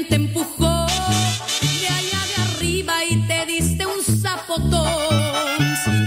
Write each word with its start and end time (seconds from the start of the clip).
te 0.00 0.14
empujó 0.14 0.86
de 1.60 1.86
allá 1.86 2.20
de 2.34 2.42
arriba 2.42 3.04
y 3.04 3.16
te 3.26 3.46
diste 3.46 3.84
un 3.84 4.02
zapotón. 4.02 4.88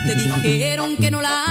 Te 0.07 0.15
dijeron 0.15 0.97
que 0.97 1.11
no 1.11 1.21
la 1.21 1.44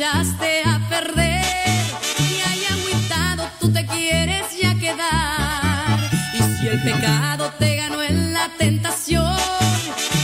echaste 0.00 0.62
a 0.64 0.80
perder 0.88 1.44
y 2.18 2.40
hay 2.40 2.64
agüitado 2.72 3.46
tú 3.60 3.70
te 3.70 3.84
quieres 3.84 4.46
ya 4.58 4.74
quedar. 4.76 5.98
Y 6.32 6.38
si 6.38 6.68
el 6.68 6.82
pecado 6.82 7.52
te 7.58 7.76
ganó 7.76 8.02
en 8.02 8.32
la 8.32 8.48
tentación, 8.56 9.36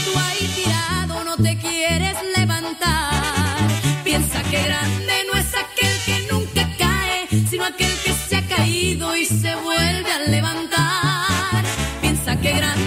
tú 0.03 0.19
ahí 0.19 0.51
tirado 0.55 1.23
no 1.23 1.37
te 1.37 1.59
quieres 1.59 2.17
levantar. 2.35 3.67
Piensa 4.03 4.41
que 4.49 4.63
grande 4.63 5.13
no 5.31 5.39
es 5.39 5.53
aquel 5.53 5.95
que 6.07 6.27
nunca 6.31 6.67
cae, 6.79 7.27
sino 7.47 7.65
aquel 7.65 7.93
que 8.03 8.13
se 8.13 8.35
ha 8.35 8.47
caído 8.47 9.15
y 9.15 9.25
se 9.25 9.53
vuelve 9.57 10.11
a 10.11 10.19
levantar. 10.27 11.63
Piensa 12.01 12.35
que 12.37 12.51
grande 12.51 12.86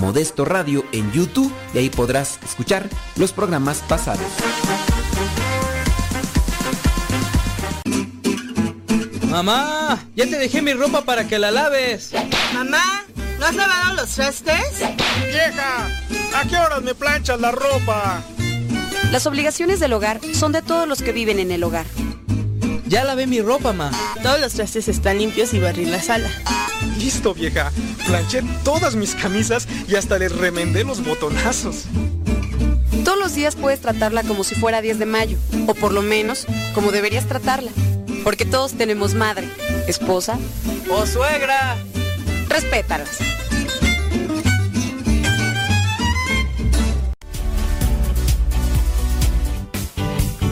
Modesto 0.00 0.44
Radio 0.44 0.84
en 0.92 1.10
YouTube 1.12 1.52
y 1.72 1.78
ahí 1.78 1.90
podrás 1.90 2.38
escuchar 2.44 2.88
los 3.16 3.32
programas 3.32 3.78
pasados. 3.88 4.26
Mamá, 9.28 9.98
ya 10.14 10.26
te 10.26 10.38
dejé 10.38 10.62
mi 10.62 10.72
ropa 10.74 11.02
para 11.02 11.26
que 11.26 11.38
la 11.38 11.50
laves. 11.50 12.12
Mamá, 12.52 13.04
¿no 13.38 13.46
has 13.46 13.54
lavado 13.54 13.94
los 13.94 14.10
trastes? 14.10 14.78
Vieja, 15.26 15.88
¿a 16.36 16.48
qué 16.48 16.56
horas 16.56 16.82
me 16.82 16.94
planchas 16.94 17.40
la 17.40 17.50
ropa? 17.50 18.22
Las 19.10 19.26
obligaciones 19.26 19.80
del 19.80 19.92
hogar 19.92 20.20
son 20.34 20.52
de 20.52 20.62
todos 20.62 20.86
los 20.86 21.02
que 21.02 21.12
viven 21.12 21.38
en 21.38 21.50
el 21.50 21.64
hogar. 21.64 21.86
Ya 22.86 23.02
lavé 23.02 23.26
mi 23.26 23.40
ropa, 23.40 23.72
ma. 23.72 23.90
Todos 24.22 24.40
los 24.40 24.52
trastes 24.52 24.86
están 24.88 25.18
limpios 25.18 25.52
y 25.52 25.58
barrí 25.58 25.84
la 25.86 26.00
sala. 26.00 26.28
Listo, 27.04 27.34
vieja. 27.34 27.70
Planché 28.06 28.42
todas 28.64 28.96
mis 28.96 29.14
camisas 29.14 29.68
y 29.86 29.94
hasta 29.94 30.18
les 30.18 30.34
remendé 30.34 30.84
los 30.84 31.04
botonazos. 31.04 31.84
Todos 33.04 33.18
los 33.18 33.34
días 33.34 33.56
puedes 33.56 33.78
tratarla 33.80 34.22
como 34.22 34.42
si 34.42 34.54
fuera 34.54 34.80
10 34.80 35.00
de 35.00 35.04
mayo, 35.04 35.36
o 35.66 35.74
por 35.74 35.92
lo 35.92 36.00
menos 36.00 36.46
como 36.74 36.92
deberías 36.92 37.26
tratarla. 37.26 37.70
Porque 38.24 38.46
todos 38.46 38.72
tenemos 38.72 39.12
madre, 39.12 39.46
esposa 39.86 40.38
¡Oh, 40.90 41.04
suegra! 41.04 41.76
Respétalas. 42.48 43.18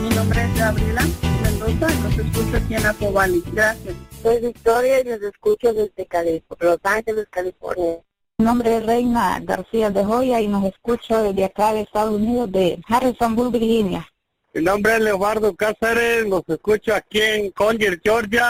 Mi 0.02 0.14
nombre 0.14 0.44
es 0.44 0.58
Gabriela 0.58 1.06
Mendoza 1.42 1.94
y 1.94 2.02
los 2.02 2.26
escucho 2.26 2.56
aquí 2.58 2.74
en 2.74 2.84
Acobali. 2.84 3.42
Gracias. 3.54 4.11
Soy 4.22 4.40
Victoria 4.40 5.00
y 5.00 5.04
los 5.04 5.22
escucho 5.22 5.72
desde 5.72 6.06
Cali- 6.06 6.42
Los 6.60 6.78
Ángeles, 6.84 7.26
California. 7.30 7.98
Mi 8.38 8.44
nombre 8.44 8.76
es 8.76 8.86
Reina 8.86 9.40
García 9.42 9.90
de 9.90 10.04
Joya 10.04 10.40
y 10.40 10.48
nos 10.48 10.64
escucho 10.64 11.22
desde 11.22 11.44
acá 11.44 11.72
de 11.72 11.82
Estados 11.82 12.14
Unidos, 12.14 12.50
de 12.52 12.80
Harrisonburg, 12.88 13.52
Virginia. 13.52 14.06
Mi 14.54 14.62
nombre 14.62 14.94
es 14.94 15.00
Leobardo 15.00 15.54
Cáceres, 15.56 16.26
los 16.26 16.42
escucho 16.48 16.94
aquí 16.94 17.20
en 17.20 17.50
Conyer, 17.52 18.00
Georgia. 18.02 18.44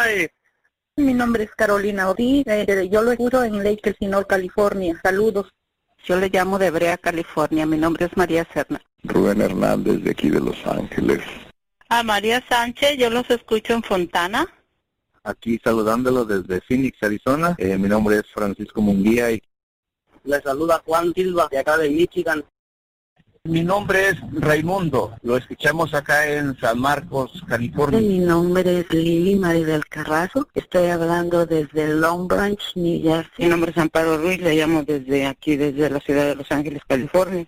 Y 0.97 1.03
Mi 1.03 1.15
nombre 1.15 1.45
es 1.45 1.51
Carolina 1.53 2.11
Ortiz, 2.11 2.45
eh, 2.47 2.89
yo 2.91 3.03
lo 3.03 3.13
escucho 3.13 3.43
en 3.45 3.63
Lake 3.65 3.81
Elsinore, 3.91 4.27
California. 4.27 4.99
Saludos. 5.03 5.49
Yo 6.05 6.17
le 6.17 6.29
llamo 6.29 6.59
de 6.59 6.71
Brea, 6.71 6.99
California. 6.99 7.65
Mi 7.65 7.79
nombre 7.79 8.07
es 8.07 8.17
María 8.17 8.47
Serna. 8.53 8.83
Rubén 9.05 9.41
Hernández 9.41 10.03
de 10.03 10.11
aquí 10.11 10.29
de 10.29 10.41
Los 10.41 10.57
Ángeles. 10.67 11.21
A 11.89 12.03
María 12.03 12.43
Sánchez, 12.49 12.99
yo 12.99 13.09
los 13.11 13.29
escucho 13.31 13.73
en 13.73 13.83
Fontana. 13.83 14.47
Aquí 15.25 15.61
saludándolo 15.63 16.25
desde 16.25 16.61
Phoenix, 16.63 17.01
Arizona. 17.03 17.55
Eh, 17.59 17.79
mi 17.79 17.89
nombre 17.89 18.17
es 18.17 18.25
Francisco 18.27 18.83
Munguía 18.83 19.31
y 19.31 19.41
Le 20.25 20.41
saluda 20.41 20.83
Juan 20.85 21.13
Silva 21.15 21.49
de 21.51 21.59
acá 21.59 21.79
de 21.79 21.91
Michigan. 21.91 22.45
mi 23.45 23.63
nombre 23.63 24.09
es 24.09 24.17
Raimundo. 24.33 25.15
Lo 25.23 25.37
escuchamos 25.37 25.95
acá 25.95 26.29
en 26.29 26.59
San 26.59 26.81
Marcos, 26.81 27.43
California. 27.49 28.01
Mi 28.01 28.19
nombre 28.19 28.81
es 28.81 28.93
Lili 28.93 29.37
María 29.37 29.67
del 29.67 29.87
Carrazo. 29.87 30.49
Estoy 30.55 30.89
hablando 30.89 31.47
desde 31.47 31.95
Long 31.95 32.27
Branch, 32.27 32.61
New 32.75 33.03
Jersey. 33.03 33.45
Mi 33.45 33.47
nombre 33.47 33.71
es 33.71 33.79
Amparo 33.79 34.19
Ruiz, 34.19 34.41
le 34.41 34.57
llamo 34.57 34.83
desde 34.83 35.27
aquí, 35.27 35.57
desde 35.57 35.89
la 35.89 36.01
ciudad 36.01 36.27
de 36.27 36.35
Los 36.35 36.51
Ángeles, 36.51 36.83
California. 36.89 37.47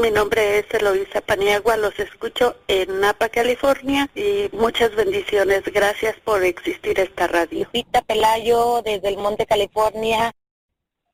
Mi 0.00 0.12
nombre 0.12 0.60
es 0.60 0.66
Eloisa 0.72 1.20
Paniagua, 1.20 1.76
los 1.76 1.98
escucho 1.98 2.54
en 2.68 3.00
Napa, 3.00 3.28
California 3.30 4.08
y 4.14 4.48
muchas 4.52 4.94
bendiciones. 4.94 5.64
Gracias 5.64 6.14
por 6.22 6.44
existir 6.44 7.00
esta 7.00 7.26
radio. 7.26 7.66
Rita 7.74 8.02
Pelayo, 8.02 8.80
desde 8.84 9.08
el 9.08 9.16
Monte, 9.16 9.44
California. 9.44 10.30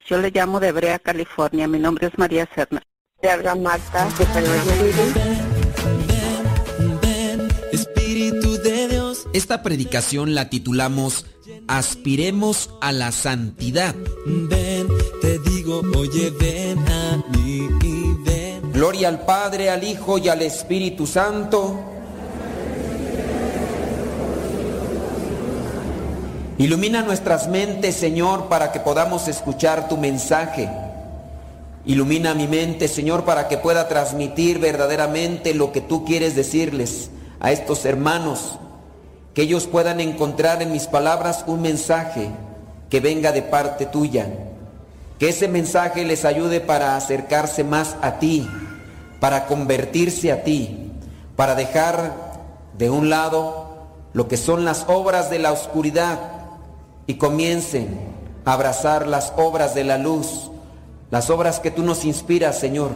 Yo 0.07 0.19
le 0.19 0.31
llamo 0.31 0.61
de 0.61 0.73
Brea, 0.73 0.99
California. 0.99 1.67
Mi 1.67 1.79
nombre 1.79 2.09
es 2.09 2.19
María 2.19 2.47
Serna. 2.55 2.83
Te 3.23 3.31
habla 3.31 3.55
Marta 3.55 4.07
de 4.19 4.27
Espíritu 7.73 8.59
de 8.59 8.89
Dios. 8.89 9.27
Esta 9.33 9.63
predicación 9.63 10.35
la 10.35 10.51
titulamos 10.51 11.25
Aspiremos 11.69 12.69
a 12.83 12.93
la 12.93 13.13
santidad. 13.13 13.95
Ven, 14.27 14.89
te 15.23 15.39
digo, 15.39 15.81
oye, 15.97 16.31
ven 16.39 16.79
a 16.87 17.25
mí. 17.31 17.94
Gloria 18.85 19.09
al 19.09 19.21
Padre, 19.21 19.71
al 19.71 19.83
Hijo 19.83 20.19
y 20.19 20.29
al 20.29 20.43
Espíritu 20.43 21.07
Santo. 21.07 21.75
Ilumina 26.59 27.01
nuestras 27.01 27.49
mentes, 27.49 27.95
Señor, 27.95 28.51
para 28.51 28.73
que 28.73 28.81
podamos 28.81 29.27
escuchar 29.27 29.89
tu 29.89 29.97
mensaje. 29.97 30.69
Ilumina 31.87 32.35
mi 32.35 32.47
mente, 32.47 32.87
Señor, 32.87 33.25
para 33.25 33.49
que 33.49 33.57
pueda 33.57 33.89
transmitir 33.89 34.59
verdaderamente 34.59 35.55
lo 35.55 35.73
que 35.73 35.81
tú 35.81 36.05
quieres 36.05 36.37
decirles 36.37 37.09
a 37.41 37.53
estos 37.53 37.87
hermanos. 37.87 38.59
Que 39.33 39.45
ellos 39.45 39.67
puedan 39.67 39.99
encontrar 39.99 40.61
en 40.61 40.73
mis 40.73 40.89
palabras 40.89 41.45
un 41.47 41.63
mensaje 41.63 42.29
que 42.91 43.01
venga 43.01 43.33
de 43.33 43.41
parte 43.41 43.87
tuya. 43.87 44.29
Que 45.19 45.31
ese 45.31 45.49
mensaje 45.49 46.05
les 46.05 46.27
ayude 46.27 46.61
para 46.61 46.97
acercarse 46.97 47.65
más 47.65 47.97
a 48.03 48.19
ti, 48.19 48.47
para 49.25 49.47
convertirse 49.47 50.31
a 50.31 50.45
ti, 50.45 50.93
para 51.35 51.55
dejar 51.55 52.13
de 52.77 52.91
un 52.91 53.09
lado 53.09 53.87
lo 54.13 54.29
que 54.29 54.37
son 54.37 54.67
las 54.67 54.85
obras 54.87 55.31
de 55.31 55.39
la 55.39 55.51
oscuridad 55.51 56.19
y 57.07 57.15
comiencen 57.15 58.01
a 58.45 58.53
abrazar 58.53 59.07
las 59.07 59.33
obras 59.39 59.75
de 59.75 59.83
la 59.83 59.97
luz, 59.97 60.51
las 61.11 61.31
obras 61.31 61.59
que 61.59 61.71
tú 61.71 61.83
nos 61.83 62.05
inspiras, 62.05 62.59
Señor. 62.59 62.91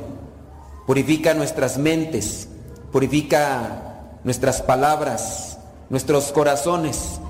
Purifica 0.86 1.32
nuestras 1.32 1.78
mentes, 1.78 2.50
purifica 2.92 4.19
nuestras 4.22 4.60
palabras, 4.60 5.56
nuestros 5.88 6.30
corazones. 6.30 7.20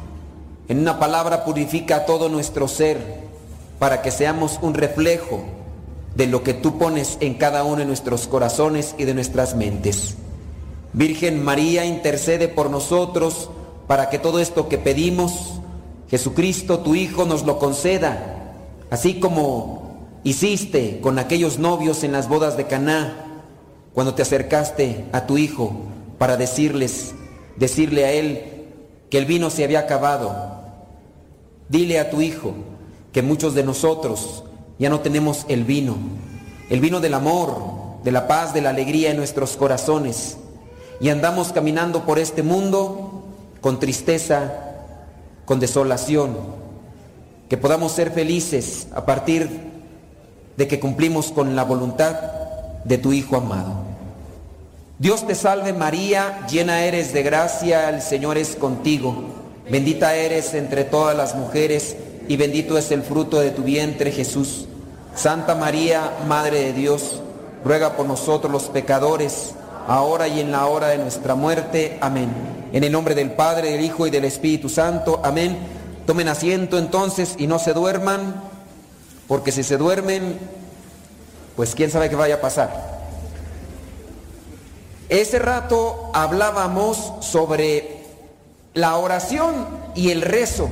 En 0.66 0.80
una 0.80 0.98
palabra 0.98 1.44
purifica 1.44 2.04
todo 2.04 2.28
nuestro 2.28 2.66
ser 2.66 2.98
para 3.78 4.02
que 4.02 4.10
seamos 4.10 4.58
un 4.60 4.74
reflejo 4.74 5.44
de 6.18 6.26
lo 6.26 6.42
que 6.42 6.52
tú 6.52 6.78
pones 6.78 7.16
en 7.20 7.34
cada 7.34 7.62
uno 7.62 7.76
de 7.76 7.84
nuestros 7.84 8.26
corazones 8.26 8.96
y 8.98 9.04
de 9.04 9.14
nuestras 9.14 9.54
mentes. 9.54 10.16
Virgen 10.92 11.44
María, 11.44 11.84
intercede 11.84 12.48
por 12.48 12.70
nosotros 12.70 13.50
para 13.86 14.10
que 14.10 14.18
todo 14.18 14.40
esto 14.40 14.68
que 14.68 14.78
pedimos, 14.78 15.60
Jesucristo, 16.10 16.80
tu 16.80 16.96
Hijo, 16.96 17.24
nos 17.24 17.44
lo 17.44 17.60
conceda, 17.60 18.56
así 18.90 19.20
como 19.20 20.08
hiciste 20.24 20.98
con 21.00 21.20
aquellos 21.20 21.60
novios 21.60 22.02
en 22.02 22.10
las 22.10 22.28
bodas 22.28 22.56
de 22.56 22.66
Caná, 22.66 23.44
cuando 23.94 24.14
te 24.14 24.22
acercaste 24.22 25.04
a 25.12 25.24
tu 25.24 25.38
Hijo 25.38 25.70
para 26.18 26.36
decirles, 26.36 27.14
decirle 27.54 28.04
a 28.06 28.10
él 28.10 28.66
que 29.08 29.18
el 29.18 29.24
vino 29.24 29.50
se 29.50 29.62
había 29.62 29.78
acabado. 29.78 30.34
Dile 31.68 32.00
a 32.00 32.10
tu 32.10 32.20
Hijo 32.20 32.54
que 33.12 33.22
muchos 33.22 33.54
de 33.54 33.62
nosotros 33.62 34.42
ya 34.78 34.90
no 34.90 35.00
tenemos 35.00 35.44
el 35.48 35.64
vino, 35.64 35.96
el 36.70 36.80
vino 36.80 37.00
del 37.00 37.14
amor, 37.14 37.78
de 38.04 38.12
la 38.12 38.28
paz, 38.28 38.54
de 38.54 38.60
la 38.60 38.70
alegría 38.70 39.10
en 39.10 39.16
nuestros 39.16 39.56
corazones. 39.56 40.36
Y 41.00 41.08
andamos 41.08 41.52
caminando 41.52 42.04
por 42.04 42.18
este 42.18 42.42
mundo 42.42 43.24
con 43.60 43.80
tristeza, 43.80 44.52
con 45.44 45.60
desolación. 45.60 46.36
Que 47.48 47.56
podamos 47.56 47.92
ser 47.92 48.10
felices 48.12 48.88
a 48.94 49.04
partir 49.06 49.48
de 50.56 50.68
que 50.68 50.80
cumplimos 50.80 51.32
con 51.32 51.56
la 51.56 51.64
voluntad 51.64 52.20
de 52.84 52.98
tu 52.98 53.12
Hijo 53.12 53.36
amado. 53.36 53.88
Dios 54.98 55.26
te 55.26 55.34
salve 55.34 55.72
María, 55.72 56.46
llena 56.48 56.84
eres 56.84 57.12
de 57.12 57.22
gracia, 57.22 57.88
el 57.88 58.02
Señor 58.02 58.36
es 58.36 58.56
contigo. 58.56 59.14
Bendita 59.70 60.14
eres 60.16 60.54
entre 60.54 60.84
todas 60.84 61.16
las 61.16 61.34
mujeres 61.34 61.96
y 62.26 62.36
bendito 62.36 62.76
es 62.76 62.90
el 62.90 63.02
fruto 63.02 63.40
de 63.40 63.50
tu 63.50 63.62
vientre 63.62 64.12
Jesús. 64.12 64.67
Santa 65.18 65.56
María, 65.56 66.12
Madre 66.28 66.60
de 66.66 66.72
Dios, 66.72 67.20
ruega 67.64 67.96
por 67.96 68.06
nosotros 68.06 68.52
los 68.52 68.62
pecadores, 68.66 69.52
ahora 69.88 70.28
y 70.28 70.38
en 70.38 70.52
la 70.52 70.66
hora 70.66 70.88
de 70.88 70.98
nuestra 70.98 71.34
muerte. 71.34 71.98
Amén. 72.00 72.30
En 72.72 72.84
el 72.84 72.92
nombre 72.92 73.16
del 73.16 73.32
Padre, 73.32 73.72
del 73.72 73.80
Hijo 73.80 74.06
y 74.06 74.10
del 74.10 74.24
Espíritu 74.24 74.68
Santo. 74.68 75.20
Amén. 75.24 75.58
Tomen 76.06 76.28
asiento 76.28 76.78
entonces 76.78 77.34
y 77.36 77.48
no 77.48 77.58
se 77.58 77.72
duerman, 77.72 78.44
porque 79.26 79.50
si 79.50 79.64
se 79.64 79.76
duermen, 79.76 80.38
pues 81.56 81.74
quién 81.74 81.90
sabe 81.90 82.08
qué 82.08 82.14
vaya 82.14 82.36
a 82.36 82.40
pasar. 82.40 83.00
Ese 85.08 85.40
rato 85.40 86.12
hablábamos 86.14 87.14
sobre 87.22 88.04
la 88.72 88.96
oración 88.96 89.66
y 89.96 90.12
el 90.12 90.22
rezo. 90.22 90.68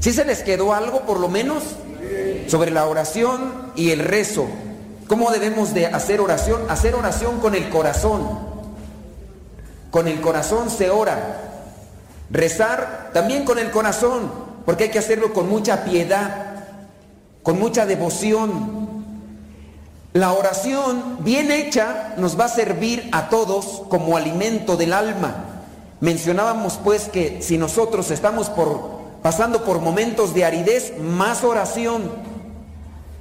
¿Sí 0.00 0.12
se 0.12 0.24
les 0.24 0.42
quedó 0.42 0.74
algo 0.74 1.02
por 1.02 1.20
lo 1.20 1.28
menos? 1.28 1.62
Sobre 2.48 2.70
la 2.70 2.86
oración 2.86 3.72
y 3.74 3.90
el 3.90 4.00
rezo. 4.00 4.46
¿Cómo 5.08 5.30
debemos 5.30 5.72
de 5.74 5.86
hacer 5.86 6.20
oración? 6.20 6.62
Hacer 6.68 6.94
oración 6.94 7.38
con 7.40 7.54
el 7.54 7.68
corazón. 7.68 8.38
Con 9.90 10.08
el 10.08 10.20
corazón 10.20 10.70
se 10.70 10.90
ora. 10.90 11.46
Rezar 12.30 13.10
también 13.12 13.44
con 13.44 13.58
el 13.58 13.70
corazón, 13.70 14.30
porque 14.64 14.84
hay 14.84 14.90
que 14.90 14.98
hacerlo 14.98 15.32
con 15.32 15.48
mucha 15.48 15.84
piedad, 15.84 16.54
con 17.42 17.58
mucha 17.58 17.86
devoción. 17.86 19.04
La 20.12 20.32
oración 20.32 21.18
bien 21.20 21.52
hecha 21.52 22.14
nos 22.16 22.38
va 22.38 22.46
a 22.46 22.48
servir 22.48 23.08
a 23.12 23.28
todos 23.28 23.82
como 23.88 24.16
alimento 24.16 24.76
del 24.76 24.92
alma. 24.92 25.44
Mencionábamos 26.00 26.80
pues 26.82 27.08
que 27.08 27.40
si 27.42 27.58
nosotros 27.58 28.10
estamos 28.10 28.50
por, 28.50 28.90
pasando 29.22 29.64
por 29.64 29.80
momentos 29.80 30.34
de 30.34 30.44
aridez, 30.44 30.98
más 30.98 31.44
oración. 31.44 32.10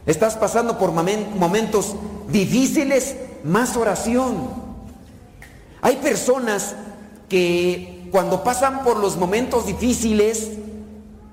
Estás 0.06 0.36
pasando 0.36 0.78
por 0.78 0.92
momentos 0.92 1.96
difíciles, 2.30 3.16
más 3.44 3.76
oración. 3.76 4.50
Hay 5.82 5.98
personas 5.98 6.76
que 7.28 8.08
cuando 8.12 8.44
pasan 8.44 8.84
por 8.84 8.98
los 8.98 9.18
momentos 9.18 9.66
difíciles 9.66 10.52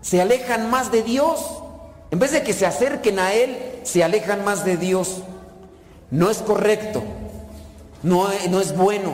se 0.01 0.21
alejan 0.23 0.71
más 0.71 0.91
de 0.91 1.03
Dios. 1.03 1.41
En 2.11 2.19
vez 2.19 2.33
de 2.33 2.43
que 2.43 2.53
se 2.53 2.67
acerquen 2.67 3.19
a 3.19 3.33
Él, 3.35 3.59
se 3.83 4.03
alejan 4.03 4.45
más 4.45 4.65
de 4.65 4.77
Dios. 4.77 5.23
No 6.11 6.31
es 6.31 6.39
correcto, 6.39 7.03
no, 8.03 8.29
no 8.51 8.61
es 8.61 8.77
bueno. 8.77 9.13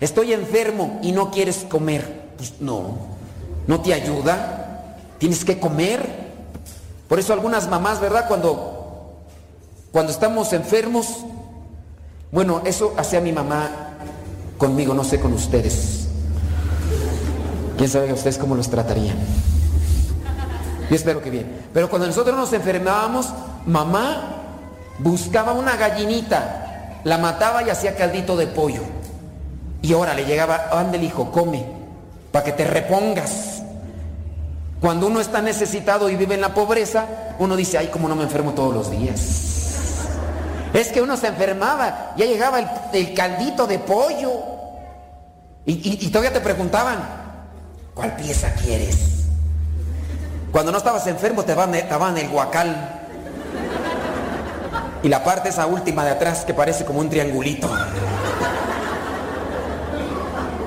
Estoy 0.00 0.32
enfermo 0.32 0.98
y 1.02 1.12
no 1.12 1.30
quieres 1.30 1.66
comer. 1.68 2.30
Pues 2.36 2.54
no, 2.60 2.96
no 3.66 3.80
te 3.80 3.92
ayuda. 3.92 4.96
Tienes 5.18 5.44
que 5.44 5.58
comer. 5.58 6.19
Por 7.10 7.18
eso 7.18 7.32
algunas 7.32 7.68
mamás, 7.68 8.00
¿verdad? 8.00 8.28
Cuando, 8.28 9.16
cuando 9.90 10.12
estamos 10.12 10.52
enfermos, 10.52 11.08
bueno, 12.30 12.62
eso 12.64 12.94
hacía 12.96 13.20
mi 13.20 13.32
mamá 13.32 13.68
conmigo, 14.56 14.94
no 14.94 15.02
sé 15.02 15.18
con 15.18 15.32
ustedes. 15.32 16.06
¿Quién 17.76 17.90
sabe 17.90 18.10
a 18.10 18.14
ustedes 18.14 18.38
cómo 18.38 18.54
los 18.54 18.70
tratarían? 18.70 19.16
Yo 20.88 20.94
espero 20.94 21.20
que 21.20 21.30
bien. 21.30 21.50
Pero 21.74 21.90
cuando 21.90 22.06
nosotros 22.06 22.36
nos 22.36 22.52
enfermábamos, 22.52 23.30
mamá 23.66 24.36
buscaba 25.00 25.52
una 25.52 25.74
gallinita, 25.74 27.00
la 27.02 27.18
mataba 27.18 27.64
y 27.64 27.70
hacía 27.70 27.96
caldito 27.96 28.36
de 28.36 28.46
pollo. 28.46 28.82
Y 29.82 29.94
ahora 29.94 30.14
le 30.14 30.26
llegaba, 30.26 30.68
ande 30.70 30.98
el 30.98 31.02
hijo, 31.02 31.32
come, 31.32 31.66
para 32.30 32.44
que 32.44 32.52
te 32.52 32.64
repongas. 32.64 33.59
Cuando 34.80 35.06
uno 35.08 35.20
está 35.20 35.42
necesitado 35.42 36.08
y 36.08 36.16
vive 36.16 36.34
en 36.34 36.40
la 36.40 36.54
pobreza, 36.54 37.06
uno 37.38 37.54
dice, 37.54 37.76
ay, 37.76 37.88
como 37.88 38.08
no 38.08 38.16
me 38.16 38.22
enfermo 38.22 38.52
todos 38.52 38.72
los 38.72 38.90
días. 38.90 39.50
Es 40.72 40.88
que 40.88 41.02
uno 41.02 41.16
se 41.16 41.26
enfermaba, 41.26 42.14
ya 42.16 42.24
llegaba 42.24 42.58
el, 42.60 42.66
el 42.94 43.14
caldito 43.14 43.66
de 43.66 43.78
pollo. 43.78 44.32
Y, 45.66 46.08
todavía 46.08 46.32
te 46.32 46.40
preguntaban, 46.40 46.98
¿cuál 47.94 48.16
pieza 48.16 48.52
quieres? 48.54 49.26
Cuando 50.50 50.72
no 50.72 50.78
estabas 50.78 51.06
enfermo 51.06 51.44
te 51.44 51.54
daban 51.54 52.16
el 52.16 52.28
guacal. 52.28 53.00
Y 55.02 55.08
la 55.08 55.22
parte 55.22 55.50
esa 55.50 55.66
última 55.66 56.04
de 56.04 56.10
atrás 56.12 56.44
que 56.44 56.54
parece 56.54 56.84
como 56.84 57.00
un 57.00 57.10
triangulito. 57.10 57.70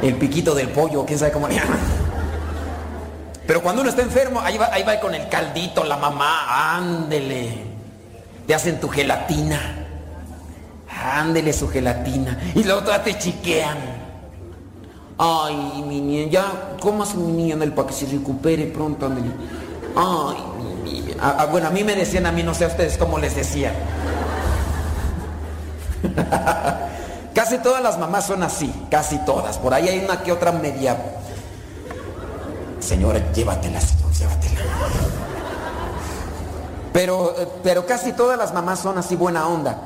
El 0.01 0.15
piquito 0.17 0.53
del 0.53 0.69
pollo, 0.69 1.05
quién 1.05 1.17
sabe 1.17 1.31
cómo 1.31 1.47
le 1.47 1.55
llaman. 1.55 2.02
Pero 3.45 3.61
cuando 3.61 3.81
uno 3.81 3.89
está 3.89 4.01
enfermo, 4.01 4.39
ahí 4.39 4.57
va, 4.57 4.69
ahí 4.71 4.83
va 4.83 4.99
con 4.99 5.13
el 5.13 5.27
caldito, 5.27 5.83
la 5.83 5.97
mamá, 5.97 6.75
ándele. 6.77 7.73
Te 8.47 8.55
hacen 8.55 8.79
tu 8.79 8.87
gelatina. 8.87 9.59
Ándele 10.89 11.51
su 11.51 11.67
gelatina. 11.67 12.39
Y 12.55 12.63
luego 12.63 12.81
todavía 12.81 13.03
te 13.03 13.17
chiquean. 13.17 13.77
Ay, 15.17 15.83
mi 15.87 16.01
niña, 16.01 16.31
ya 16.31 16.75
comas 16.79 17.15
mi 17.15 17.31
niña 17.31 17.55
Anel, 17.55 17.73
para 17.73 17.87
que 17.87 17.93
se 17.93 18.05
recupere 18.05 18.65
pronto, 18.67 19.05
ándele. 19.05 19.31
Ay, 19.95 20.37
mi 20.57 20.91
niña. 20.91 21.15
Ah, 21.21 21.35
ah, 21.39 21.45
bueno, 21.45 21.67
a 21.67 21.69
mí 21.69 21.83
me 21.83 21.95
decían, 21.95 22.25
a 22.25 22.31
mí 22.31 22.43
no 22.43 22.53
sé 22.53 22.65
a 22.65 22.67
ustedes 22.67 22.97
cómo 22.97 23.19
les 23.19 23.35
decían. 23.35 23.73
casi 27.33 27.57
todas 27.59 27.81
las 27.81 27.97
mamás 27.97 28.25
son 28.25 28.43
así, 28.43 28.73
casi 28.89 29.17
todas. 29.19 29.57
Por 29.57 29.73
ahí 29.73 29.87
hay 29.87 29.99
una 29.99 30.23
que 30.23 30.31
otra 30.31 30.51
media. 30.51 30.97
Señora, 32.87 33.31
llévatela, 33.33 33.79
señor, 33.79 34.11
llévatela. 34.11 34.59
Pero, 36.91 37.33
eh, 37.37 37.47
pero 37.63 37.85
casi 37.85 38.13
todas 38.13 38.37
las 38.37 38.53
mamás 38.53 38.79
son 38.79 38.97
así 38.97 39.15
buena 39.15 39.47
onda. 39.47 39.77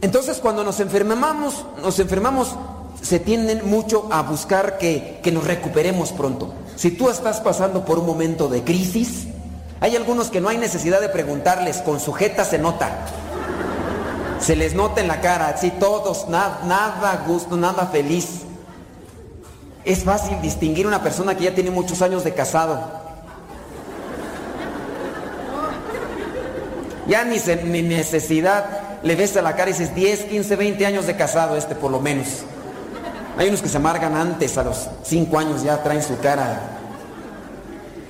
Entonces 0.00 0.38
cuando 0.38 0.62
nos 0.62 0.78
enfermamos, 0.80 1.64
nos 1.82 1.98
enfermamos, 1.98 2.54
se 3.02 3.18
tienden 3.18 3.68
mucho 3.68 4.06
a 4.12 4.22
buscar 4.22 4.78
que, 4.78 5.20
que 5.22 5.32
nos 5.32 5.44
recuperemos 5.44 6.12
pronto. 6.12 6.52
Si 6.76 6.90
tú 6.92 7.10
estás 7.10 7.40
pasando 7.40 7.84
por 7.84 7.98
un 7.98 8.06
momento 8.06 8.48
de 8.48 8.62
crisis, 8.62 9.26
hay 9.80 9.96
algunos 9.96 10.28
que 10.30 10.40
no 10.40 10.48
hay 10.48 10.58
necesidad 10.58 11.00
de 11.00 11.08
preguntarles, 11.08 11.78
con 11.78 11.98
sujeta 11.98 12.44
se 12.44 12.58
nota. 12.58 12.90
Se 14.40 14.54
les 14.54 14.74
nota 14.74 15.00
en 15.00 15.08
la 15.08 15.20
cara, 15.20 15.48
así 15.48 15.70
todos, 15.72 16.28
na- 16.28 16.60
nada 16.64 17.24
gusto, 17.26 17.56
nada 17.56 17.86
feliz. 17.86 18.42
Es 19.88 20.04
fácil 20.04 20.38
distinguir 20.42 20.86
una 20.86 21.02
persona 21.02 21.34
que 21.34 21.44
ya 21.44 21.54
tiene 21.54 21.70
muchos 21.70 22.02
años 22.02 22.22
de 22.22 22.34
casado. 22.34 22.78
Ya 27.06 27.24
ni, 27.24 27.38
se- 27.38 27.64
ni 27.64 27.80
necesidad 27.80 28.66
le 29.02 29.16
ves 29.16 29.34
a 29.38 29.40
la 29.42 29.56
cara 29.56 29.70
y 29.70 29.72
dices 29.72 29.94
10, 29.94 30.24
15, 30.24 30.56
20 30.56 30.84
años 30.84 31.06
de 31.06 31.16
casado 31.16 31.56
este 31.56 31.74
por 31.74 31.90
lo 31.90 32.00
menos. 32.00 32.26
Hay 33.38 33.48
unos 33.48 33.62
que 33.62 33.68
se 33.70 33.78
amargan 33.78 34.14
antes, 34.14 34.58
a 34.58 34.62
los 34.64 34.88
5 35.04 35.38
años 35.38 35.62
ya 35.62 35.82
traen 35.82 36.02
su 36.02 36.18
cara. 36.18 36.60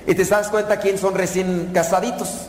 Y 0.05 0.13
te 0.15 0.25
das 0.25 0.49
cuenta 0.49 0.81
quién 0.81 0.97
son 0.97 1.15
recién 1.15 1.69
casaditos. 1.73 2.47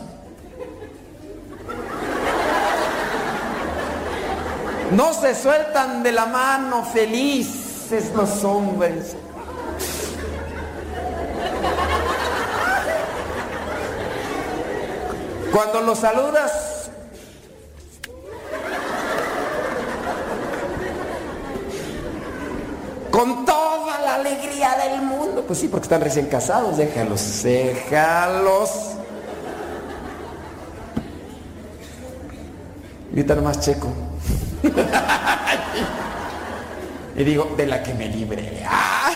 No 4.90 5.12
se 5.14 5.36
sueltan 5.40 6.02
de 6.02 6.10
la 6.10 6.26
mano 6.26 6.84
felices 7.90 8.14
los 8.14 8.44
hombres. 8.44 9.16
Cuando 15.52 15.80
los 15.80 15.98
saludas, 15.98 16.90
con 23.10 23.44
toda 23.44 23.98
la 24.00 24.14
alegría 24.16 24.76
del 24.76 25.02
mundo, 25.02 25.42
pues 25.44 25.58
sí, 25.58 25.66
porque 25.68 25.84
están 25.84 26.00
recién 26.00 26.26
casados, 26.26 26.76
déjalos, 26.76 27.42
déjalos. 27.42 28.70
Ahorita 33.10 33.34
más 33.36 33.58
checo. 33.58 33.88
y 37.20 37.24
digo, 37.24 37.52
de 37.54 37.66
la 37.66 37.82
que 37.82 37.92
me 37.92 38.08
libre. 38.08 38.64
¡Ah! 38.66 39.12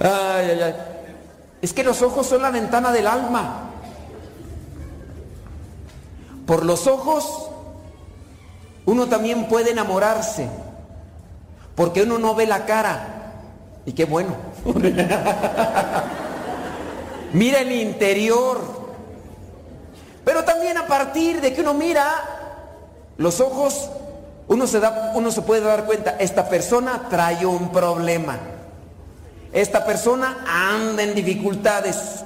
Ay, 0.00 0.50
ay, 0.52 0.62
ay. 0.62 0.74
Es 1.60 1.72
que 1.72 1.82
los 1.82 2.00
ojos 2.02 2.24
son 2.24 2.40
la 2.40 2.52
ventana 2.52 2.92
del 2.92 3.08
alma. 3.08 3.70
Por 6.46 6.64
los 6.64 6.86
ojos 6.86 7.50
uno 8.86 9.08
también 9.08 9.48
puede 9.48 9.72
enamorarse. 9.72 10.48
Porque 11.74 12.04
uno 12.04 12.18
no 12.18 12.36
ve 12.36 12.46
la 12.46 12.64
cara. 12.64 13.32
Y 13.84 13.92
qué 13.92 14.04
bueno. 14.04 14.36
Mira 17.32 17.58
el 17.58 17.72
interior. 17.72 18.60
Pero 20.24 20.44
también 20.44 20.78
a 20.78 20.86
partir 20.86 21.40
de 21.40 21.52
que 21.52 21.60
uno 21.60 21.74
mira 21.74 22.08
los 23.16 23.40
ojos, 23.40 23.90
uno 24.48 24.66
se, 24.66 24.80
da, 24.80 25.12
uno 25.14 25.30
se 25.30 25.42
puede 25.42 25.60
dar 25.60 25.84
cuenta, 25.84 26.16
esta 26.18 26.48
persona 26.48 27.06
trae 27.10 27.44
un 27.44 27.70
problema. 27.70 28.38
Esta 29.52 29.84
persona 29.84 30.44
anda 30.46 31.02
en 31.02 31.14
dificultades. 31.14 32.24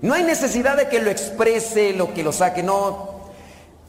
No 0.00 0.14
hay 0.14 0.22
necesidad 0.22 0.76
de 0.76 0.88
que 0.88 1.00
lo 1.00 1.10
exprese, 1.10 1.92
lo 1.92 2.14
que 2.14 2.22
lo 2.22 2.32
saque, 2.32 2.62
no. 2.62 3.12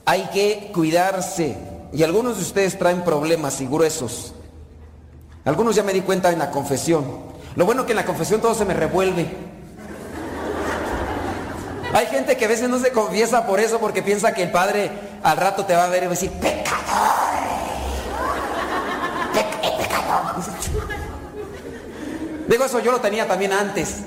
Hay 0.06 0.24
que 0.34 0.72
cuidarse. 0.74 1.58
Y 1.94 2.04
algunos 2.04 2.38
de 2.38 2.44
ustedes 2.44 2.78
traen 2.78 3.04
problemas 3.04 3.62
y 3.62 3.66
gruesos. 3.66 4.34
Algunos 5.46 5.76
ya 5.76 5.84
me 5.84 5.94
di 5.94 6.02
cuenta 6.02 6.32
en 6.32 6.40
la 6.40 6.52
confesión. 6.52 7.06
Lo 7.56 7.66
bueno 7.66 7.86
que 7.86 7.94
en 7.94 7.98
la 7.98 8.06
confesión 8.06 8.42
todo 8.42 8.56
se 8.56 8.66
me 8.66 8.74
revuelve. 8.74 9.26
Hay 11.94 12.08
gente 12.08 12.36
que 12.36 12.46
a 12.46 12.48
veces 12.48 12.70
no 12.70 12.80
se 12.80 12.92
confiesa 12.92 13.46
por 13.46 13.60
eso 13.60 13.80
porque 13.80 14.02
piensa 14.02 14.34
que 14.34 14.44
el 14.44 14.52
padre 14.52 14.90
al 15.22 15.38
rato 15.38 15.66
te 15.66 15.76
va 15.76 15.86
a 15.86 15.90
ver 15.90 16.04
y 16.04 16.06
va 16.08 16.12
a 16.14 16.16
decir, 16.16 16.32
pecador. 16.32 17.53
Digo, 22.48 22.66
eso 22.66 22.80
yo 22.80 22.92
lo 22.92 23.00
tenía 23.00 23.28
también 23.28 23.54
antes. 23.54 24.00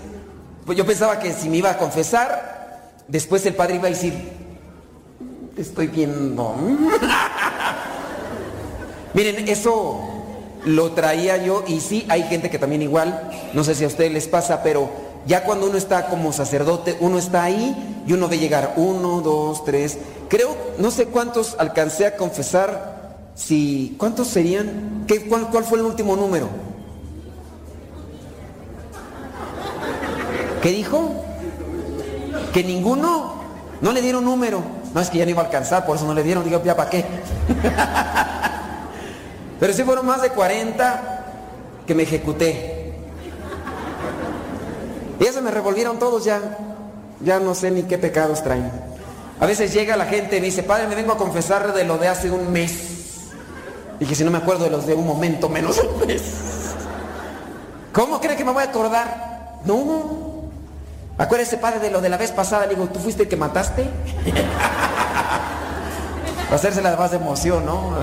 Pues 0.64 0.76
yo 0.76 0.84
pensaba 0.84 1.18
que 1.18 1.32
si 1.32 1.48
me 1.48 1.58
iba 1.58 1.70
a 1.70 1.78
confesar, 1.78 2.92
después 3.08 3.46
el 3.46 3.54
padre 3.54 3.76
iba 3.76 3.86
a 3.86 3.90
decir, 3.90 4.14
te 5.54 5.62
estoy 5.62 5.86
viendo. 5.86 6.54
Miren, 9.14 9.48
eso 9.48 10.00
lo 10.64 10.92
traía 10.92 11.36
yo 11.38 11.64
y 11.66 11.80
sí, 11.80 12.04
hay 12.08 12.24
gente 12.24 12.50
que 12.50 12.58
también 12.58 12.82
igual, 12.82 13.30
no 13.54 13.64
sé 13.64 13.74
si 13.74 13.84
a 13.84 13.86
ustedes 13.86 14.12
les 14.12 14.28
pasa, 14.28 14.62
pero 14.62 14.90
ya 15.26 15.44
cuando 15.44 15.66
uno 15.66 15.78
está 15.78 16.08
como 16.08 16.32
sacerdote, 16.32 16.96
uno 17.00 17.18
está 17.18 17.44
ahí 17.44 18.02
y 18.06 18.12
uno 18.12 18.28
ve 18.28 18.38
llegar 18.38 18.74
uno, 18.76 19.22
dos, 19.22 19.64
tres. 19.64 19.98
Creo, 20.28 20.56
no 20.78 20.90
sé 20.90 21.06
cuántos 21.06 21.56
alcancé 21.58 22.06
a 22.06 22.16
confesar, 22.16 22.95
si, 23.36 23.94
¿cuántos 23.98 24.28
serían? 24.28 25.04
¿Qué, 25.06 25.26
cuál, 25.26 25.50
¿Cuál 25.50 25.64
fue 25.64 25.78
el 25.78 25.84
último 25.84 26.16
número? 26.16 26.48
¿Qué 30.62 30.70
dijo? 30.70 31.22
Que 32.52 32.64
ninguno, 32.64 33.34
no 33.82 33.92
le 33.92 34.00
dieron 34.00 34.24
número. 34.24 34.62
No 34.94 35.00
es 35.00 35.10
que 35.10 35.18
ya 35.18 35.26
no 35.26 35.30
iba 35.30 35.42
a 35.42 35.44
alcanzar, 35.44 35.84
por 35.84 35.96
eso 35.96 36.06
no 36.06 36.14
le 36.14 36.22
dieron, 36.22 36.42
digo, 36.42 36.62
ya 36.64 36.74
para 36.74 36.88
qué. 36.88 37.04
Pero 39.60 39.72
sí 39.74 39.84
fueron 39.84 40.06
más 40.06 40.22
de 40.22 40.30
40 40.30 41.24
que 41.86 41.94
me 41.94 42.04
ejecuté. 42.04 42.94
Y 45.20 45.24
ya 45.24 45.32
se 45.32 45.42
me 45.42 45.50
revolvieron 45.50 45.98
todos 45.98 46.24
ya. 46.24 46.40
Ya 47.20 47.38
no 47.38 47.54
sé 47.54 47.70
ni 47.70 47.82
qué 47.82 47.98
pecados 47.98 48.42
traen. 48.42 48.70
A 49.38 49.44
veces 49.44 49.74
llega 49.74 49.96
la 49.96 50.06
gente 50.06 50.38
y 50.38 50.40
dice, 50.40 50.62
padre, 50.62 50.88
me 50.88 50.94
vengo 50.94 51.12
a 51.12 51.18
confesar 51.18 51.74
de 51.74 51.84
lo 51.84 51.98
de 51.98 52.08
hace 52.08 52.30
un 52.30 52.50
mes. 52.50 52.95
Que 53.98 54.14
si 54.14 54.24
no 54.24 54.30
me 54.30 54.38
acuerdo 54.38 54.64
de 54.64 54.70
los 54.70 54.86
de 54.86 54.94
un 54.94 55.06
momento, 55.06 55.48
menos 55.48 55.78
un 55.78 56.06
mes. 56.06 56.22
¿Cómo 57.92 58.20
cree 58.20 58.36
que 58.36 58.44
me 58.44 58.52
voy 58.52 58.62
a 58.62 58.66
acordar? 58.66 59.60
No. 59.64 60.26
Acuérdese, 61.18 61.56
padre, 61.56 61.80
de 61.80 61.90
lo 61.90 62.00
de 62.00 62.08
la 62.08 62.18
vez 62.18 62.30
pasada. 62.30 62.66
Le 62.66 62.74
digo, 62.74 62.86
¿tú 62.88 62.98
fuiste 62.98 63.22
el 63.22 63.28
que 63.28 63.36
mataste? 63.36 63.84
Para 66.44 66.56
hacerse 66.56 66.82
la 66.82 66.94
más 66.96 67.10
de 67.10 67.16
emoción, 67.16 67.64
¿no? 67.64 67.94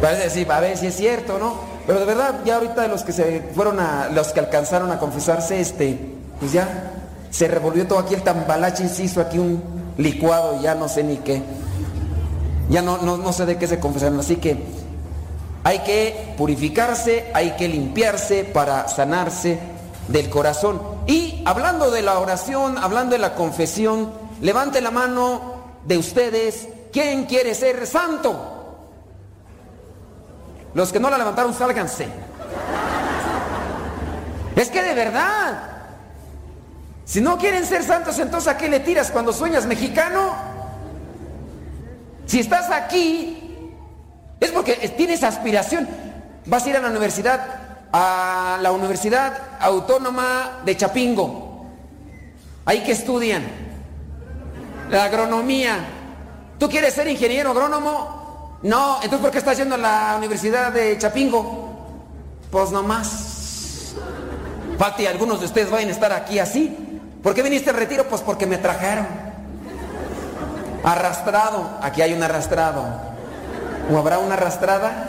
Parece 0.00 0.24
decir, 0.24 0.50
a 0.52 0.60
ver 0.60 0.76
si 0.76 0.86
es 0.86 0.96
cierto, 0.96 1.38
¿no? 1.38 1.54
Pero 1.86 2.00
de 2.00 2.06
verdad, 2.06 2.40
ya 2.44 2.56
ahorita 2.56 2.86
los 2.86 3.02
que 3.02 3.12
se 3.12 3.42
fueron 3.54 3.80
a, 3.80 4.08
los 4.10 4.28
que 4.28 4.40
alcanzaron 4.40 4.92
a 4.92 4.98
confesarse, 4.98 5.60
este, 5.60 5.98
pues 6.38 6.52
ya 6.52 6.92
se 7.30 7.48
revolvió 7.48 7.86
todo 7.86 7.98
aquí 7.98 8.14
el 8.14 8.22
tambalache 8.22 8.88
se 8.88 9.04
hizo 9.04 9.20
aquí 9.20 9.38
un 9.38 9.62
licuado 9.96 10.60
ya 10.60 10.74
no 10.74 10.88
sé 10.88 11.02
ni 11.02 11.16
qué. 11.16 11.42
Ya 12.70 12.82
no, 12.82 12.98
no, 12.98 13.18
no 13.18 13.32
sé 13.32 13.44
de 13.46 13.58
qué 13.58 13.66
se 13.66 13.80
confesaron. 13.80 14.20
Así 14.20 14.36
que 14.36 14.56
hay 15.64 15.80
que 15.80 16.34
purificarse, 16.38 17.30
hay 17.34 17.56
que 17.56 17.68
limpiarse 17.68 18.44
para 18.44 18.88
sanarse 18.88 19.58
del 20.08 20.30
corazón. 20.30 20.80
Y 21.06 21.42
hablando 21.44 21.90
de 21.90 22.02
la 22.02 22.18
oración, 22.18 22.78
hablando 22.78 23.12
de 23.12 23.18
la 23.18 23.34
confesión, 23.34 24.12
levante 24.40 24.80
la 24.80 24.92
mano 24.92 25.60
de 25.84 25.98
ustedes. 25.98 26.68
¿Quién 26.92 27.26
quiere 27.26 27.54
ser 27.54 27.86
santo? 27.86 28.78
Los 30.72 30.92
que 30.92 31.00
no 31.00 31.10
la 31.10 31.18
levantaron, 31.18 31.52
sálganse. 31.52 32.06
Es 34.54 34.70
que 34.70 34.82
de 34.82 34.94
verdad. 34.94 35.66
Si 37.04 37.20
no 37.20 37.38
quieren 37.38 37.66
ser 37.66 37.82
santos, 37.82 38.18
entonces 38.20 38.52
¿a 38.52 38.56
qué 38.56 38.68
le 38.68 38.78
tiras 38.78 39.10
cuando 39.10 39.32
sueñas 39.32 39.66
mexicano? 39.66 40.49
Si 42.30 42.38
estás 42.38 42.70
aquí, 42.70 43.36
es 44.38 44.52
porque 44.52 44.74
tienes 44.96 45.24
aspiración. 45.24 45.88
Vas 46.46 46.64
a 46.64 46.70
ir 46.70 46.76
a 46.76 46.80
la 46.80 46.86
universidad, 46.86 47.40
a 47.92 48.56
la 48.62 48.70
Universidad 48.70 49.36
Autónoma 49.58 50.60
de 50.64 50.76
Chapingo. 50.76 51.66
Ahí 52.66 52.84
que 52.84 52.92
estudian. 52.92 53.42
La 54.90 55.06
agronomía. 55.06 55.78
¿Tú 56.56 56.68
quieres 56.68 56.94
ser 56.94 57.08
ingeniero 57.08 57.50
agrónomo? 57.50 58.60
No, 58.62 58.98
entonces 59.02 59.20
¿por 59.20 59.32
qué 59.32 59.38
estás 59.38 59.58
yendo 59.58 59.74
a 59.74 59.78
la 59.78 60.14
Universidad 60.16 60.70
de 60.70 60.96
Chapingo? 60.98 61.98
Pues 62.48 62.70
nomás. 62.70 63.96
Pati, 64.78 65.04
algunos 65.06 65.40
de 65.40 65.46
ustedes 65.46 65.68
van 65.68 65.88
a 65.88 65.90
estar 65.90 66.12
aquí 66.12 66.38
así. 66.38 67.00
¿Por 67.24 67.34
qué 67.34 67.42
viniste 67.42 67.70
al 67.70 67.76
retiro? 67.76 68.04
Pues 68.04 68.20
porque 68.20 68.46
me 68.46 68.58
trajeron. 68.58 69.29
Arrastrado. 70.84 71.78
Aquí 71.82 72.02
hay 72.02 72.12
un 72.12 72.22
arrastrado. 72.22 72.84
¿O 73.92 73.98
habrá 73.98 74.18
una 74.18 74.34
arrastrada? 74.34 75.08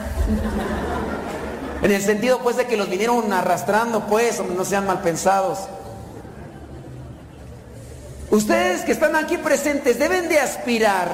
En 1.82 1.92
el 1.92 2.02
sentido 2.02 2.40
pues 2.40 2.58
de 2.58 2.68
que 2.68 2.78
los 2.78 2.90
vinieron 2.90 3.32
arrastrando 3.34 4.06
pues, 4.08 4.42
no 4.56 4.64
sean 4.66 4.86
mal 4.86 5.02
pensados. 5.02 5.60
Ustedes 8.30 8.84
que 8.84 8.94
están 8.94 9.16
aquí 9.16 9.38
presentes 9.38 10.00
deben 10.00 10.30
de 10.30 10.40
aspirar 10.40 11.10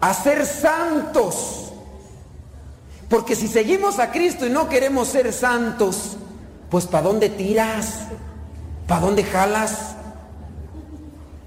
a 0.00 0.12
ser 0.12 0.44
santos. 0.44 1.72
Porque 3.08 3.36
si 3.36 3.48
seguimos 3.48 3.98
a 3.98 4.10
Cristo 4.10 4.46
y 4.46 4.50
no 4.50 4.68
queremos 4.68 5.08
ser 5.08 5.32
santos, 5.32 6.16
pues 6.70 6.86
¿para 6.86 7.04
dónde 7.04 7.30
tiras? 7.30 8.00
¿Para 8.86 9.00
dónde 9.00 9.24
jalas? 9.24 9.94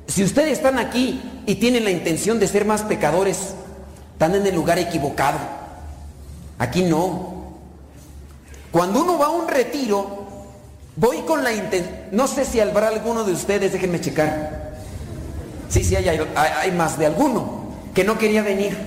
Si 0.08 0.24
ustedes 0.24 0.54
están 0.54 0.80
aquí 0.80 1.22
y 1.46 1.56
tienen 1.56 1.84
la 1.84 1.92
intención 1.92 2.40
de 2.40 2.48
ser 2.48 2.66
más 2.66 2.84
pecadores, 2.84 3.54
están 4.14 4.36
en 4.36 4.48
el 4.48 4.56
lugar 4.56 4.80
equivocado. 4.80 5.38
Aquí 6.60 6.84
no. 6.84 7.36
Cuando 8.72 9.02
uno 9.04 9.18
va 9.18 9.28
a 9.28 9.30
un 9.30 9.48
retiro, 9.48 10.28
voy 10.96 11.18
con 11.20 11.44
la 11.44 11.54
intención, 11.54 11.96
no 12.12 12.28
sé 12.28 12.46
si 12.46 12.60
habrá 12.60 12.88
alguno 12.88 13.24
de 13.24 13.34
ustedes, 13.34 13.74
déjenme 13.74 14.00
checar. 14.02 14.76
Sí, 15.70 15.84
sí, 15.84 15.96
hay, 15.96 16.08
hay, 16.08 16.72
más 16.72 16.98
de 16.98 17.06
alguno 17.06 17.68
que 17.94 18.04
no 18.04 18.18
quería 18.18 18.42
venir. 18.42 18.78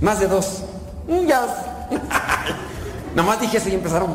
Más 0.00 0.20
de 0.20 0.28
dos. 0.28 0.64
Mm, 1.08 1.26
Ya. 1.26 1.86
Nomás 3.14 3.40
dije 3.40 3.56
eso 3.56 3.68
y 3.70 3.74
empezaron. 3.74 4.14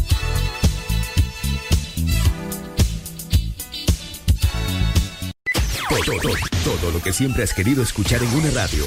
Todo, 5.91 6.17
todo, 6.21 6.33
todo 6.63 6.91
lo 6.91 7.01
que 7.01 7.11
siempre 7.11 7.43
has 7.43 7.53
querido 7.53 7.83
escuchar 7.83 8.23
en 8.23 8.33
una 8.33 8.49
radio. 8.51 8.85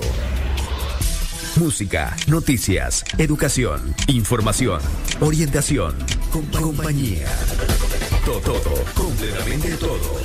Música, 1.56 2.16
noticias, 2.26 3.04
educación, 3.18 3.94
información, 4.08 4.80
orientación, 5.20 5.94
compa- 6.32 6.60
compañía. 6.60 7.26
Todo, 8.24 8.40
todo, 8.40 8.84
completamente 8.94 9.76
todo. 9.76 10.18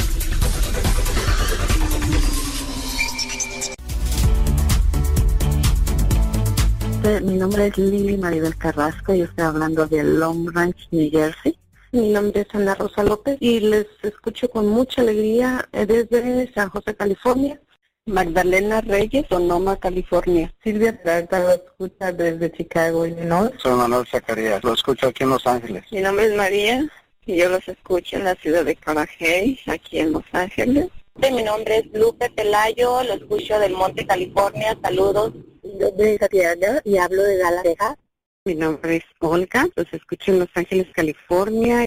Eh, 7.03 7.21
Mi 7.21 7.35
nombre 7.37 7.67
es 7.67 7.77
Lili 7.77 8.17
Maribel 8.17 8.55
Carrasco 8.57 9.13
y 9.13 9.21
estoy 9.21 9.45
hablando 9.45 9.87
de 9.87 10.03
Long 10.03 10.49
Ranch, 10.53 10.87
New 10.91 11.09
Jersey. 11.09 11.57
Mi 11.91 12.09
nombre 12.09 12.41
es 12.41 12.47
Ana 12.53 12.75
Rosa 12.75 13.03
López 13.03 13.37
y 13.39 13.59
les 13.61 13.87
escucho 14.03 14.47
con 14.49 14.67
mucha 14.67 15.01
alegría 15.01 15.67
eh, 15.71 15.87
desde 15.87 16.51
San 16.53 16.69
José, 16.69 16.95
California. 16.95 17.59
Magdalena 18.05 18.81
Reyes, 18.81 19.25
Sonoma, 19.29 19.79
California. 19.79 20.53
Silvia 20.63 20.99
Peralta 21.01 21.39
lo 21.39 21.51
escucha 21.51 22.11
desde 22.11 22.51
Chicago, 22.51 23.05
Illinois. 23.05 23.51
Soy 23.57 23.73
Manuel 23.73 24.05
Zacarías, 24.07 24.63
lo 24.63 24.73
escucho 24.73 25.07
aquí 25.07 25.23
en 25.23 25.29
Los 25.29 25.45
Ángeles. 25.45 25.83
Mi 25.91 26.01
nombre 26.01 26.25
es 26.25 26.35
María 26.35 26.89
y 27.25 27.37
yo 27.37 27.49
los 27.49 27.67
escucho 27.67 28.17
en 28.17 28.23
la 28.23 28.35
ciudad 28.35 28.65
de 28.65 28.75
Carajay, 28.75 29.59
aquí 29.67 29.99
en 29.99 30.13
Los 30.13 30.23
Ángeles. 30.31 30.87
Mi 31.15 31.43
nombre 31.43 31.77
es 31.79 31.99
Lupe 31.99 32.29
Pelayo, 32.29 33.03
lo 33.03 33.13
escucho 33.13 33.59
del 33.59 33.73
Monte, 33.73 34.05
California. 34.05 34.77
Saludos. 34.81 35.33
Nombre 35.63 36.13
es 36.13 36.19
Tatiana 36.19 36.81
y 36.83 36.97
hablo 36.97 37.23
de 37.23 37.37
Dallas, 37.37 37.63
Texas. 37.63 37.95
Mi 38.49 38.55
nombre 38.55 38.95
es 38.95 39.03
Olga, 39.19 39.67
los 39.75 39.85
escucho 39.93 40.31
en 40.31 40.39
Los 40.39 40.49
Ángeles, 40.55 40.87
California. 40.91 41.85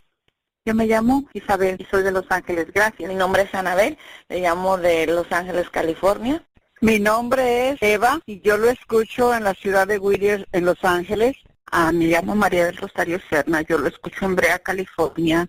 Yo 0.65 0.75
me 0.77 0.87
llamo 0.87 1.29
Isabel 1.33 1.77
y 1.77 1.85
soy 1.87 2.05
de 2.05 2.13
Los 2.13 2.27
Ángeles, 2.29 2.73
gracias. 2.73 3.09
Mi 3.09 3.17
nombre 3.17 3.43
es 3.43 3.53
Anabel, 3.53 3.99
le 4.29 4.43
llamo 4.43 4.79
de 4.79 5.09
Los 5.09 5.33
Ángeles, 5.33 5.69
California. 5.71 6.47
Mi 6.81 7.01
nombre 7.01 7.71
es 7.71 7.83
Eva 7.83 8.21
y 8.27 8.41
yo 8.43 8.59
lo 8.59 8.71
escucho 8.71 9.35
en 9.35 9.43
la 9.43 9.55
ciudad 9.55 9.89
de 9.89 9.99
Whittier, 9.99 10.47
en 10.53 10.65
Los 10.65 10.85
Ángeles. 10.85 11.35
Ah, 11.73 11.91
me 11.91 12.07
llamo 12.07 12.37
María 12.37 12.67
del 12.67 12.77
Rosario 12.77 13.19
Serna, 13.29 13.63
yo 13.63 13.79
lo 13.79 13.89
escucho 13.89 14.25
en 14.25 14.37
Brea, 14.37 14.61
California. 14.61 15.49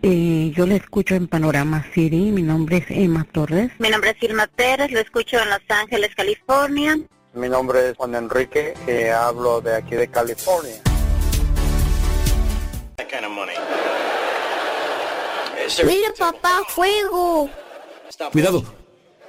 Eh, 0.00 0.52
yo 0.54 0.64
le 0.64 0.76
escucho 0.76 1.16
en 1.16 1.26
Panorama 1.26 1.84
City, 1.92 2.30
mi 2.30 2.42
nombre 2.42 2.76
es 2.76 2.86
Emma 2.88 3.24
Torres. 3.24 3.72
Mi 3.80 3.90
nombre 3.90 4.10
es 4.10 4.22
Irma 4.22 4.46
Pérez, 4.46 4.92
lo 4.92 5.00
escucho 5.00 5.40
en 5.40 5.50
Los 5.50 5.62
Ángeles, 5.68 6.14
California. 6.14 7.00
Mi 7.34 7.48
nombre 7.48 7.90
es 7.90 7.96
Juan 7.96 8.14
Enrique 8.14 8.74
y 8.86 9.08
hablo 9.08 9.62
de 9.62 9.74
aquí 9.76 9.94
de 9.94 10.08
California. 10.08 10.82
Mira, 15.84 16.12
papá, 16.18 16.60
fuego. 16.68 17.48
Cuidado. 18.32 18.62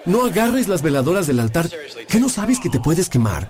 No 0.05 0.25
agarres 0.25 0.67
las 0.67 0.81
veladoras 0.81 1.27
del 1.27 1.39
altar. 1.39 1.69
¿Qué 2.09 2.19
no 2.19 2.27
sabes 2.27 2.59
que 2.59 2.69
te 2.69 2.81
puedes 2.81 3.09
quemar? 3.09 3.49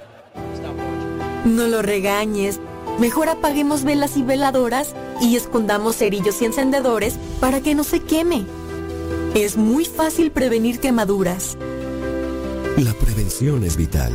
No 1.45 1.67
lo 1.67 1.81
regañes. 1.81 2.59
Mejor 2.99 3.29
apaguemos 3.29 3.83
velas 3.83 4.17
y 4.17 4.21
veladoras 4.21 4.93
y 5.19 5.35
escondamos 5.35 5.97
cerillos 5.97 6.39
y 6.43 6.45
encendedores 6.45 7.15
para 7.39 7.61
que 7.61 7.73
no 7.73 7.83
se 7.83 8.01
queme. 8.01 8.45
Es 9.33 9.57
muy 9.57 9.85
fácil 9.85 10.31
prevenir 10.31 10.79
quemaduras. 10.79 11.57
La 12.77 12.93
prevención 12.93 13.63
es 13.63 13.77
vital. 13.77 14.13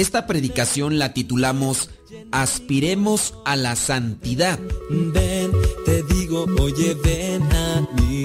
Esta 0.00 0.26
predicación 0.26 0.98
la 0.98 1.12
titulamos 1.12 1.90
Aspiremos 2.32 3.34
a 3.44 3.54
la 3.54 3.76
santidad. 3.76 4.58
Ven, 4.88 5.52
te 5.84 6.02
digo, 6.04 6.46
oye, 6.58 6.94
ven 7.04 7.42
a 7.52 7.86
mí, 8.00 8.24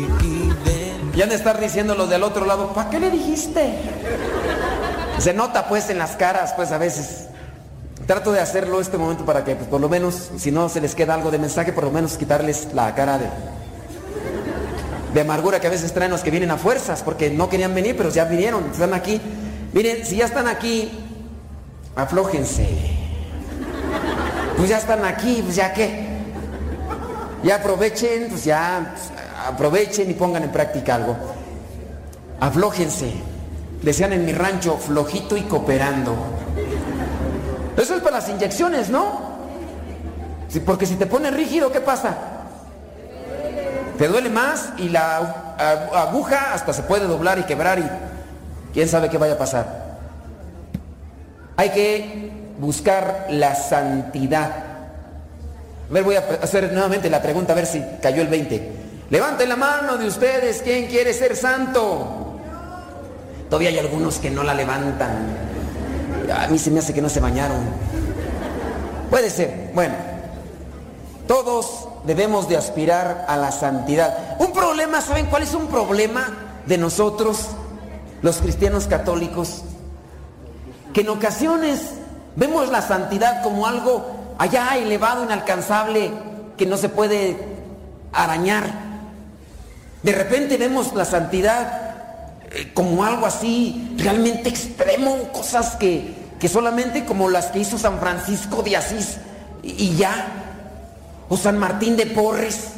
ven. 0.63 1.11
Y 1.13 1.21
han 1.21 1.27
de 1.27 1.35
estar 1.35 1.59
diciendo 1.59 1.93
los 1.93 2.09
del 2.09 2.23
otro 2.23 2.45
lado, 2.45 2.71
¿para 2.73 2.89
qué 2.89 3.01
le 3.01 3.11
dijiste? 3.11 3.73
Se 5.19 5.33
nota 5.33 5.67
pues 5.67 5.89
en 5.89 5.97
las 5.97 6.11
caras, 6.11 6.53
pues 6.53 6.71
a 6.71 6.77
veces. 6.77 7.27
Trato 8.07 8.31
de 8.31 8.39
hacerlo 8.39 8.79
este 8.79 8.97
momento 8.97 9.25
para 9.25 9.43
que 9.43 9.57
pues, 9.57 9.67
por 9.67 9.81
lo 9.81 9.89
menos, 9.89 10.29
si 10.38 10.51
no 10.51 10.69
se 10.69 10.79
les 10.79 10.95
queda 10.95 11.13
algo 11.15 11.29
de 11.29 11.39
mensaje, 11.39 11.73
por 11.73 11.83
lo 11.83 11.91
menos 11.91 12.15
quitarles 12.15 12.69
la 12.73 12.95
cara 12.95 13.17
de, 13.17 13.25
de 15.13 15.19
amargura 15.19 15.59
que 15.59 15.67
a 15.67 15.71
veces 15.71 15.93
traen 15.93 16.11
los 16.11 16.21
que 16.21 16.31
vienen 16.31 16.51
a 16.51 16.57
fuerzas, 16.57 17.03
porque 17.03 17.29
no 17.31 17.49
querían 17.49 17.75
venir, 17.75 17.97
pero 17.97 18.09
ya 18.11 18.23
vinieron, 18.23 18.63
están 18.71 18.93
aquí. 18.93 19.19
Miren, 19.73 20.05
si 20.05 20.15
ya 20.15 20.23
están 20.23 20.47
aquí, 20.47 20.89
aflójense. 21.95 22.67
Pues 24.58 24.69
ya 24.69 24.77
están 24.77 25.03
aquí, 25.05 25.41
pues 25.43 25.55
ya 25.55 25.73
qué. 25.73 26.08
Ya 27.43 27.55
aprovechen, 27.55 28.27
pues 28.29 28.45
ya 28.45 28.93
pues, 28.93 29.12
aprovechen 29.47 30.10
y 30.10 30.13
pongan 30.13 30.43
en 30.43 30.51
práctica 30.51 30.95
algo. 30.95 31.15
Aflójense. 32.39 33.13
Decían 33.81 34.13
en 34.13 34.25
mi 34.25 34.31
rancho, 34.31 34.77
flojito 34.77 35.38
y 35.38 35.41
cooperando. 35.41 36.15
Eso 37.77 37.95
es 37.95 38.01
para 38.01 38.17
las 38.17 38.29
inyecciones, 38.29 38.89
¿no? 38.89 39.36
Sí, 40.47 40.60
porque 40.62 40.86
si 40.86 40.95
te 40.95 41.05
pones 41.05 41.34
rígido, 41.34 41.71
¿qué 41.71 41.81
pasa? 41.81 42.15
Te 43.97 44.08
duele 44.08 44.29
más 44.29 44.69
y 44.77 44.89
la 44.89 45.53
aguja 45.93 46.53
hasta 46.53 46.73
se 46.73 46.84
puede 46.84 47.08
doblar 47.08 47.39
y 47.39 47.43
quebrar 47.43 47.79
y 47.79 47.89
quién 48.73 48.88
sabe 48.88 49.10
qué 49.10 49.17
vaya 49.17 49.34
a 49.34 49.38
pasar. 49.38 49.85
Hay 51.57 51.69
que 51.69 52.31
buscar 52.59 53.27
la 53.29 53.55
santidad. 53.55 54.51
A 55.89 55.93
ver, 55.93 56.03
voy 56.03 56.15
a 56.15 56.25
hacer 56.41 56.71
nuevamente 56.71 57.09
la 57.09 57.21
pregunta 57.21 57.53
a 57.53 57.55
ver 57.55 57.65
si 57.65 57.83
cayó 58.01 58.21
el 58.21 58.27
20. 58.27 58.71
Levanten 59.09 59.47
la 59.47 59.55
mano 59.55 59.97
de 59.97 60.07
ustedes, 60.07 60.61
¿quién 60.63 60.87
quiere 60.87 61.13
ser 61.13 61.35
santo? 61.35 62.39
Todavía 63.49 63.69
hay 63.69 63.77
algunos 63.77 64.17
que 64.17 64.31
no 64.31 64.43
la 64.43 64.53
levantan. 64.53 65.27
A 66.35 66.47
mí 66.47 66.57
se 66.57 66.71
me 66.71 66.79
hace 66.79 66.93
que 66.93 67.01
no 67.01 67.09
se 67.09 67.19
bañaron. 67.19 67.59
Puede 69.09 69.29
ser. 69.29 69.71
Bueno, 69.75 69.93
todos 71.27 71.87
debemos 72.05 72.49
de 72.49 72.57
aspirar 72.57 73.25
a 73.27 73.37
la 73.37 73.51
santidad. 73.51 74.37
Un 74.39 74.51
problema, 74.51 75.01
¿saben 75.01 75.27
cuál 75.27 75.43
es 75.43 75.53
un 75.53 75.67
problema 75.67 76.61
de 76.65 76.77
nosotros, 76.79 77.49
los 78.23 78.37
cristianos 78.37 78.87
católicos? 78.87 79.63
Que 80.95 81.01
en 81.01 81.10
ocasiones 81.10 81.81
vemos 82.38 82.71
la 82.71 82.81
santidad 82.81 83.43
como 83.43 83.67
algo 83.67 84.36
allá 84.38 84.77
elevado, 84.77 85.25
inalcanzable, 85.25 86.10
que 86.55 86.65
no 86.65 86.77
se 86.77 86.88
puede 86.88 87.38
arañar. 88.13 88.63
De 90.03 90.13
repente 90.13 90.55
vemos 90.55 90.93
la 90.93 91.03
santidad 91.03 91.95
eh, 92.49 92.71
como 92.73 93.03
algo 93.03 93.25
así 93.25 93.93
realmente 93.97 94.47
extremo, 94.47 95.34
cosas 95.34 95.75
que, 95.75 96.15
que 96.39 96.47
solamente 96.47 97.03
como 97.03 97.29
las 97.29 97.47
que 97.47 97.60
hizo 97.60 97.77
San 97.77 97.99
Francisco 97.99 98.63
de 98.63 98.77
Asís 98.77 99.17
y, 99.63 99.97
ya, 99.97 100.27
o 101.27 101.36
San 101.36 101.58
Martín 101.58 101.97
de 101.97 102.05
Porres, 102.05 102.69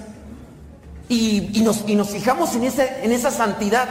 y, 1.07 1.61
nos, 1.63 1.83
y 1.85 1.93
nos, 1.93 2.09
fijamos 2.09 2.55
en 2.55 2.63
esa, 2.63 2.83
en 2.83 3.11
esa 3.11 3.29
santidad 3.29 3.87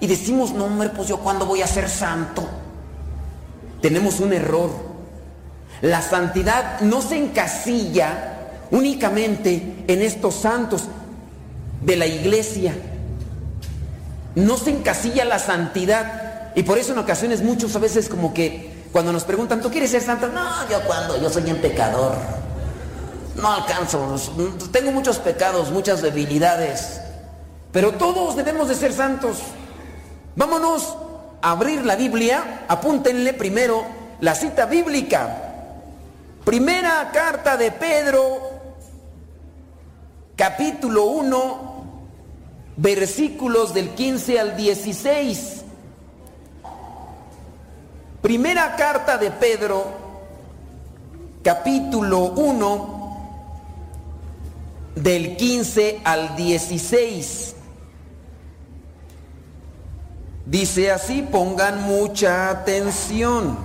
y 0.00 0.06
decimos, 0.06 0.52
no 0.52 0.64
hombre, 0.64 0.88
pues 0.88 1.08
yo 1.08 1.18
cuándo 1.18 1.44
voy 1.44 1.60
a 1.60 1.66
ser 1.66 1.90
santo. 1.90 2.48
Tenemos 3.80 4.20
un 4.20 4.32
error. 4.32 4.70
La 5.82 6.02
santidad 6.02 6.80
no 6.80 7.02
se 7.02 7.16
encasilla 7.16 8.34
únicamente 8.70 9.84
en 9.86 10.02
estos 10.02 10.34
santos 10.34 10.84
de 11.82 11.96
la 11.96 12.06
iglesia 12.06 12.74
no 14.36 14.56
se 14.58 14.70
encasilla 14.70 15.24
la 15.24 15.40
santidad. 15.40 16.52
Y 16.54 16.62
por 16.62 16.78
eso 16.78 16.92
en 16.92 16.98
ocasiones 16.98 17.42
muchos 17.42 17.74
a 17.74 17.80
veces 17.80 18.08
como 18.08 18.32
que 18.32 18.84
cuando 18.92 19.12
nos 19.12 19.24
preguntan, 19.24 19.60
¿tú 19.60 19.70
quieres 19.70 19.90
ser 19.90 20.02
santo? 20.02 20.28
No, 20.28 20.68
yo 20.70 20.80
cuando, 20.86 21.20
yo 21.20 21.28
soy 21.28 21.50
un 21.50 21.56
pecador. 21.56 22.14
No 23.34 23.52
alcanzo, 23.52 24.16
tengo 24.70 24.92
muchos 24.92 25.18
pecados, 25.18 25.70
muchas 25.70 26.00
debilidades. 26.00 27.00
Pero 27.72 27.92
todos 27.92 28.36
debemos 28.36 28.68
de 28.68 28.74
ser 28.74 28.92
santos. 28.92 29.38
Vámonos 30.36 30.96
abrir 31.50 31.86
la 31.86 31.94
Biblia, 31.94 32.64
apúntenle 32.66 33.32
primero 33.32 33.84
la 34.20 34.34
cita 34.34 34.66
bíblica. 34.66 35.42
Primera 36.44 37.10
carta 37.12 37.56
de 37.56 37.70
Pedro, 37.70 38.40
capítulo 40.34 41.04
1, 41.04 41.84
versículos 42.76 43.72
del 43.74 43.90
15 43.90 44.40
al 44.40 44.56
16. 44.56 45.62
Primera 48.22 48.74
carta 48.74 49.16
de 49.16 49.30
Pedro, 49.30 49.84
capítulo 51.44 52.24
1, 52.32 52.96
del 54.96 55.36
15 55.36 56.00
al 56.02 56.34
16. 56.34 57.55
Dice 60.46 60.92
así, 60.92 61.22
pongan 61.22 61.82
mucha 61.82 62.50
atención. 62.50 63.58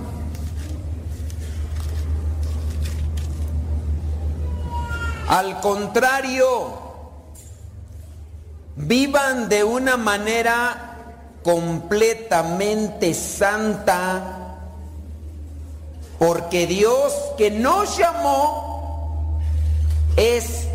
Al 5.28 5.60
contrario, 5.60 6.72
vivan 8.74 9.48
de 9.48 9.62
una 9.62 9.96
manera 9.96 10.88
completamente 11.44 13.14
santa, 13.14 14.58
porque 16.18 16.66
Dios 16.66 17.14
que 17.38 17.52
nos 17.52 17.96
llamó 17.96 19.40
es 20.16 20.66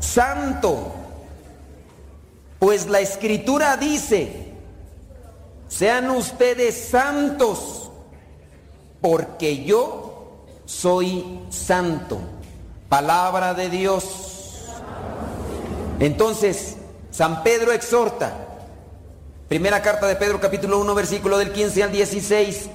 santo. 0.00 0.95
Pues 2.58 2.86
la 2.86 3.00
escritura 3.00 3.76
dice, 3.76 4.52
sean 5.68 6.10
ustedes 6.10 6.88
santos, 6.88 7.90
porque 9.00 9.64
yo 9.64 10.44
soy 10.64 11.40
santo. 11.50 12.18
Palabra 12.88 13.54
de 13.54 13.68
Dios. 13.68 14.62
Entonces, 15.98 16.76
San 17.10 17.42
Pedro 17.42 17.72
exhorta, 17.72 18.32
primera 19.48 19.82
carta 19.82 20.06
de 20.06 20.16
Pedro 20.16 20.40
capítulo 20.40 20.78
1 20.80 20.94
versículo 20.94 21.38
del 21.38 21.52
15 21.52 21.82
al 21.82 21.92
16, 21.92 22.68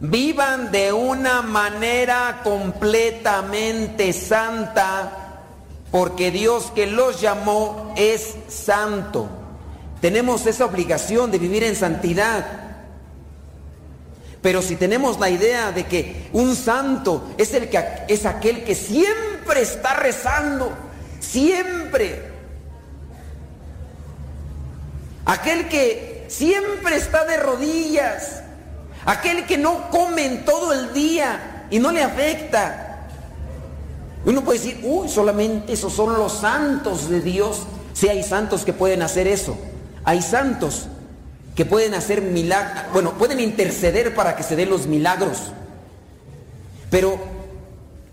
vivan 0.00 0.70
de 0.70 0.92
una 0.92 1.42
manera 1.42 2.40
completamente 2.44 4.12
santa, 4.12 5.27
porque 5.90 6.30
Dios 6.30 6.72
que 6.74 6.86
los 6.86 7.20
llamó 7.20 7.94
es 7.96 8.36
santo. 8.48 9.28
Tenemos 10.00 10.46
esa 10.46 10.66
obligación 10.66 11.30
de 11.30 11.38
vivir 11.38 11.64
en 11.64 11.74
santidad. 11.74 12.46
Pero 14.42 14.62
si 14.62 14.76
tenemos 14.76 15.18
la 15.18 15.30
idea 15.30 15.72
de 15.72 15.86
que 15.86 16.28
un 16.32 16.54
santo 16.54 17.34
es 17.38 17.54
el 17.54 17.68
que 17.68 17.82
es 18.08 18.24
aquel 18.24 18.64
que 18.64 18.74
siempre 18.74 19.62
está 19.62 19.94
rezando, 19.94 20.70
siempre 21.18 22.28
aquel 25.28 25.68
que 25.68 26.24
siempre 26.28 26.96
está 26.96 27.24
de 27.26 27.36
rodillas, 27.36 28.42
aquel 29.04 29.44
que 29.44 29.58
no 29.58 29.90
come 29.90 30.24
en 30.24 30.44
todo 30.44 30.72
el 30.72 30.92
día 30.94 31.66
y 31.70 31.78
no 31.78 31.92
le 31.92 32.02
afecta. 32.02 32.87
Uno 34.30 34.44
puede 34.44 34.58
decir, 34.58 34.80
uy, 34.84 35.08
solamente 35.08 35.72
esos 35.72 35.92
son 35.92 36.14
los 36.18 36.32
santos 36.32 37.08
de 37.08 37.20
Dios. 37.20 37.62
Sí 37.92 38.08
hay 38.08 38.22
santos 38.22 38.64
que 38.64 38.72
pueden 38.72 39.02
hacer 39.02 39.26
eso. 39.26 39.56
Hay 40.04 40.22
santos 40.22 40.86
que 41.56 41.64
pueden 41.64 41.94
hacer 41.94 42.22
milagros, 42.22 42.84
bueno, 42.92 43.14
pueden 43.14 43.40
interceder 43.40 44.14
para 44.14 44.36
que 44.36 44.44
se 44.44 44.54
den 44.54 44.70
los 44.70 44.86
milagros. 44.86 45.38
Pero, 46.90 47.18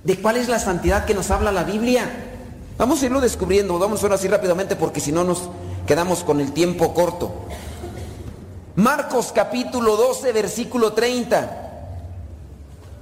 ¿de 0.03 0.19
cuál 0.19 0.37
es 0.37 0.49
la 0.49 0.57
santidad 0.57 1.05
que 1.05 1.13
nos 1.13 1.29
habla 1.29 1.51
la 1.51 1.63
Biblia? 1.63 2.09
Vamos 2.77 3.01
a 3.01 3.05
irlo 3.05 3.21
descubriendo, 3.21 3.77
vamos 3.77 4.03
a 4.03 4.07
ir 4.07 4.13
así 4.13 4.27
rápidamente 4.27 4.75
porque 4.75 4.99
si 4.99 5.11
no 5.11 5.23
nos 5.23 5.49
Quedamos 5.85 6.23
con 6.23 6.41
el 6.41 6.51
tiempo 6.51 6.93
corto. 6.93 7.31
Marcos 8.75 9.31
capítulo 9.33 9.95
12, 9.95 10.31
versículo 10.31 10.93
30. 10.93 11.61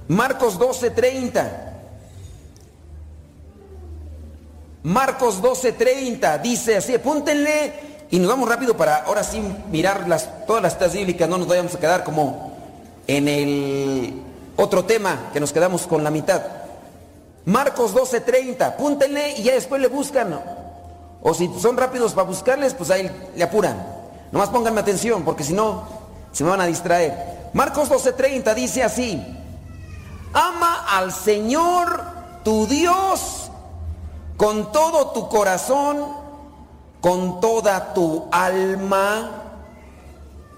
Marcos 0.08 0.58
12, 0.58 0.90
30. 0.90 1.73
Marcos 4.84 5.40
12, 5.40 5.72
30 5.72 6.38
dice 6.38 6.76
así, 6.76 6.94
apúntenle 6.94 7.72
y 8.10 8.18
nos 8.18 8.28
vamos 8.28 8.46
rápido 8.46 8.76
para 8.76 8.98
ahora 8.98 9.24
sí 9.24 9.42
mirar 9.70 10.06
las, 10.06 10.46
todas 10.46 10.62
las 10.62 10.74
citas 10.74 10.92
bíblicas, 10.92 11.26
no 11.26 11.38
nos 11.38 11.48
vayamos 11.48 11.74
a 11.74 11.80
quedar 11.80 12.04
como 12.04 12.52
en 13.06 13.26
el 13.26 14.22
otro 14.56 14.84
tema 14.84 15.30
que 15.32 15.40
nos 15.40 15.54
quedamos 15.54 15.86
con 15.86 16.04
la 16.04 16.10
mitad. 16.10 16.42
Marcos 17.46 17.94
12, 17.94 18.20
30, 18.20 18.66
apúntenle 18.66 19.32
y 19.38 19.44
ya 19.44 19.54
después 19.54 19.80
le 19.80 19.88
buscan 19.88 20.38
o 21.22 21.32
si 21.32 21.50
son 21.58 21.78
rápidos 21.78 22.12
para 22.12 22.28
buscarles, 22.28 22.74
pues 22.74 22.90
ahí 22.90 23.10
le 23.34 23.42
apuran. 23.42 23.82
Nomás 24.32 24.50
pónganme 24.50 24.82
atención, 24.82 25.24
porque 25.24 25.42
si 25.42 25.54
no, 25.54 26.04
Se 26.32 26.44
me 26.44 26.50
van 26.50 26.60
a 26.60 26.66
distraer. 26.66 27.48
Marcos 27.54 27.88
12:30 27.88 28.54
dice 28.54 28.82
así. 28.82 29.24
Ama 30.34 30.84
al 30.90 31.12
Señor 31.12 32.02
tu 32.42 32.66
Dios 32.66 33.43
con 34.36 34.72
todo 34.72 35.08
tu 35.08 35.28
corazón, 35.28 35.98
con 37.00 37.40
toda 37.40 37.94
tu 37.94 38.26
alma, 38.30 39.42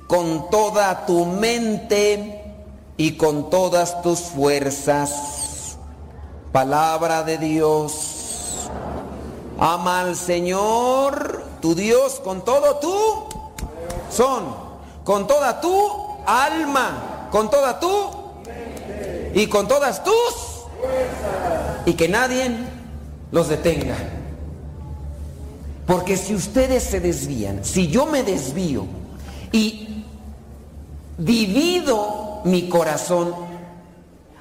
con 0.07 0.49
toda 0.51 1.07
tu 1.07 1.25
mente 1.25 2.55
y 2.97 3.17
con 3.17 3.51
todas 3.51 4.03
tus 4.03 4.21
fuerzas. 4.21 5.77
Palabra 6.53 7.23
de 7.23 7.39
Dios. 7.39 8.69
Ama 9.59 10.01
al 10.01 10.17
Señor 10.17 11.45
tu 11.61 11.75
Dios 11.75 12.21
con 12.23 12.45
todo 12.45 12.77
tu 12.77 12.95
son, 14.11 14.45
con 15.05 15.27
toda 15.27 15.61
tu 15.61 15.75
alma, 16.27 17.29
con 17.31 17.51
toda 17.51 17.81
tu 17.81 18.11
y 19.35 19.47
con 19.49 19.67
todas 19.67 20.05
tus 20.05 20.15
y 21.87 21.95
que 21.95 22.09
nadie 22.09 22.51
los 23.31 23.49
detenga. 23.49 23.97
Porque 25.87 26.17
si 26.17 26.35
ustedes 26.35 26.83
se 26.83 27.01
desvían, 27.01 27.65
si 27.65 27.89
yo 27.89 28.07
me 28.07 28.23
desvío 28.23 28.87
y 29.53 30.05
divido 31.17 32.41
mi 32.45 32.69
corazón, 32.69 33.35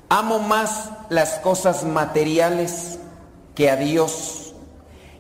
amo 0.09 0.39
más 0.39 0.89
las 1.09 1.39
cosas 1.39 1.83
materiales 1.83 2.99
que 3.53 3.69
a 3.69 3.75
Dios. 3.75 4.53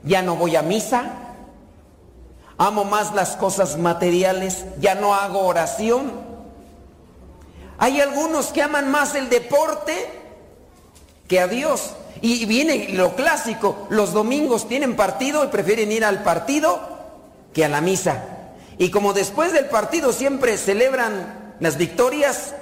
Ya 0.03 0.21
no 0.21 0.35
voy 0.35 0.55
a 0.55 0.61
misa, 0.61 1.11
amo 2.57 2.85
más 2.85 3.13
las 3.13 3.35
cosas 3.35 3.77
materiales, 3.77 4.65
ya 4.79 4.95
no 4.95 5.13
hago 5.13 5.41
oración. 5.41 6.11
Hay 7.77 8.01
algunos 8.01 8.47
que 8.47 8.63
aman 8.63 8.89
más 8.89 9.15
el 9.15 9.29
deporte 9.29 9.93
que 11.27 11.39
a 11.39 11.47
Dios. 11.47 11.93
Y 12.25 12.43
viene 12.45 12.87
lo 12.89 13.15
clásico, 13.15 13.85
los 13.91 14.11
domingos 14.11 14.67
tienen 14.67 14.95
partido 14.95 15.43
y 15.45 15.49
prefieren 15.49 15.91
ir 15.91 16.03
al 16.03 16.23
partido 16.23 16.79
que 17.53 17.63
a 17.63 17.69
la 17.69 17.81
misa. 17.81 18.23
Y 18.79 18.89
como 18.89 19.13
después 19.13 19.53
del 19.53 19.65
partido 19.65 20.11
siempre 20.11 20.57
celebran 20.57 21.53
las 21.59 21.77
victorias 21.77 22.55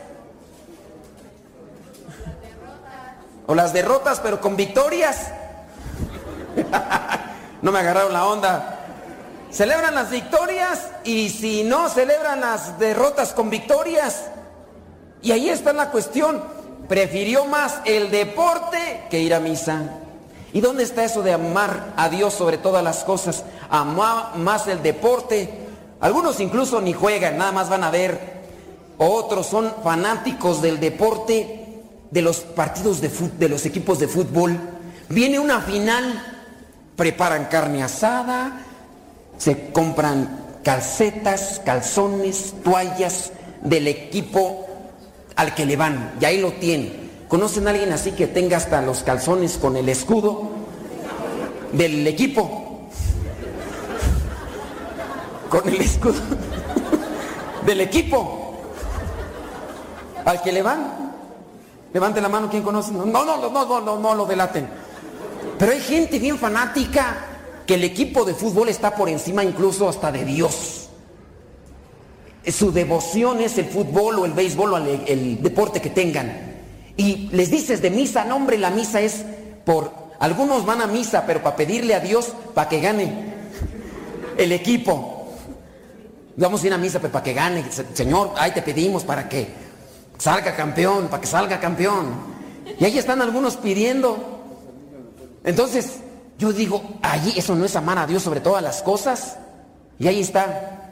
o 3.47 3.56
las 3.56 3.71
derrotas, 3.71 4.19
pero 4.19 4.41
con 4.41 4.58
victorias, 4.58 5.30
no 7.62 7.71
me 7.71 7.80
agarraron 7.80 8.12
la 8.12 8.26
onda. 8.26 8.80
Celebran 9.49 9.95
las 9.95 10.10
victorias 10.10 10.89
y 11.06 11.30
si 11.30 11.63
no 11.63 11.88
celebran 11.88 12.41
las 12.41 12.78
derrotas 12.80 13.32
con 13.32 13.49
victorias. 13.49 14.26
Y 15.21 15.32
ahí 15.32 15.47
está 15.47 15.71
la 15.71 15.89
cuestión 15.89 16.43
prefirió 16.88 17.46
más 17.46 17.80
el 17.86 18.12
deporte 18.12 19.04
que 19.10 19.19
ir 19.19 19.34
a 19.34 19.39
misa. 19.39 20.00
¿Y 20.52 20.62
dónde 20.62 20.84
está 20.84 21.04
eso 21.04 21.24
de 21.24 21.34
amar 21.34 21.93
a 21.98 22.10
Dios 22.10 22.34
sobre 22.34 22.58
todas 22.58 22.84
las 22.84 23.04
cosas? 23.04 23.43
Amar 23.69 24.38
más 24.38 24.67
el 24.67 24.84
deporte. 24.84 25.50
Algunos 26.00 26.39
incluso 26.39 26.80
ni 26.82 26.93
juegan, 26.93 27.38
nada 27.38 27.52
más 27.52 27.69
van 27.69 27.84
a 27.84 27.89
ver. 27.89 28.43
Otros 28.98 29.48
son 29.48 29.74
fanáticos 29.84 30.62
del 30.62 30.80
deporte, 30.80 31.82
de 32.12 32.22
los 32.22 32.41
partidos 32.41 33.02
de, 33.02 33.10
de 33.10 33.50
los 33.50 33.65
equipos 33.65 33.98
de 33.98 34.08
fútbol. 34.08 34.60
Viene 35.10 35.39
una 35.39 35.62
final, 35.62 36.22
preparan 36.96 37.46
carne 37.46 37.82
asada, 37.82 38.60
se 39.38 39.72
compran 39.72 40.60
calcetas, 40.63 41.62
calzones, 41.65 42.54
toallas 42.63 43.32
del 43.62 43.88
equipo 43.88 44.67
al 45.36 45.56
que 45.56 45.65
le 45.65 45.76
van, 45.76 46.13
y 46.19 46.26
ahí 46.26 46.39
lo 46.39 46.54
tienen. 46.54 47.12
¿Conocen 47.28 47.67
a 47.67 47.72
alguien 47.72 47.91
así 47.91 48.12
que 48.12 48.28
tenga 48.28 48.58
hasta 48.58 48.82
los 48.82 49.02
calzones 49.04 49.58
con 49.58 49.76
el 49.76 49.89
escudo 49.89 50.50
del 51.72 52.06
equipo? 52.06 52.89
Con 55.50 55.67
el 55.67 55.82
escudo 55.82 56.22
del 57.65 57.82
equipo. 57.82 58.60
Al 60.26 60.41
que 60.41 60.52
le 60.52 60.62
van. 60.62 61.13
Levante 61.91 62.22
la 62.22 62.30
mano, 62.30 62.50
¿quién 62.50 62.63
conoce? 62.63 62.91
No, 62.91 63.06
no, 63.06 63.26
no, 63.26 63.50
no, 63.50 63.65
no, 63.65 63.82
no, 63.82 64.00
no 64.00 64.15
lo 64.15 64.26
delaten. 64.26 64.67
Pero 65.58 65.72
hay 65.72 65.82
gente 65.82 66.19
bien 66.19 66.38
fanática 66.38 67.17
que 67.65 67.76
el 67.76 67.84
equipo 67.84 68.26
de 68.26 68.34
fútbol 68.34 68.69
está 68.69 68.96
por 68.96 69.10
encima 69.10 69.43
incluso 69.43 69.88
hasta 69.88 70.12
de 70.12 70.26
Dios 70.26 70.83
su 72.51 72.71
devoción 72.71 73.41
es 73.41 73.58
el 73.58 73.65
fútbol 73.65 74.19
o 74.19 74.25
el 74.25 74.34
béisbol 74.34 74.73
o 74.73 74.77
el, 74.77 75.41
deporte 75.41 75.82
que 75.82 75.89
tengan. 75.89 76.53
Y 76.97 77.29
les 77.32 77.49
dices 77.49 77.82
de 77.82 77.89
misa, 77.89 78.25
no 78.25 78.36
hombre, 78.36 78.58
la 78.58 78.69
misa 78.69 79.01
es 79.01 79.23
por... 79.65 80.03
Algunos 80.19 80.65
van 80.65 80.82
a 80.82 80.88
misa, 80.88 81.25
pero 81.25 81.41
para 81.41 81.56
pedirle 81.56 81.95
a 81.95 81.99
Dios 81.99 82.34
para 82.53 82.69
que 82.69 82.79
gane 82.79 83.34
el 84.38 84.51
equipo. 84.51 85.27
Vamos 86.36 86.63
a 86.63 86.67
ir 86.67 86.73
a 86.73 86.77
misa, 86.77 86.99
pero 86.99 87.12
para 87.12 87.23
que 87.23 87.34
gane. 87.34 87.65
Señor, 87.93 88.32
ahí 88.38 88.51
te 88.51 88.62
pedimos 88.62 89.03
para 89.03 89.27
que 89.27 89.47
salga 90.17 90.56
campeón, 90.56 91.08
para 91.08 91.21
que 91.21 91.27
salga 91.27 91.60
campeón. 91.60 92.34
Y 92.79 92.86
ahí 92.86 92.97
están 92.97 93.21
algunos 93.21 93.58
pidiendo. 93.58 94.17
Entonces, 95.43 95.99
yo 96.38 96.53
digo, 96.53 96.82
allí 97.01 97.34
eso 97.38 97.56
no 97.56 97.65
es 97.65 97.75
amar 97.75 97.97
a 97.97 98.08
Dios 98.08 98.23
sobre 98.23 98.39
todas 98.39 98.63
las 98.63 98.82
cosas. 98.82 99.38
Y 99.99 100.08
ahí 100.08 100.21
está. 100.21 100.83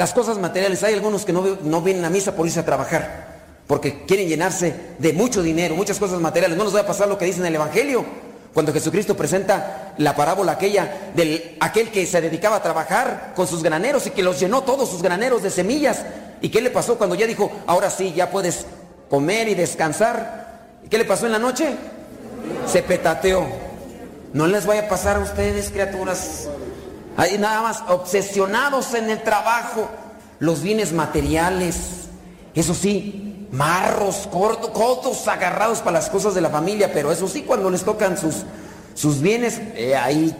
Las 0.00 0.14
cosas 0.14 0.38
materiales, 0.38 0.82
hay 0.82 0.94
algunos 0.94 1.26
que 1.26 1.32
no, 1.34 1.58
no, 1.62 1.82
vienen 1.82 2.06
a 2.06 2.08
misa 2.08 2.34
por 2.34 2.46
irse 2.46 2.58
a 2.58 2.64
trabajar, 2.64 3.36
porque 3.66 4.06
quieren 4.06 4.28
llenarse 4.28 4.74
de 4.98 5.12
mucho 5.12 5.42
dinero, 5.42 5.74
muchas 5.74 5.98
cosas 5.98 6.22
materiales. 6.22 6.56
No 6.56 6.64
nos 6.64 6.74
va 6.74 6.80
a 6.80 6.86
pasar 6.86 7.06
lo 7.06 7.18
que 7.18 7.26
dice 7.26 7.40
en 7.40 7.44
el 7.44 7.56
Evangelio, 7.56 8.06
cuando 8.54 8.72
Jesucristo 8.72 9.14
presenta 9.14 9.92
la 9.98 10.16
parábola 10.16 10.52
aquella 10.52 11.10
del 11.14 11.54
aquel 11.60 11.90
que 11.90 12.06
se 12.06 12.18
dedicaba 12.22 12.56
a 12.56 12.62
trabajar 12.62 13.34
con 13.36 13.46
sus 13.46 13.62
graneros 13.62 14.06
y 14.06 14.12
que 14.12 14.22
los 14.22 14.40
llenó 14.40 14.62
todos 14.62 14.88
sus 14.88 15.02
graneros 15.02 15.42
de 15.42 15.50
semillas. 15.50 16.02
¿Y 16.40 16.48
qué 16.48 16.62
le 16.62 16.70
pasó 16.70 16.96
cuando 16.96 17.14
ya 17.14 17.26
dijo, 17.26 17.52
ahora 17.66 17.90
sí, 17.90 18.14
ya 18.16 18.30
puedes 18.30 18.64
comer 19.10 19.50
y 19.50 19.54
descansar? 19.54 20.78
¿Y 20.82 20.88
qué 20.88 20.96
le 20.96 21.04
pasó 21.04 21.26
en 21.26 21.32
la 21.32 21.38
noche? 21.38 21.74
Se 22.66 22.82
petateó. 22.82 23.46
No 24.32 24.46
les 24.46 24.64
vaya 24.64 24.86
a 24.86 24.88
pasar 24.88 25.18
a 25.18 25.20
ustedes, 25.20 25.68
criaturas. 25.68 26.48
Hay 27.20 27.36
nada 27.36 27.60
más 27.60 27.84
obsesionados 27.88 28.94
en 28.94 29.10
el 29.10 29.22
trabajo, 29.22 29.90
los 30.38 30.62
bienes 30.62 30.94
materiales, 30.94 31.76
eso 32.54 32.72
sí, 32.72 33.46
marros, 33.52 34.26
cortos, 34.32 34.70
cotos 34.70 35.28
agarrados 35.28 35.80
para 35.80 35.98
las 35.98 36.08
cosas 36.08 36.34
de 36.34 36.40
la 36.40 36.48
familia, 36.48 36.94
pero 36.94 37.12
eso 37.12 37.28
sí, 37.28 37.42
cuando 37.42 37.68
les 37.68 37.84
tocan 37.84 38.16
sus, 38.16 38.36
sus 38.94 39.20
bienes, 39.20 39.60
eh, 39.74 39.96
ahí, 39.96 40.34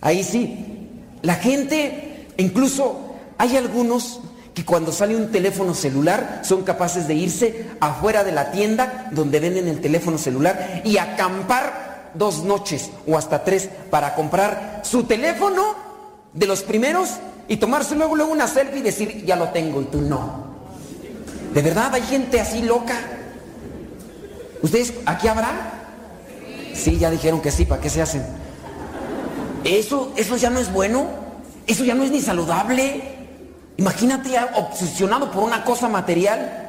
ahí 0.00 0.24
sí. 0.24 0.88
La 1.20 1.34
gente, 1.34 2.28
incluso 2.38 3.14
hay 3.36 3.58
algunos 3.58 4.20
que 4.54 4.64
cuando 4.64 4.92
sale 4.92 5.14
un 5.16 5.30
teléfono 5.30 5.74
celular 5.74 6.40
son 6.44 6.62
capaces 6.62 7.06
de 7.06 7.14
irse 7.14 7.66
afuera 7.78 8.24
de 8.24 8.32
la 8.32 8.52
tienda 8.52 9.10
donde 9.12 9.38
venden 9.38 9.68
el 9.68 9.82
teléfono 9.82 10.16
celular 10.16 10.80
y 10.82 10.96
acampar 10.96 12.12
dos 12.14 12.42
noches 12.42 12.88
o 13.06 13.18
hasta 13.18 13.44
tres 13.44 13.68
para 13.90 14.14
comprar 14.14 14.80
su 14.82 15.04
teléfono 15.04 15.85
de 16.36 16.46
los 16.46 16.62
primeros 16.62 17.14
y 17.48 17.56
tomarse 17.56 17.96
luego, 17.96 18.14
luego 18.14 18.32
una 18.32 18.46
selfie 18.46 18.78
y 18.78 18.82
decir, 18.82 19.24
ya 19.24 19.36
lo 19.36 19.48
tengo 19.48 19.80
y 19.80 19.86
tú 19.86 20.00
no. 20.00 20.46
¿De 21.52 21.62
verdad 21.62 21.94
hay 21.94 22.02
gente 22.02 22.38
así 22.38 22.62
loca? 22.62 22.94
¿Ustedes 24.62 24.92
aquí 25.06 25.26
habrá? 25.28 25.72
Sí, 26.74 26.98
ya 26.98 27.10
dijeron 27.10 27.40
que 27.40 27.50
sí, 27.50 27.64
¿para 27.64 27.80
qué 27.80 27.88
se 27.88 28.02
hacen? 28.02 28.24
Eso, 29.64 30.12
eso 30.16 30.36
ya 30.36 30.50
no 30.50 30.60
es 30.60 30.72
bueno, 30.72 31.06
eso 31.66 31.84
ya 31.84 31.94
no 31.94 32.04
es 32.04 32.10
ni 32.10 32.20
saludable. 32.20 33.02
Imagínate 33.78 34.36
obsesionado 34.54 35.30
por 35.30 35.42
una 35.42 35.64
cosa 35.64 35.88
material. 35.88 36.62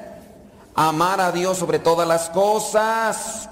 Amar 0.75 1.19
a 1.19 1.31
Dios 1.31 1.57
sobre 1.57 1.79
todas 1.79 2.07
las 2.07 2.29
cosas. 2.29 3.49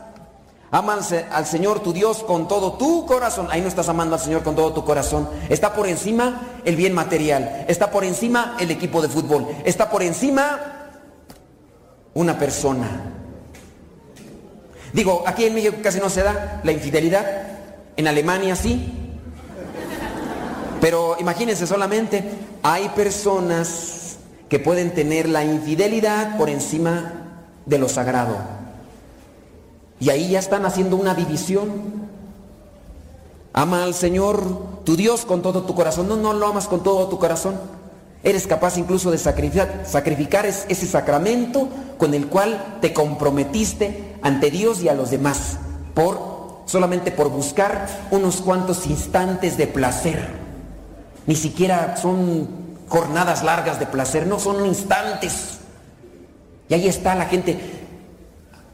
Ama 0.75 0.99
al 1.31 1.45
Señor 1.45 1.79
tu 1.79 1.93
Dios 1.93 2.21
con 2.25 2.49
todo 2.49 2.73
tu 2.73 3.05
corazón. 3.05 3.47
Ahí 3.49 3.61
no 3.61 3.69
estás 3.69 3.87
amando 3.87 4.15
al 4.15 4.21
Señor 4.21 4.43
con 4.43 4.57
todo 4.57 4.73
tu 4.73 4.83
corazón. 4.83 5.29
Está 5.47 5.73
por 5.73 5.87
encima 5.87 6.41
el 6.65 6.75
bien 6.75 6.91
material. 6.93 7.63
Está 7.69 7.91
por 7.91 8.03
encima 8.03 8.57
el 8.59 8.69
equipo 8.71 9.01
de 9.01 9.07
fútbol. 9.07 9.47
Está 9.63 9.89
por 9.89 10.03
encima 10.03 10.59
una 12.13 12.37
persona. 12.37 12.89
Digo, 14.91 15.23
aquí 15.25 15.45
en 15.45 15.55
México 15.55 15.77
casi 15.81 16.01
no 16.01 16.09
se 16.09 16.23
da 16.23 16.59
la 16.65 16.73
infidelidad. 16.73 17.25
En 17.95 18.09
Alemania 18.09 18.57
sí. 18.57 19.15
Pero 20.81 21.15
imagínense 21.21 21.65
solamente, 21.65 22.21
hay 22.63 22.89
personas 22.89 24.17
que 24.49 24.59
pueden 24.59 24.93
tener 24.93 25.29
la 25.29 25.41
infidelidad 25.41 26.37
por 26.37 26.49
encima 26.49 27.13
de 27.65 27.79
lo 27.79 27.87
sagrado. 27.87 28.64
Y 29.99 30.09
ahí 30.09 30.31
ya 30.31 30.39
están 30.39 30.65
haciendo 30.65 30.95
una 30.95 31.15
división. 31.15 31.69
Ama 33.53 33.83
al 33.83 33.93
Señor, 33.93 34.43
tu 34.83 34.95
Dios, 34.95 35.25
con 35.25 35.41
todo 35.41 35.63
tu 35.63 35.75
corazón. 35.75 36.07
No, 36.07 36.17
no 36.17 36.33
lo 36.33 36.47
amas 36.47 36.67
con 36.67 36.83
todo 36.83 37.07
tu 37.07 37.17
corazón. 37.17 37.55
Eres 38.23 38.47
capaz 38.47 38.77
incluso 38.77 39.11
de 39.11 39.17
sacrificar, 39.17 39.83
sacrificar 39.85 40.45
ese 40.45 40.87
sacramento 40.87 41.69
con 41.97 42.13
el 42.13 42.27
cual 42.27 42.79
te 42.81 42.93
comprometiste 42.93 44.17
ante 44.21 44.49
Dios 44.49 44.81
y 44.81 44.89
a 44.89 44.95
los 44.95 45.11
demás 45.11 45.59
por 45.93 46.35
solamente 46.65 47.11
por 47.11 47.29
buscar 47.29 47.87
unos 48.11 48.37
cuantos 48.37 48.87
instantes 48.87 49.57
de 49.57 49.67
placer. 49.67 50.27
Ni 51.27 51.35
siquiera 51.35 51.97
son 51.97 52.47
jornadas 52.87 53.43
largas 53.43 53.79
de 53.79 53.85
placer, 53.85 54.27
no 54.27 54.39
son 54.39 54.65
instantes. 54.65 55.59
Y 56.67 56.73
ahí 56.73 56.87
está 56.87 57.15
la 57.15 57.25
gente. 57.25 57.84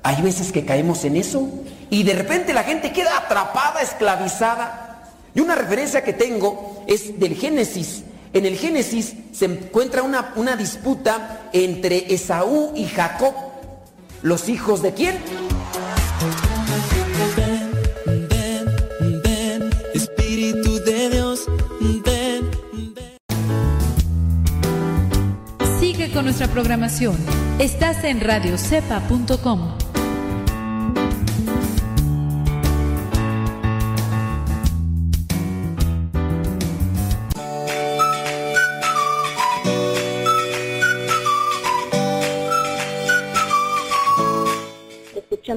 Hay 0.04 0.22
veces 0.22 0.52
que 0.52 0.66
caemos 0.66 1.06
en 1.06 1.16
eso 1.16 1.48
y 1.90 2.04
de 2.04 2.14
repente 2.14 2.54
la 2.54 2.64
gente 2.64 2.92
queda 2.92 3.18
atrapada, 3.18 3.82
esclavizada. 3.82 5.12
Y 5.36 5.42
una 5.42 5.56
referencia 5.56 6.04
que 6.04 6.14
tengo 6.14 6.84
es 6.88 7.20
del 7.20 7.36
Génesis. 7.36 8.04
En 8.34 8.46
el 8.46 8.58
Génesis 8.58 9.14
se 9.34 9.46
encuentra 9.46 10.02
una, 10.02 10.34
una 10.36 10.56
disputa 10.56 11.50
entre 11.54 12.14
Esaú 12.14 12.72
y 12.76 12.86
Jacob. 12.86 13.34
¿Los 14.22 14.50
hijos 14.50 14.82
de 14.82 14.94
quién? 14.94 15.18
Ven, 17.36 17.72
ven, 18.16 19.22
ven, 19.22 19.70
Espíritu 19.94 20.80
de 20.84 21.10
Dios, 21.10 21.46
ven. 22.06 22.50
Sigue 25.80 26.12
con 26.12 26.26
nuestra 26.26 26.48
programación. 26.48 27.18
Estás 27.60 28.04
en 28.04 28.22
radiocepa.com. 28.22 29.91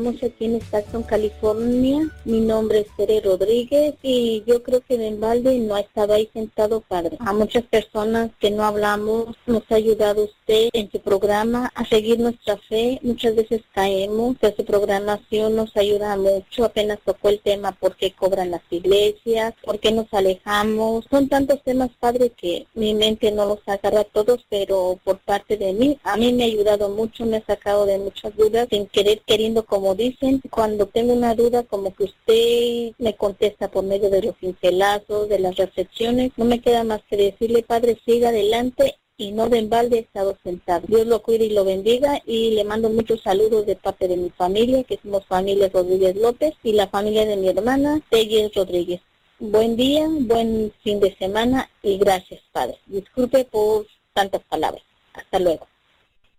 Estamos 0.05 0.23
aquí 0.31 0.45
en 0.45 0.57
Stockton, 0.57 1.03
California. 1.05 2.11
Mi 2.27 2.40
nombre 2.43 2.81
es 2.81 2.87
Tere 2.95 3.23
Rodríguez 3.23 3.95
y 4.03 4.45
yo 4.47 4.62
creo 4.62 4.83
que 4.83 4.97
en 4.97 5.19
balde 5.19 5.59
no 5.61 5.77
ha 5.77 5.81
estado 5.81 6.12
ahí 6.12 6.29
sentado, 6.31 6.83
padre. 6.83 7.17
A 7.21 7.33
muchas 7.33 7.62
personas 7.62 8.31
que 8.38 8.51
no 8.51 8.64
hablamos, 8.64 9.35
nos 9.47 9.62
ha 9.71 9.77
ayudado 9.77 10.25
usted 10.25 10.69
en 10.75 10.90
su 10.90 11.01
programa 11.01 11.73
a 11.75 11.87
seguir 11.87 12.21
nuestra 12.21 12.59
fe. 12.69 13.01
Muchas 13.03 13.35
veces 13.35 13.62
caemos, 13.73 14.37
pero 14.38 14.55
su 14.55 14.67
programación 14.67 15.57
nos 15.57 15.75
ayuda 15.75 16.14
mucho. 16.19 16.67
Apenas 16.67 16.99
tocó 17.03 17.31
el 17.31 17.40
tema 17.40 17.73
por 17.73 17.97
qué 17.97 18.12
cobran 18.12 18.51
las 18.51 18.62
iglesias, 18.69 19.55
por 19.64 19.79
qué 19.79 19.90
nos 19.90 20.12
alejamos. 20.12 21.07
Son 21.11 21.31
tantos 21.31 21.62
temas, 21.62 21.88
padre, 21.99 22.29
que 22.29 22.67
mi 22.75 22.93
mente 22.93 23.33
no 23.33 23.47
los 23.47 23.61
agarra 23.67 24.05
todos, 24.05 24.45
pero 24.51 25.01
por 25.03 25.19
parte 25.21 25.57
de 25.57 25.73
mí, 25.73 25.99
a 26.03 26.19
mí 26.19 26.31
me 26.35 26.43
ha 26.43 26.47
ayudado 26.47 26.90
mucho, 26.90 27.25
me 27.25 27.38
ha 27.38 27.47
sacado 27.47 27.87
de 27.87 27.97
muchas 27.99 28.37
dudas 28.37 28.69
sin 28.69 28.87
querer, 28.87 29.23
queriendo 29.25 29.64
como 29.64 29.93
dicen, 29.94 30.40
cuando 30.50 30.87
tengo 30.87 31.12
una 31.12 31.35
duda, 31.35 31.62
como 31.62 31.94
que 31.94 32.04
usted 32.04 32.92
me 32.98 33.14
contesta 33.16 33.68
por 33.68 33.85
medio 33.85 34.11
de 34.11 34.22
los 34.22 34.37
pincelazos, 34.37 35.28
de 35.28 35.38
las 35.38 35.57
reflexiones, 35.57 36.33
no 36.37 36.44
me 36.44 36.61
queda 36.61 36.85
más 36.85 37.02
que 37.09 37.16
decirle, 37.16 37.62
Padre, 37.62 37.98
siga 38.04 38.28
adelante 38.28 38.96
y 39.16 39.33
no 39.33 39.48
de 39.48 39.59
embalde 39.59 39.98
estado 40.00 40.37
sentado. 40.42 40.87
Dios 40.88 41.07
lo 41.07 41.22
cuide 41.22 41.46
y 41.46 41.50
lo 41.50 41.64
bendiga 41.64 42.20
y 42.26 42.50
le 42.50 42.64
mando 42.64 42.90
muchos 42.90 43.22
saludos 43.22 43.66
de 43.66 43.76
parte 43.76 44.09
de 44.09 44.16
mi 44.16 44.30
familia, 44.30 44.85
que 44.85 44.98
somos 45.02 45.24
familia 45.26 45.68
Rodríguez 45.72 46.16
López 46.16 46.54
y 46.62 46.72
la 46.72 46.88
familia 46.88 47.24
de 47.24 47.37
mi 47.37 47.48
hermana, 47.48 48.00
Tegui 48.11 48.48
Rodríguez. 48.54 49.00
Buen 49.38 49.76
día, 49.76 50.07
buen 50.09 50.72
fin 50.83 51.00
de 51.00 51.14
semana 51.16 51.68
y 51.83 51.98
gracias, 51.98 52.40
Padre. 52.52 52.78
Disculpe 52.87 53.44
por 53.44 53.87
tantas 54.12 54.42
palabras. 54.48 54.83
Hasta 55.12 55.38
luego. 55.38 55.66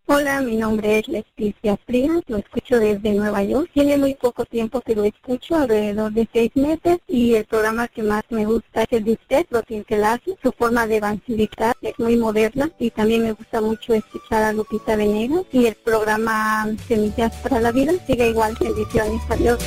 Hola, 0.07 0.39
mi 0.41 0.55
nombre 0.55 0.99
es 0.99 1.07
Leticia 1.07 1.77
Frías, 1.83 2.21
lo 2.27 2.37
escucho 2.37 2.79
desde 2.79 3.13
Nueva 3.13 3.41
York. 3.41 3.71
Tiene 3.73 3.97
muy 3.97 4.13
poco 4.13 4.45
tiempo 4.45 4.79
que 4.81 4.93
lo 4.93 5.03
escucho, 5.03 5.55
alrededor 5.55 6.11
de 6.11 6.29
seis 6.31 6.51
meses, 6.53 6.99
y 7.07 7.33
el 7.33 7.45
programa 7.45 7.87
que 7.87 8.03
más 8.03 8.21
me 8.29 8.45
gusta 8.45 8.83
es 8.83 8.87
el 8.91 9.03
de 9.03 9.13
usted, 9.13 9.47
lo 9.49 9.63
hace. 10.05 10.37
Su 10.43 10.51
forma 10.51 10.85
de 10.85 10.97
evangelizar 10.97 11.75
es 11.81 11.97
muy 11.97 12.17
moderna 12.17 12.69
y 12.77 12.91
también 12.91 13.23
me 13.23 13.31
gusta 13.31 13.61
mucho 13.61 13.95
escuchar 13.95 14.43
a 14.43 14.53
Lupita 14.53 14.95
Venegas 14.95 15.41
y 15.51 15.65
el 15.65 15.75
programa 15.75 16.67
Semillas 16.87 17.35
para 17.37 17.59
la 17.59 17.71
Vida. 17.71 17.93
Sigue 18.05 18.29
igual, 18.29 18.55
bendiciones, 18.61 19.21
adiós. 19.27 19.57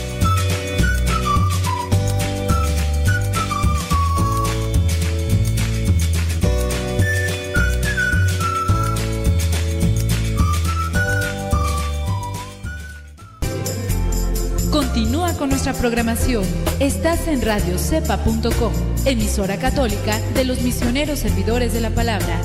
Con 15.39 15.51
nuestra 15.51 15.73
programación. 15.73 16.45
Estás 16.81 17.29
en 17.29 17.41
radiocepa.com, 17.41 18.73
emisora 19.05 19.57
católica 19.59 20.19
de 20.35 20.45
los 20.45 20.61
misioneros 20.63 21.21
servidores 21.21 21.73
de 21.73 21.81
la 21.81 21.91
palabra. 21.91 22.41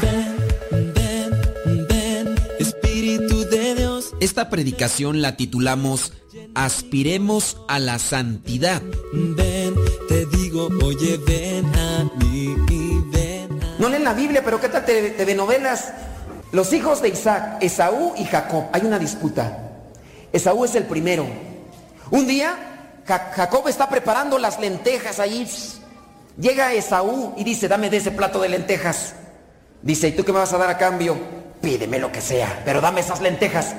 Ven, 0.00 0.36
ven, 0.94 1.86
ven, 1.88 2.34
Espíritu 2.60 3.44
de 3.48 3.74
Dios. 3.74 4.14
Esta 4.20 4.48
predicación 4.48 5.22
la 5.22 5.36
titulamos 5.36 6.12
Aspiremos 6.54 7.58
a 7.68 7.78
la 7.80 7.98
santidad. 7.98 8.80
Ven, 9.12 9.74
te 10.08 10.26
digo, 10.26 10.68
oye, 10.84 11.18
ven 11.26 11.66
a 11.74 12.04
mí, 12.18 12.54
ven. 13.10 13.62
A... 13.62 13.76
No 13.80 13.88
leen 13.88 14.04
la 14.04 14.14
Biblia, 14.14 14.42
pero 14.44 14.60
¿qué 14.60 14.68
tal 14.68 14.84
TV 14.84 15.34
novelas? 15.34 15.92
Los 16.52 16.72
hijos 16.72 17.02
de 17.02 17.08
Isaac, 17.08 17.58
Esaú 17.60 18.14
y 18.16 18.24
Jacob, 18.24 18.66
hay 18.72 18.82
una 18.82 18.98
disputa. 18.98 19.65
Esaú 20.32 20.64
es 20.64 20.74
el 20.74 20.84
primero. 20.84 21.26
Un 22.10 22.26
día, 22.26 22.56
Jacob 23.04 23.68
está 23.68 23.88
preparando 23.88 24.38
las 24.38 24.58
lentejas 24.58 25.20
ahí. 25.20 25.48
Llega 26.38 26.72
Esaú 26.72 27.34
y 27.36 27.44
dice, 27.44 27.68
dame 27.68 27.90
de 27.90 27.98
ese 27.98 28.10
plato 28.10 28.40
de 28.40 28.48
lentejas. 28.48 29.14
Dice, 29.82 30.08
¿y 30.08 30.12
tú 30.12 30.24
qué 30.24 30.32
me 30.32 30.38
vas 30.38 30.52
a 30.52 30.58
dar 30.58 30.70
a 30.70 30.78
cambio? 30.78 31.16
Pídeme 31.60 31.98
lo 31.98 32.12
que 32.12 32.20
sea, 32.20 32.62
pero 32.64 32.80
dame 32.80 33.00
esas 33.00 33.20
lentejas. 33.20 33.74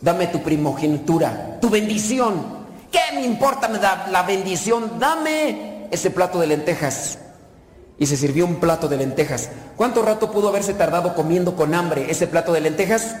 Dame 0.00 0.26
tu 0.26 0.42
primogenitura, 0.42 1.58
tu 1.60 1.70
bendición. 1.70 2.62
¿Qué 2.90 3.14
me 3.14 3.24
importa 3.24 3.68
me 3.68 3.78
da 3.78 4.08
la 4.10 4.22
bendición? 4.22 4.98
Dame 4.98 5.88
ese 5.90 6.10
plato 6.10 6.40
de 6.40 6.48
lentejas 6.48 7.18
y 7.98 8.06
se 8.06 8.16
sirvió 8.16 8.46
un 8.46 8.56
plato 8.56 8.88
de 8.88 8.96
lentejas. 8.96 9.50
¿Cuánto 9.76 10.02
rato 10.02 10.32
pudo 10.32 10.48
haberse 10.48 10.74
tardado 10.74 11.14
comiendo 11.14 11.54
con 11.54 11.72
hambre 11.72 12.10
ese 12.10 12.26
plato 12.26 12.52
de 12.52 12.60
lentejas? 12.60 13.14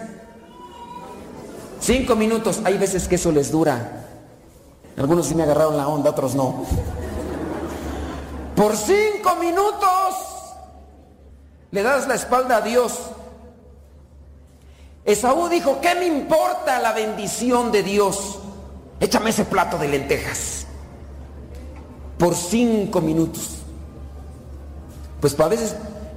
Cinco 1.82 2.14
minutos. 2.14 2.60
Hay 2.64 2.78
veces 2.78 3.08
que 3.08 3.16
eso 3.16 3.32
les 3.32 3.50
dura. 3.50 4.06
Algunos 4.96 5.26
sí 5.26 5.34
me 5.34 5.42
agarraron 5.42 5.76
la 5.76 5.88
onda, 5.88 6.10
otros 6.10 6.34
no. 6.36 6.64
Por 8.54 8.76
cinco 8.76 9.34
minutos 9.40 10.14
le 11.72 11.82
das 11.82 12.06
la 12.06 12.14
espalda 12.14 12.58
a 12.58 12.60
Dios. 12.60 12.92
Esaú 15.04 15.48
dijo, 15.48 15.80
¿qué 15.80 15.96
me 15.96 16.06
importa 16.06 16.78
la 16.78 16.92
bendición 16.92 17.72
de 17.72 17.82
Dios? 17.82 18.38
Échame 19.00 19.30
ese 19.30 19.44
plato 19.44 19.76
de 19.76 19.88
lentejas. 19.88 20.66
Por 22.16 22.36
cinco 22.36 23.00
minutos. 23.00 23.56
Pues 25.20 25.38
a 25.40 25.48
veces 25.48 25.74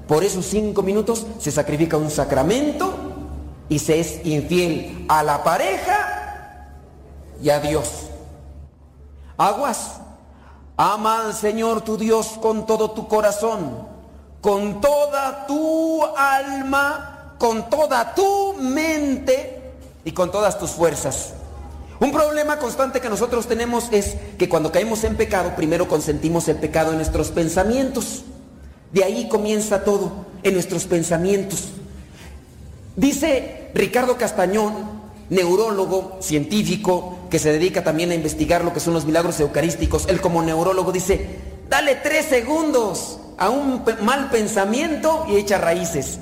por 0.08 0.24
esos 0.24 0.46
cinco 0.46 0.84
minutos 0.84 1.26
se 1.40 1.52
sacrifica 1.52 1.98
un 1.98 2.12
sacramento 2.12 3.05
y 3.70 3.80
se 3.80 4.00
es 4.00 4.26
infiel 4.26 5.06
a 5.08 5.24
la 5.24 5.44
pareja 5.44 6.70
y 7.42 7.50
a 7.50 7.60
Dios. 7.60 8.08
Aguas, 9.38 10.00
ama 10.78 11.26
al 11.26 11.34
Señor 11.34 11.82
tu 11.82 11.98
Dios 11.98 12.38
con 12.42 12.66
todo 12.66 12.92
tu 12.92 13.08
corazón, 13.08 13.88
con 14.42 14.82
toda 14.82 15.46
tu 15.48 16.06
alma, 16.16 17.36
con 17.38 17.70
toda 17.70 18.14
tu 18.14 18.54
mente 18.54 19.74
y 20.04 20.12
con 20.12 20.32
todas 20.32 20.58
tus 20.58 20.72
fuerzas. 20.72 21.34
Un 22.00 22.12
problema 22.12 22.60
constante 22.60 23.00
que 23.00 23.10
nosotros 23.10 23.48
tenemos 23.48 23.88
es 23.92 24.16
que 24.38 24.50
cuando 24.50 24.72
caemos 24.72 25.04
en 25.06 25.16
pecado, 25.16 25.56
primero 25.56 25.88
consentimos 25.88 26.48
el 26.50 26.58
pecado 26.58 26.92
en 26.92 26.98
nuestros 26.98 27.30
pensamientos. 27.30 28.24
De 28.92 29.04
ahí 29.04 29.28
comienza 29.30 29.84
todo, 29.84 30.12
en 30.44 30.54
nuestros 30.54 30.86
pensamientos. 30.86 31.70
Dice 32.96 33.72
Ricardo 33.74 34.18
Castañón, 34.18 34.74
neurólogo, 35.30 36.18
científico, 36.22 37.18
que 37.30 37.40
se 37.40 37.52
dedica 37.52 37.84
también 37.84 38.12
a 38.12 38.16
investigar 38.16 38.64
lo 38.64 38.74
que 38.74 38.80
son 38.80 38.94
los 38.94 39.06
milagros 39.06 39.40
eucarísticos, 39.40 40.08
él 40.08 40.22
como 40.22 40.42
neurólogo 40.42 40.92
dice, 40.92 41.40
dale 41.70 41.96
tres 41.96 42.26
segundos 42.26 43.20
a 43.38 43.50
un 43.50 43.84
mal 44.02 44.30
pensamiento 44.30 45.26
y 45.28 45.36
echa 45.36 45.58
raíces. 45.58 46.20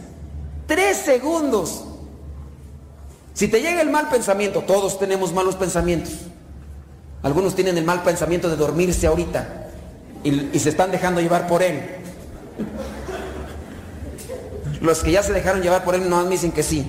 Tres 0.65 0.97
segundos. 0.97 1.84
Si 3.34 3.47
te 3.47 3.61
llega 3.61 3.82
el 3.82 3.89
mal 3.89 4.09
pensamiento, 4.09 4.61
todos 4.61 4.97
tenemos 4.97 5.34
malos 5.34 5.55
pensamientos. 5.55 6.13
Algunos 7.21 7.55
tienen 7.55 7.78
el 7.78 7.86
mal 7.86 8.03
pensamiento 8.03 8.49
de 8.49 8.55
dormirse 8.55 9.07
ahorita 9.07 9.69
y, 10.24 10.49
y 10.55 10.59
se 10.59 10.69
están 10.69 10.91
dejando 10.91 11.21
llevar 11.21 11.47
por 11.47 11.61
él. 11.61 11.82
Los 14.84 15.02
que 15.02 15.14
ya 15.14 15.24
se 15.24 15.32
dejaron 15.32 15.62
llevar 15.62 15.86
por 15.86 15.96
él 15.96 16.10
no 16.10 16.22
me 16.26 16.32
dicen 16.32 16.52
que 16.52 16.62
sí. 16.62 16.86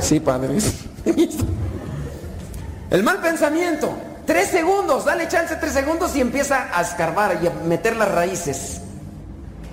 Sí, 0.00 0.20
padre. 0.20 0.56
El 2.90 3.02
mal 3.02 3.20
pensamiento. 3.20 3.92
Tres 4.24 4.50
segundos, 4.50 5.04
dale 5.04 5.26
chance 5.26 5.56
tres 5.56 5.72
segundos 5.72 6.14
y 6.14 6.20
empieza 6.20 6.68
a 6.72 6.82
escarbar 6.82 7.40
y 7.42 7.48
a 7.48 7.50
meter 7.50 7.96
las 7.96 8.12
raíces. 8.12 8.82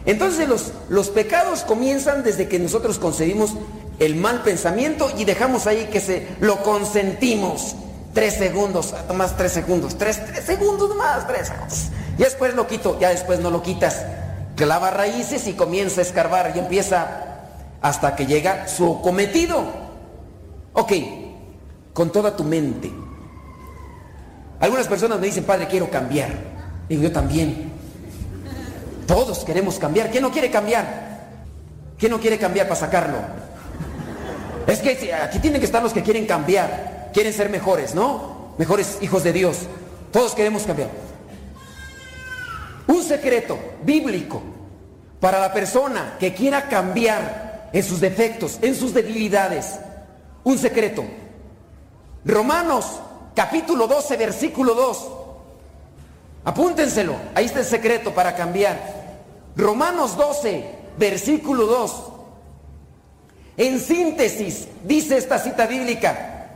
Entonces 0.08 0.50
los, 0.50 0.72
los 0.89 1.10
pecados 1.10 1.62
comienzan 1.62 2.24
desde 2.24 2.48
que 2.48 2.58
nosotros 2.58 2.98
concebimos 2.98 3.52
el 4.00 4.16
mal 4.16 4.41
pensamiento 4.41 5.12
y 5.16 5.26
dejamos 5.26 5.68
ahí 5.68 5.89
que 5.91 6.00
se 6.00 6.28
lo 6.39 6.64
consentimos. 6.64 7.76
Tres 8.16 8.34
segundos, 8.34 8.95
más 9.14 9.38
tres 9.38 9.52
segundos, 9.52 10.00
tres, 10.00 10.26
tres 10.26 10.43
segundos 10.43 10.95
más, 10.95 11.28
tres 11.28 11.50
segundos. 11.50 11.89
Y 12.18 12.24
después 12.24 12.56
lo 12.56 12.66
quito, 12.66 13.00
ya 13.00 13.10
después 13.10 13.39
no 13.39 13.52
lo 13.52 13.62
quitas. 13.62 14.02
Clava 14.58 14.89
raíces 14.89 15.47
y 15.47 15.53
comienza 15.53 16.01
a 16.01 16.03
escarbar 16.03 16.51
y 16.55 16.60
empieza 16.60 17.08
hasta 17.80 18.16
que 18.16 18.26
llega 18.26 18.68
su 18.68 19.01
cometido. 19.01 19.64
Ok, 20.74 20.93
con 21.93 22.12
toda 22.12 22.36
tu 22.36 22.43
mente. 22.43 22.91
Algunas 24.60 24.88
personas 24.88 25.20
me 25.20 25.28
dicen, 25.28 25.43
padre, 25.43 25.68
quiero 25.68 25.91
cambiar. 25.91 26.32
Digo, 26.89 27.03
yo 27.03 27.12
también. 27.12 27.72
Todos 29.05 29.45
queremos 29.45 29.78
cambiar. 29.78 30.10
¿Quién 30.10 30.24
no 30.24 30.32
quiere 30.32 30.49
cambiar? 30.49 31.28
¿Quién 31.99 32.12
no 32.12 32.20
quiere 32.20 32.39
cambiar 32.39 32.68
para 32.68 32.80
sacarlo? 32.80 33.18
Es 34.66 34.80
que 34.80 35.14
aquí 35.14 35.38
tienen 35.38 35.60
que 35.60 35.68
estar 35.68 35.84
los 35.84 35.93
que 35.93 36.01
quieren 36.01 36.26
cambiar, 36.26 37.12
quieren 37.14 37.32
ser 37.32 37.49
mejores, 37.49 37.93
¿no? 37.93 38.53
Mejores 38.58 38.97
hijos 39.01 39.24
de 39.24 39.34
Dios. 39.34 39.60
Todos 40.12 40.34
queremos 40.34 40.64
cambiar. 40.64 40.89
Un 42.88 43.03
secreto 43.03 43.57
bíblico 43.83 44.41
para 45.19 45.39
la 45.39 45.53
persona 45.53 46.15
que 46.19 46.33
quiera 46.33 46.69
cambiar 46.69 47.69
en 47.73 47.83
sus 47.83 47.99
defectos, 47.99 48.59
en 48.61 48.75
sus 48.75 48.93
debilidades. 48.93 49.79
Un 50.43 50.57
secreto. 50.57 51.03
Romanos 52.23 52.99
capítulo 53.35 53.88
12, 53.88 54.17
versículo 54.17 54.73
2. 54.73 55.07
Apúntenselo, 56.45 57.15
ahí 57.35 57.45
está 57.45 57.59
el 57.59 57.65
secreto 57.65 58.13
para 58.13 58.35
cambiar. 58.35 58.79
Romanos 59.55 60.15
12, 60.15 60.65
versículo 60.97 61.65
2. 61.65 62.03
En 63.57 63.79
síntesis, 63.79 64.67
dice 64.83 65.17
esta 65.17 65.39
cita 65.39 65.65
bíblica, 65.65 66.47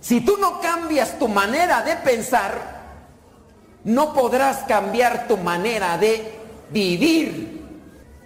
si 0.00 0.20
tú 0.20 0.36
no 0.38 0.60
cambias 0.60 1.18
tu 1.18 1.28
manera 1.28 1.82
de 1.82 1.96
pensar, 1.96 2.73
no 3.84 4.14
podrás 4.14 4.64
cambiar 4.66 5.28
tu 5.28 5.36
manera 5.36 5.98
de 5.98 6.32
vivir. 6.70 7.62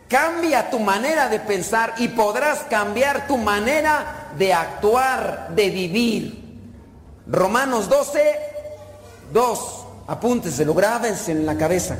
Cambia 0.08 0.70
tu 0.70 0.78
manera 0.78 1.28
de 1.28 1.40
pensar 1.40 1.94
y 1.98 2.08
podrás 2.08 2.60
cambiar 2.60 3.26
tu 3.26 3.36
manera 3.36 4.30
de 4.38 4.54
actuar, 4.54 5.48
de 5.54 5.68
vivir. 5.68 6.44
Romanos 7.26 7.88
12, 7.88 8.20
2. 9.32 9.84
Apúntenselo, 10.06 10.72
grábense 10.72 11.32
en 11.32 11.44
la 11.44 11.58
cabeza. 11.58 11.98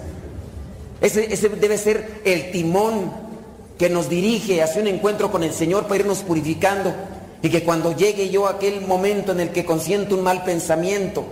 Ese, 1.01 1.33
ese 1.33 1.51
debe 1.51 1.77
ser 1.77 2.23
el 2.25 2.51
timón 2.51 3.13
que 3.79 3.91
nos 3.91 4.09
dirige 4.09 4.63
hacia 4.63 4.81
un 4.81 4.89
encuentro 4.89 5.31
con 5.31 5.43
el 5.43 5.53
Señor 5.53 5.85
para 5.85 6.01
irnos 6.01 6.21
purificando. 6.21 6.95
Y 7.43 7.51
que 7.51 7.63
cuando 7.63 7.95
llegue 7.95 8.31
yo 8.31 8.47
a 8.47 8.53
aquel 8.53 8.81
momento 8.81 9.33
en 9.33 9.41
el 9.41 9.51
que 9.51 9.67
consiento 9.67 10.17
un 10.17 10.23
mal 10.23 10.45
pensamiento, 10.45 11.25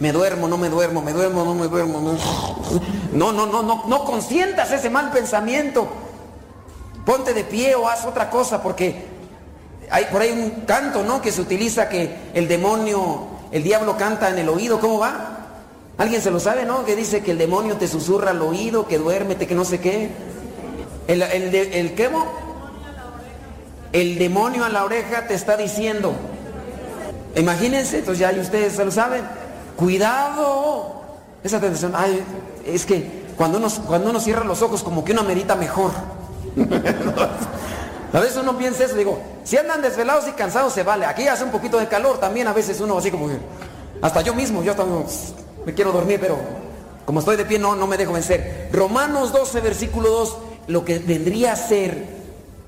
me 0.00 0.12
duermo, 0.12 0.48
no 0.48 0.56
me 0.56 0.70
duermo, 0.70 1.02
me 1.02 1.12
duermo, 1.12 1.44
no 1.44 1.54
me 1.54 1.68
duermo. 1.68 2.16
No, 3.12 3.32
no, 3.32 3.46
no, 3.46 3.62
no, 3.62 3.84
no 3.86 4.04
consientas 4.04 4.72
ese 4.72 4.88
mal 4.88 5.10
pensamiento. 5.10 5.88
Ponte 7.04 7.34
de 7.34 7.44
pie 7.44 7.74
o 7.74 7.86
haz 7.86 8.06
otra 8.06 8.30
cosa 8.30 8.62
porque 8.62 9.04
hay 9.90 10.06
por 10.06 10.22
ahí 10.22 10.30
un 10.30 10.64
canto, 10.64 11.02
¿no? 11.02 11.20
Que 11.20 11.30
se 11.30 11.42
utiliza 11.42 11.88
que 11.90 12.30
el 12.32 12.48
demonio, 12.48 13.26
el 13.52 13.62
diablo 13.62 13.96
canta 13.98 14.30
en 14.30 14.38
el 14.38 14.48
oído, 14.48 14.80
¿cómo 14.80 14.98
va? 14.98 15.36
¿Alguien 15.98 16.22
se 16.22 16.30
lo 16.30 16.40
sabe, 16.40 16.64
no? 16.64 16.86
Que 16.86 16.96
dice 16.96 17.22
que 17.22 17.32
el 17.32 17.38
demonio 17.38 17.76
te 17.76 17.86
susurra 17.86 18.30
al 18.30 18.40
oído, 18.40 18.86
que 18.86 18.96
duérmete, 18.96 19.46
que 19.46 19.54
no 19.54 19.66
sé 19.66 19.80
qué. 19.80 20.10
El, 21.08 21.20
el, 21.20 21.54
el, 21.54 21.94
¿qué? 21.94 22.08
El 23.92 24.18
demonio 24.18 24.64
a 24.64 24.70
la 24.70 24.84
oreja 24.84 25.26
te 25.26 25.34
está 25.34 25.58
diciendo. 25.58 26.14
Imagínense, 27.36 27.98
entonces 27.98 28.20
ya 28.20 28.40
ustedes 28.40 28.74
se 28.74 28.84
lo 28.84 28.90
saben. 28.90 29.39
Cuidado. 29.80 30.92
Esa 31.42 31.56
atención, 31.56 31.94
ay, 31.96 32.22
es 32.66 32.84
que 32.84 33.24
cuando 33.36 33.56
uno, 33.56 33.68
cuando 33.86 34.20
cierra 34.20 34.44
los 34.44 34.60
ojos 34.60 34.82
como 34.82 35.02
que 35.02 35.12
uno 35.12 35.24
merita 35.24 35.56
mejor. 35.56 35.90
a 38.12 38.20
veces 38.20 38.36
uno 38.36 38.58
piensa 38.58 38.84
eso, 38.84 38.94
digo, 38.94 39.18
si 39.42 39.56
andan 39.56 39.80
desvelados 39.80 40.28
y 40.28 40.32
cansados 40.32 40.74
se 40.74 40.82
vale. 40.82 41.06
Aquí 41.06 41.26
hace 41.26 41.44
un 41.44 41.50
poquito 41.50 41.78
de 41.78 41.88
calor, 41.88 42.18
también 42.18 42.46
a 42.46 42.52
veces 42.52 42.78
uno 42.80 42.98
así 42.98 43.10
como 43.10 43.28
que, 43.28 43.38
hasta 44.02 44.20
yo 44.20 44.34
mismo, 44.34 44.62
yo 44.62 44.74
me 45.64 45.72
quiero 45.72 45.92
dormir, 45.92 46.18
pero 46.20 46.36
como 47.06 47.20
estoy 47.20 47.38
de 47.38 47.46
pie 47.46 47.58
no, 47.58 47.74
no 47.74 47.86
me 47.86 47.96
dejo 47.96 48.12
vencer. 48.12 48.68
Romanos 48.74 49.32
12, 49.32 49.62
versículo 49.62 50.10
2, 50.10 50.36
lo 50.66 50.84
que 50.84 50.98
vendría 50.98 51.52
a 51.52 51.56
ser 51.56 52.06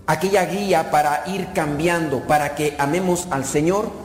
aquella 0.06 0.46
guía 0.46 0.90
para 0.90 1.24
ir 1.26 1.48
cambiando, 1.52 2.20
para 2.20 2.54
que 2.54 2.74
amemos 2.78 3.28
al 3.30 3.44
Señor 3.44 4.01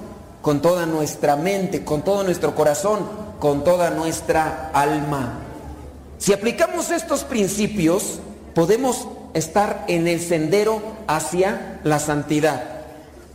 con 0.48 0.62
toda 0.62 0.86
nuestra 0.86 1.36
mente, 1.36 1.84
con 1.84 2.04
todo 2.04 2.24
nuestro 2.24 2.56
corazón, 2.56 3.00
con 3.38 3.66
toda 3.66 3.90
nuestra 3.90 4.72
alma. 4.74 5.40
Si 6.20 6.32
aplicamos 6.32 6.90
estos 6.90 7.26
principios, 7.26 8.20
podemos 8.56 9.10
estar 9.34 9.84
en 9.90 10.08
el 10.08 10.22
sendero 10.22 10.82
hacia 11.06 11.82
la 11.84 12.00
santidad. 12.00 12.64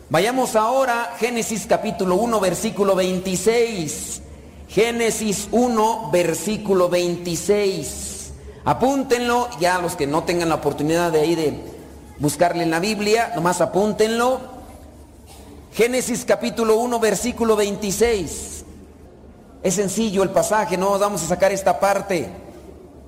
Vayamos 0.08 0.56
ahora 0.56 1.14
Génesis 1.18 1.66
capítulo 1.66 2.14
1, 2.14 2.40
versículo 2.40 2.94
26. 2.94 4.22
Génesis 4.68 5.48
1, 5.52 6.08
versículo 6.10 6.88
26. 6.88 8.32
Apúntenlo, 8.64 9.50
ya 9.60 9.78
los 9.80 9.96
que 9.96 10.06
no 10.06 10.24
tengan 10.24 10.48
la 10.48 10.54
oportunidad 10.54 11.12
de 11.12 11.20
ahí 11.20 11.34
de 11.34 11.60
buscarle 12.20 12.62
en 12.62 12.70
la 12.70 12.80
Biblia, 12.80 13.32
nomás 13.34 13.60
apúntenlo. 13.60 14.51
Génesis 15.72 16.26
capítulo 16.26 16.76
1, 16.76 17.00
versículo 17.00 17.56
26. 17.56 18.64
Es 19.62 19.74
sencillo 19.74 20.22
el 20.22 20.28
pasaje, 20.28 20.76
no 20.76 20.98
vamos 20.98 21.22
a 21.22 21.26
sacar 21.26 21.50
esta 21.50 21.80
parte. 21.80 22.28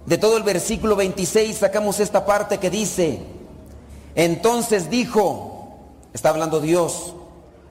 De 0.06 0.16
todo 0.16 0.38
el 0.38 0.44
versículo 0.44 0.96
26 0.96 1.58
sacamos 1.58 2.00
esta 2.00 2.24
parte 2.24 2.56
que 2.58 2.70
dice, 2.70 3.20
entonces 4.14 4.88
dijo, 4.88 5.76
está 6.14 6.30
hablando 6.30 6.60
Dios, 6.60 7.14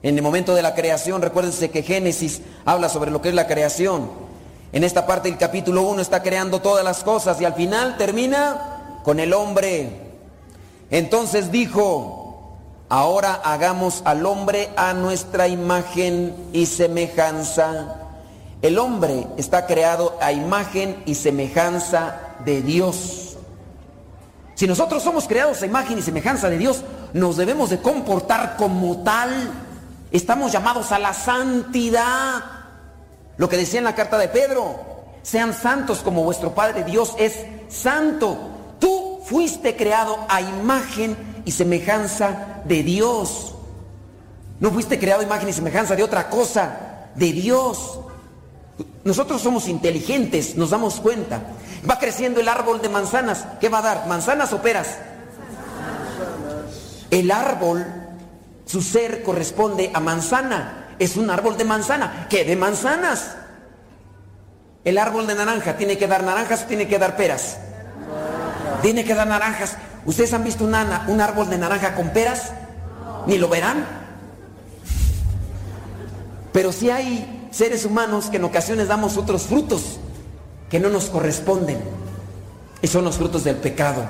en 0.04 0.16
el 0.16 0.22
momento 0.22 0.54
de 0.54 0.62
la 0.62 0.74
creación, 0.74 1.22
recuérdense 1.22 1.70
que 1.70 1.82
Génesis 1.82 2.42
habla 2.64 2.88
sobre 2.88 3.10
lo 3.10 3.20
que 3.20 3.30
es 3.30 3.34
la 3.34 3.48
creación. 3.48 4.10
En 4.72 4.84
esta 4.84 5.06
parte 5.06 5.28
del 5.28 5.38
capítulo 5.38 5.82
1 5.82 6.02
está 6.02 6.22
creando 6.22 6.60
todas 6.60 6.84
las 6.84 7.02
cosas 7.02 7.40
y 7.40 7.44
al 7.44 7.54
final 7.54 7.96
termina 7.96 9.00
con 9.02 9.18
el 9.18 9.32
hombre. 9.32 9.90
Entonces 10.90 11.50
dijo, 11.50 12.23
ahora 12.88 13.40
hagamos 13.44 14.02
al 14.04 14.26
hombre 14.26 14.70
a 14.76 14.92
nuestra 14.94 15.48
imagen 15.48 16.34
y 16.52 16.66
semejanza. 16.66 17.96
El 18.62 18.78
hombre 18.78 19.26
está 19.36 19.66
creado 19.66 20.16
a 20.20 20.32
imagen 20.32 21.02
y 21.06 21.14
semejanza 21.14 22.16
de 22.44 22.62
Dios. 22.62 23.36
Si 24.54 24.66
nosotros 24.66 25.02
somos 25.02 25.26
creados 25.26 25.62
a 25.62 25.66
imagen 25.66 25.98
y 25.98 26.02
semejanza 26.02 26.48
de 26.48 26.58
Dios, 26.58 26.84
nos 27.12 27.36
debemos 27.36 27.70
de 27.70 27.80
comportar 27.80 28.56
como 28.56 28.98
tal. 28.98 29.50
Estamos 30.10 30.52
llamados 30.52 30.92
a 30.92 30.98
la 30.98 31.12
santidad. 31.12 32.42
Lo 33.36 33.48
que 33.48 33.56
decía 33.56 33.78
en 33.78 33.84
la 33.84 33.96
carta 33.96 34.16
de 34.16 34.28
Pedro, 34.28 34.76
sean 35.22 35.52
santos 35.52 35.98
como 35.98 36.22
vuestro 36.22 36.54
Padre 36.54 36.84
Dios 36.84 37.14
es 37.18 37.44
santo. 37.68 38.38
Tú 38.78 39.20
fuiste 39.24 39.74
creado 39.74 40.18
a 40.28 40.40
imagen 40.40 41.33
y 41.44 41.50
semejanza 41.50 42.62
de 42.64 42.82
Dios. 42.82 43.54
No 44.60 44.70
fuiste 44.70 44.98
creado 44.98 45.22
imagen 45.22 45.48
y 45.48 45.52
semejanza 45.52 45.96
de 45.96 46.02
otra 46.02 46.28
cosa, 46.28 47.08
de 47.14 47.32
Dios. 47.32 47.98
Nosotros 49.04 49.42
somos 49.42 49.68
inteligentes, 49.68 50.56
nos 50.56 50.70
damos 50.70 51.00
cuenta. 51.00 51.42
Va 51.88 51.98
creciendo 51.98 52.40
el 52.40 52.48
árbol 52.48 52.80
de 52.80 52.88
manzanas. 52.88 53.46
¿Qué 53.60 53.68
va 53.68 53.78
a 53.78 53.82
dar? 53.82 54.06
¿Manzanas 54.06 54.52
o 54.52 54.62
peras? 54.62 54.98
El 57.10 57.30
árbol, 57.30 57.84
su 58.64 58.80
ser 58.80 59.22
corresponde 59.22 59.90
a 59.92 60.00
manzana. 60.00 60.96
Es 60.98 61.16
un 61.16 61.30
árbol 61.30 61.56
de 61.56 61.64
manzana. 61.64 62.26
¿Qué? 62.30 62.44
De 62.44 62.56
manzanas. 62.56 63.36
El 64.84 64.98
árbol 64.98 65.26
de 65.26 65.34
naranja, 65.34 65.76
¿tiene 65.76 65.96
que 65.98 66.06
dar 66.06 66.22
naranjas 66.22 66.64
o 66.64 66.66
tiene 66.66 66.86
que 66.88 66.98
dar 66.98 67.16
peras? 67.16 67.58
Tiene 68.82 69.04
que 69.04 69.14
dar 69.14 69.26
naranjas. 69.26 69.76
¿Ustedes 70.06 70.32
han 70.34 70.44
visto 70.44 70.64
un 70.64 70.74
árbol 70.74 71.50
de 71.50 71.58
naranja 71.58 71.94
con 71.94 72.10
peras? 72.10 72.52
Ni 73.26 73.38
lo 73.38 73.48
verán. 73.48 73.86
Pero 76.52 76.72
sí 76.72 76.90
hay 76.90 77.48
seres 77.50 77.84
humanos 77.84 78.26
que 78.26 78.36
en 78.36 78.44
ocasiones 78.44 78.88
damos 78.88 79.16
otros 79.16 79.42
frutos 79.42 79.98
que 80.70 80.78
no 80.78 80.88
nos 80.88 81.06
corresponden. 81.06 81.78
Y 82.82 82.86
son 82.86 83.04
los 83.04 83.16
frutos 83.16 83.44
del 83.44 83.56
pecado. 83.56 84.06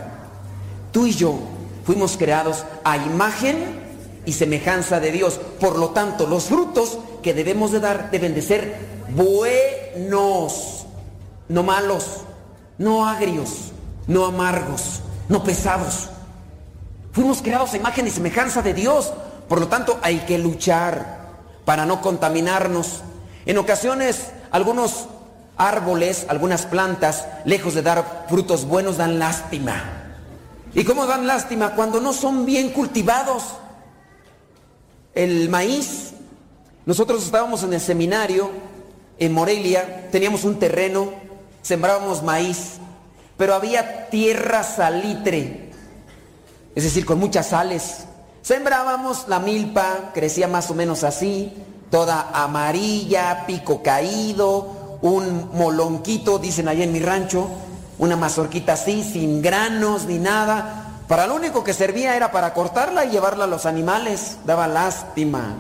tú 0.93 1.07
y 1.07 1.13
yo 1.13 1.39
fuimos 1.85 2.17
creados 2.17 2.65
a 2.85 2.97
imagen 2.97 3.81
y 4.27 4.33
semejanza 4.33 5.01
de 5.01 5.13
Dios. 5.13 5.41
Por 5.61 5.79
lo 5.79 5.91
tanto, 5.91 6.27
los 6.27 6.45
frutos 6.45 6.99
que 7.23 7.35
debemos 7.35 7.73
de 7.73 7.81
dar 7.81 8.11
deben 8.11 8.35
de 8.35 8.43
ser 8.43 8.77
buenos, 9.11 10.87
no 11.49 11.63
malos, 11.63 12.21
no 12.79 13.07
agrios, 13.07 13.73
no 14.07 14.27
amargos, 14.27 15.01
no 15.29 15.45
pesados. 15.45 16.11
Fuimos 17.13 17.43
creados 17.43 17.73
a 17.73 17.77
imagen 17.77 18.07
y 18.07 18.11
semejanza 18.11 18.63
de 18.63 18.75
Dios. 18.75 19.13
Por 19.49 19.61
lo 19.61 19.69
tanto, 19.69 19.99
hay 20.03 20.21
que 20.21 20.39
luchar 20.39 21.29
para 21.65 21.87
no 21.87 22.01
contaminarnos. 22.01 23.03
En 23.47 23.59
ocasiones, 23.59 24.31
algunos 24.51 25.07
árboles, 25.57 26.27
algunas 26.29 26.67
plantas, 26.67 27.27
lejos 27.45 27.75
de 27.75 27.83
dar 27.83 28.27
frutos 28.29 28.67
buenos, 28.67 28.97
dan 28.97 29.19
lástima. 29.19 30.05
¿Y 30.75 30.85
cómo 30.85 31.07
dan 31.07 31.27
lástima? 31.27 31.75
Cuando 31.75 32.01
no 32.01 32.13
son 32.13 32.45
bien 32.45 32.71
cultivados. 32.71 33.45
El 35.15 35.49
maíz, 35.49 36.15
nosotros 36.87 37.25
estábamos 37.25 37.63
en 37.63 37.73
el 37.73 37.81
seminario 37.81 38.51
en 39.19 39.33
Morelia, 39.33 40.09
teníamos 40.11 40.43
un 40.43 40.59
terreno, 40.59 41.13
sembrábamos 41.63 42.23
maíz, 42.25 42.79
pero 43.37 43.55
había 43.55 44.09
tierra 44.09 44.63
salitre, 44.63 45.71
es 46.75 46.85
decir, 46.85 47.05
con 47.05 47.19
muchas 47.19 47.49
sales. 47.49 48.05
Sembrábamos 48.43 49.27
la 49.29 49.39
milpa, 49.39 50.11
crecía 50.13 50.49
más 50.49 50.71
o 50.71 50.75
menos 50.75 51.05
así, 51.05 51.53
toda 51.91 52.31
amarilla, 52.33 53.45
pico 53.47 53.83
caído, 53.83 54.99
un 55.03 55.51
molonquito, 55.55 56.39
dicen 56.39 56.69
allá 56.69 56.85
en 56.85 56.93
mi 56.93 57.01
rancho, 57.01 57.49
una 57.99 58.17
mazorquita 58.17 58.75
así, 58.75 59.03
sin 59.05 59.43
granos 59.43 60.07
ni 60.07 60.19
nada. 60.19 61.03
Para 61.09 61.27
lo 61.27 61.35
único 61.35 61.63
que 61.63 61.75
servía 61.75 62.17
era 62.17 62.33
para 62.33 62.55
cortarla 62.55 63.05
y 63.05 63.11
llevarla 63.11 63.45
a 63.45 63.49
los 63.49 63.67
animales. 63.67 64.39
Daba 64.47 64.67
lástima. 64.67 65.55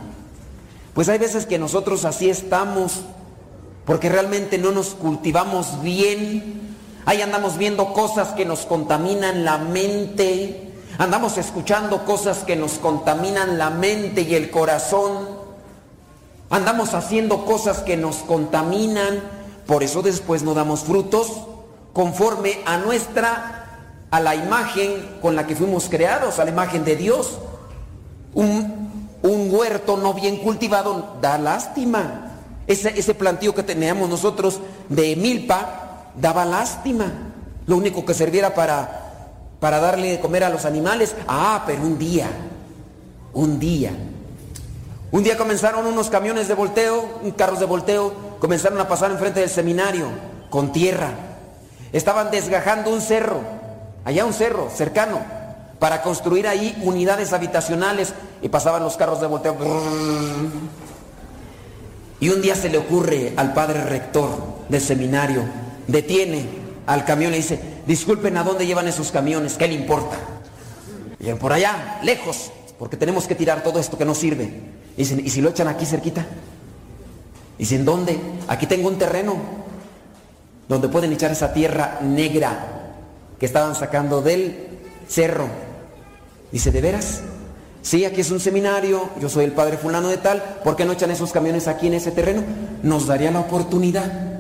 Pues 0.94 1.08
hay 1.08 1.18
veces 1.18 1.44
que 1.46 1.58
nosotros 1.58 2.04
así 2.04 2.30
estamos, 2.30 3.02
porque 3.84 4.08
realmente 4.08 4.58
no 4.58 4.72
nos 4.72 4.94
cultivamos 4.94 5.82
bien. 5.82 6.63
Ahí 7.06 7.20
andamos 7.20 7.58
viendo 7.58 7.92
cosas 7.92 8.28
que 8.28 8.46
nos 8.46 8.60
contaminan 8.60 9.44
la 9.44 9.58
mente. 9.58 10.72
Andamos 10.96 11.36
escuchando 11.36 12.04
cosas 12.04 12.38
que 12.38 12.56
nos 12.56 12.72
contaminan 12.72 13.58
la 13.58 13.68
mente 13.70 14.22
y 14.22 14.34
el 14.34 14.50
corazón. 14.50 15.28
Andamos 16.48 16.94
haciendo 16.94 17.44
cosas 17.44 17.80
que 17.80 17.96
nos 17.96 18.16
contaminan. 18.16 19.20
Por 19.66 19.82
eso 19.82 20.00
después 20.02 20.42
no 20.42 20.54
damos 20.54 20.80
frutos 20.80 21.30
conforme 21.92 22.60
a 22.64 22.78
nuestra 22.78 23.60
a 24.10 24.20
la 24.20 24.36
imagen 24.36 25.16
con 25.20 25.34
la 25.34 25.46
que 25.46 25.56
fuimos 25.56 25.88
creados, 25.88 26.38
a 26.38 26.44
la 26.44 26.52
imagen 26.52 26.84
de 26.84 26.96
Dios. 26.96 27.38
Un, 28.32 29.10
un 29.22 29.52
huerto 29.52 29.96
no 29.96 30.14
bien 30.14 30.36
cultivado 30.36 31.16
da 31.20 31.36
lástima. 31.36 32.30
Ese, 32.66 32.98
ese 32.98 33.14
plantío 33.14 33.54
que 33.54 33.62
teníamos 33.62 34.08
nosotros 34.08 34.60
de 34.88 35.16
milpa 35.16 35.83
daba 36.16 36.44
lástima. 36.44 37.06
Lo 37.66 37.76
único 37.76 38.04
que 38.04 38.14
serviera 38.14 38.54
para, 38.54 39.26
para 39.60 39.80
darle 39.80 40.12
de 40.12 40.20
comer 40.20 40.44
a 40.44 40.50
los 40.50 40.64
animales. 40.64 41.14
Ah, 41.26 41.64
pero 41.66 41.82
un 41.82 41.98
día, 41.98 42.28
un 43.32 43.58
día. 43.58 43.92
Un 45.10 45.22
día 45.22 45.36
comenzaron 45.36 45.86
unos 45.86 46.10
camiones 46.10 46.48
de 46.48 46.54
volteo, 46.54 47.20
carros 47.36 47.60
de 47.60 47.66
volteo, 47.66 48.12
comenzaron 48.40 48.80
a 48.80 48.88
pasar 48.88 49.10
enfrente 49.10 49.40
del 49.40 49.50
seminario 49.50 50.06
con 50.50 50.72
tierra. 50.72 51.10
Estaban 51.92 52.30
desgajando 52.30 52.90
un 52.90 53.00
cerro 53.00 53.40
allá 54.04 54.24
un 54.24 54.32
cerro 54.32 54.68
cercano, 54.70 55.20
para 55.78 56.02
construir 56.02 56.46
ahí 56.46 56.80
unidades 56.82 57.32
habitacionales 57.32 58.14
y 58.42 58.48
pasaban 58.48 58.82
los 58.82 58.96
carros 58.96 59.20
de 59.20 59.26
volteo. 59.26 59.56
Y 62.20 62.28
un 62.28 62.40
día 62.40 62.54
se 62.54 62.68
le 62.68 62.78
ocurre 62.78 63.34
al 63.36 63.52
padre 63.52 63.84
rector 63.84 64.30
del 64.68 64.80
seminario, 64.80 65.42
detiene 65.86 66.46
al 66.86 67.04
camión 67.04 67.32
y 67.32 67.38
dice, 67.38 67.58
disculpen 67.86 68.36
a 68.36 68.42
dónde 68.42 68.66
llevan 68.66 68.88
esos 68.88 69.10
camiones, 69.10 69.54
¿qué 69.54 69.68
le 69.68 69.74
importa? 69.74 70.16
Y 71.20 71.32
por 71.34 71.52
allá, 71.52 72.00
lejos, 72.02 72.50
porque 72.78 72.96
tenemos 72.96 73.26
que 73.26 73.34
tirar 73.34 73.62
todo 73.62 73.78
esto 73.78 73.96
que 73.96 74.04
no 74.04 74.14
sirve. 74.14 74.44
Y 74.96 75.02
dicen, 75.02 75.22
¿y 75.24 75.30
si 75.30 75.40
lo 75.40 75.50
echan 75.50 75.68
aquí 75.68 75.86
cerquita? 75.86 76.26
Dicen, 77.58 77.84
¿dónde? 77.84 78.18
Aquí 78.48 78.66
tengo 78.66 78.88
un 78.88 78.98
terreno 78.98 79.36
donde 80.68 80.88
pueden 80.88 81.12
echar 81.12 81.30
esa 81.30 81.52
tierra 81.52 81.98
negra 82.02 82.92
que 83.38 83.46
estaban 83.46 83.74
sacando 83.74 84.22
del 84.22 84.68
cerro. 85.08 85.46
Dice, 86.52 86.70
¿de 86.70 86.80
veras? 86.80 87.22
Sí, 87.82 88.04
aquí 88.04 88.22
es 88.22 88.30
un 88.30 88.40
seminario, 88.40 89.10
yo 89.20 89.28
soy 89.28 89.44
el 89.44 89.52
padre 89.52 89.76
fulano 89.76 90.08
de 90.08 90.16
tal, 90.16 90.42
¿por 90.64 90.74
qué 90.74 90.84
no 90.84 90.92
echan 90.92 91.10
esos 91.10 91.32
camiones 91.32 91.68
aquí 91.68 91.86
en 91.86 91.94
ese 91.94 92.12
terreno? 92.12 92.42
Nos 92.82 93.06
daría 93.06 93.30
la 93.30 93.40
oportunidad. 93.40 94.33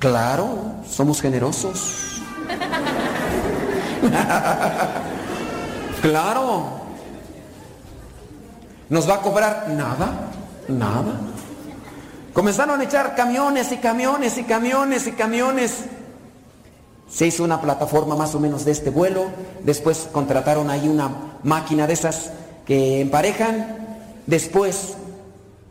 Claro, 0.00 0.48
somos 0.88 1.20
generosos. 1.20 2.22
claro. 6.00 6.64
¿Nos 8.88 9.08
va 9.08 9.16
a 9.16 9.20
cobrar? 9.20 9.68
Nada, 9.68 10.30
nada. 10.68 11.20
Comenzaron 12.32 12.80
a 12.80 12.84
echar 12.84 13.14
camiones 13.14 13.70
y 13.72 13.76
camiones 13.76 14.38
y 14.38 14.44
camiones 14.44 15.06
y 15.06 15.12
camiones. 15.12 15.84
Se 17.10 17.26
hizo 17.26 17.44
una 17.44 17.60
plataforma 17.60 18.16
más 18.16 18.34
o 18.34 18.40
menos 18.40 18.64
de 18.64 18.72
este 18.72 18.88
vuelo, 18.88 19.26
después 19.64 20.08
contrataron 20.10 20.70
ahí 20.70 20.88
una 20.88 21.10
máquina 21.42 21.86
de 21.86 21.92
esas 21.92 22.30
que 22.64 23.02
emparejan, 23.02 23.98
después, 24.26 24.94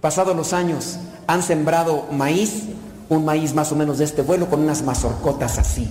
pasados 0.01 0.36
los 0.36 0.53
años, 0.53 0.99
han 1.25 1.41
sembrado 1.41 2.05
maíz, 2.11 2.65
un 3.10 3.26
maíz 3.26 3.53
más 3.53 3.72
o 3.72 3.76
menos 3.76 3.97
de 3.97 4.05
este 4.05 4.22
vuelo 4.22 4.49
con 4.49 4.62
unas 4.62 4.84
mazorcotas 4.84 5.57
así. 5.57 5.89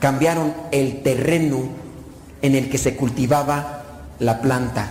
Cambiaron 0.00 0.54
el 0.72 1.02
terreno 1.02 1.60
en 2.42 2.54
el 2.54 2.70
que 2.70 2.78
se 2.78 2.96
cultivaba 2.96 3.82
la 4.18 4.40
planta. 4.40 4.90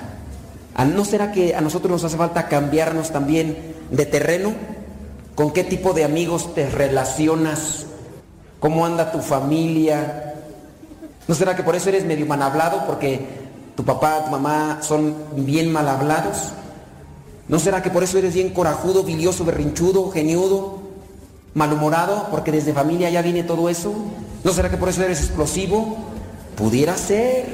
¿No 0.93 1.05
será 1.05 1.32
que 1.32 1.55
a 1.55 1.61
nosotros 1.61 1.91
nos 1.91 2.03
hace 2.03 2.17
falta 2.17 2.47
cambiarnos 2.47 3.11
también 3.11 3.76
de 3.91 4.05
terreno? 4.05 4.53
¿Con 5.34 5.51
qué 5.51 5.63
tipo 5.63 5.93
de 5.93 6.03
amigos 6.03 6.53
te 6.53 6.69
relacionas? 6.69 7.86
¿Cómo 8.59 8.86
anda 8.86 9.11
tu 9.11 9.19
familia? 9.19 10.36
¿No 11.28 11.34
será 11.36 11.55
que 11.55 11.63
por 11.63 11.76
eso 11.76 11.89
eres 11.89 12.05
medio 12.05 12.26
mal 12.26 12.41
hablado? 12.41 12.86
Porque 12.86 13.19
tu 13.76 13.84
papá, 13.84 14.26
tu 14.26 14.32
mamá 14.32 14.80
son 14.82 15.15
bien 15.36 15.71
mal 15.71 15.88
hablados. 15.88 16.51
¿No 17.47 17.59
será 17.59 17.82
que 17.82 17.89
por 17.89 18.03
eso 18.03 18.17
eres 18.17 18.34
bien 18.34 18.49
corajudo, 18.49 19.03
bilioso, 19.03 19.45
berrinchudo, 19.45 20.09
geniudo, 20.11 20.84
malhumorado? 21.56 22.28
Porque 22.30 22.51
desde 22.51 22.74
familia 22.74 23.10
ya 23.10 23.24
viene 23.24 23.41
todo 23.43 23.68
eso. 23.70 23.95
¿No 24.43 24.51
será 24.51 24.70
que 24.70 24.78
por 24.78 24.89
eso 24.89 25.01
eres 25.01 25.22
explosivo? 25.22 25.97
Pudiera 26.56 26.95
ser. 26.95 27.47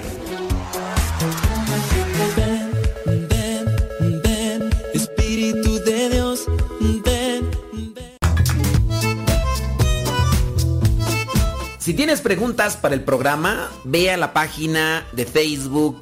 Si 11.80 11.95
tienes 11.95 12.22
preguntas 12.22 12.78
para 12.78 12.95
el 12.95 13.04
programa, 13.04 13.70
ve 13.84 14.12
a 14.12 14.18
la 14.18 14.34
página 14.34 15.06
de 15.14 15.26
Facebook 15.26 16.02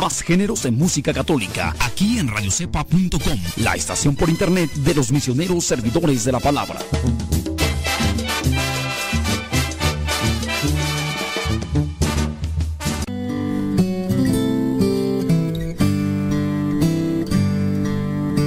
Más 0.00 0.22
géneros 0.22 0.64
en 0.64 0.76
música 0.76 1.14
católica, 1.14 1.74
aquí 1.78 2.18
en 2.18 2.28
radiocepa.com, 2.28 3.38
la 3.56 3.74
estación 3.74 4.16
por 4.16 4.28
internet 4.28 4.70
de 4.72 4.94
los 4.94 5.12
misioneros 5.12 5.64
servidores 5.64 6.24
de 6.24 6.32
la 6.32 6.40
palabra. 6.40 6.80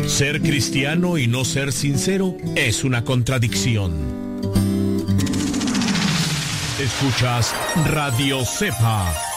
Ser 0.06 0.42
cristiano 0.42 1.18
y 1.18 1.28
no 1.28 1.46
ser 1.46 1.72
sincero 1.72 2.36
es 2.56 2.84
una 2.84 3.04
contradicción. 3.04 3.94
Escuchas 6.80 7.54
Radio 7.86 8.44
Cepa. 8.44 9.37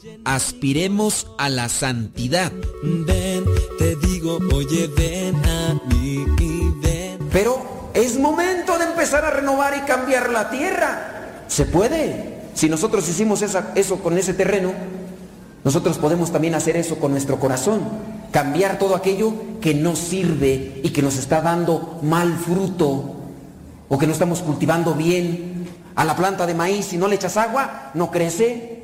Aspiremos 0.23 1.27
a 1.37 1.49
la 1.49 1.67
santidad. 1.69 2.51
Ven, 2.83 3.43
te 3.79 3.95
digo, 3.95 4.39
oye, 4.53 4.87
ven 4.95 5.35
a 5.45 5.73
mí 5.93 6.25
y 6.39 6.71
ven. 6.81 7.27
Pero 7.31 7.89
es 7.93 8.19
momento 8.19 8.77
de 8.77 8.85
empezar 8.85 9.25
a 9.25 9.31
renovar 9.31 9.75
y 9.77 9.81
cambiar 9.81 10.29
la 10.29 10.49
tierra. 10.49 11.43
Se 11.47 11.65
puede. 11.65 12.41
Si 12.53 12.69
nosotros 12.69 13.07
hicimos 13.09 13.41
esa- 13.41 13.71
eso 13.75 13.97
con 13.97 14.17
ese 14.17 14.33
terreno, 14.33 14.73
nosotros 15.63 15.97
podemos 15.97 16.31
también 16.31 16.53
hacer 16.55 16.77
eso 16.77 16.97
con 16.97 17.11
nuestro 17.11 17.39
corazón. 17.39 17.81
Cambiar 18.31 18.77
todo 18.79 18.95
aquello 18.95 19.33
que 19.59 19.73
no 19.73 19.95
sirve 19.95 20.81
y 20.83 20.89
que 20.91 21.01
nos 21.01 21.17
está 21.17 21.41
dando 21.41 21.99
mal 22.03 22.37
fruto 22.37 23.15
o 23.89 23.97
que 23.97 24.07
no 24.07 24.13
estamos 24.13 24.39
cultivando 24.39 24.93
bien. 24.93 25.67
A 25.95 26.05
la 26.05 26.15
planta 26.15 26.45
de 26.47 26.53
maíz, 26.53 26.85
si 26.85 26.97
no 26.97 27.07
le 27.07 27.15
echas 27.15 27.37
agua, 27.37 27.91
no 27.95 28.11
crece. 28.11 28.80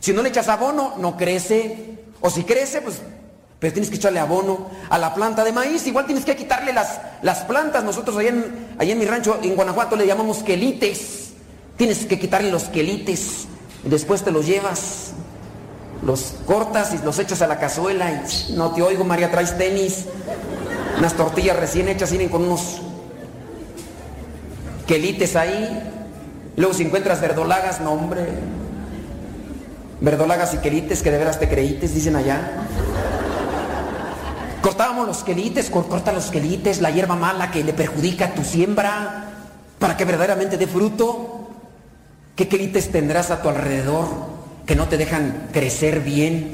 Si 0.00 0.12
no 0.12 0.22
le 0.22 0.28
echas 0.28 0.48
abono, 0.48 0.94
no 0.98 1.16
crece. 1.16 1.98
O 2.20 2.30
si 2.30 2.44
crece, 2.44 2.80
pues, 2.80 3.00
pero 3.58 3.72
tienes 3.72 3.90
que 3.90 3.96
echarle 3.96 4.20
abono. 4.20 4.68
A 4.90 4.98
la 4.98 5.14
planta 5.14 5.44
de 5.44 5.52
maíz, 5.52 5.86
igual 5.86 6.06
tienes 6.06 6.24
que 6.24 6.36
quitarle 6.36 6.72
las, 6.72 7.00
las 7.22 7.40
plantas. 7.40 7.84
Nosotros 7.84 8.16
allá 8.16 8.30
en, 8.30 8.74
allá 8.78 8.92
en 8.92 8.98
mi 8.98 9.06
rancho, 9.06 9.38
en 9.42 9.54
Guanajuato, 9.54 9.96
le 9.96 10.06
llamamos 10.06 10.38
quelites. 10.42 11.32
Tienes 11.76 12.06
que 12.06 12.18
quitarle 12.18 12.50
los 12.50 12.64
quelites. 12.64 13.46
Y 13.84 13.88
después 13.88 14.22
te 14.22 14.30
los 14.30 14.46
llevas, 14.46 15.12
los 16.02 16.34
cortas 16.46 16.94
y 16.94 17.04
los 17.04 17.18
echas 17.18 17.42
a 17.42 17.46
la 17.46 17.58
cazuela. 17.58 18.10
Y 18.10 18.52
no 18.52 18.72
te 18.72 18.82
oigo, 18.82 19.04
María, 19.04 19.30
traes 19.30 19.56
tenis. 19.58 20.06
Unas 20.98 21.14
tortillas 21.14 21.56
recién 21.56 21.88
hechas 21.88 22.10
vienen 22.10 22.28
con 22.28 22.42
unos 22.44 22.80
quelites 24.86 25.36
ahí. 25.36 25.82
Luego 26.56 26.74
si 26.74 26.82
encuentras 26.82 27.20
verdolagas, 27.20 27.80
no 27.80 27.92
hombre. 27.92 28.26
Verdolagas 30.00 30.54
y 30.54 30.58
quelites 30.58 31.02
que 31.02 31.10
de 31.10 31.18
veras 31.18 31.38
te 31.40 31.48
creítes, 31.48 31.94
dicen 31.94 32.16
allá. 32.16 32.52
Cortábamos 34.62 35.06
los 35.06 35.24
quelites, 35.24 35.70
cor- 35.70 35.88
corta 35.88 36.12
los 36.12 36.26
quelites, 36.26 36.80
la 36.80 36.90
hierba 36.90 37.16
mala 37.16 37.50
que 37.50 37.64
le 37.64 37.72
perjudica 37.72 38.34
tu 38.34 38.44
siembra, 38.44 39.24
para 39.78 39.96
que 39.96 40.04
verdaderamente 40.04 40.56
dé 40.56 40.66
fruto. 40.66 41.48
¿Qué 42.36 42.48
quelites 42.48 42.90
tendrás 42.92 43.30
a 43.30 43.42
tu 43.42 43.48
alrededor 43.48 44.06
que 44.66 44.76
no 44.76 44.86
te 44.88 44.96
dejan 44.96 45.48
crecer 45.52 46.00
bien? 46.00 46.52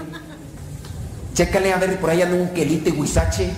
Chécale 1.35 1.73
a 1.73 1.77
ver 1.79 1.99
por 2.01 2.11
ahí 2.11 2.23
anda 2.23 2.37
un 2.37 2.49
quelite 2.49 2.91
huizache. 2.93 3.51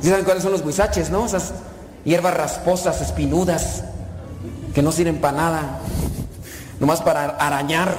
¿Sí 0.00 0.08
saben 0.10 0.24
cuáles 0.24 0.42
son 0.42 0.52
los 0.52 0.62
huizaches, 0.62 1.10
no? 1.10 1.24
Esas 1.26 1.54
hierbas 2.04 2.34
rasposas, 2.34 3.00
espinudas, 3.00 3.84
que 4.74 4.82
no 4.82 4.92
sirven 4.92 5.18
para 5.20 5.36
nada, 5.36 5.78
nomás 6.80 7.00
para 7.02 7.24
arañar 7.24 7.94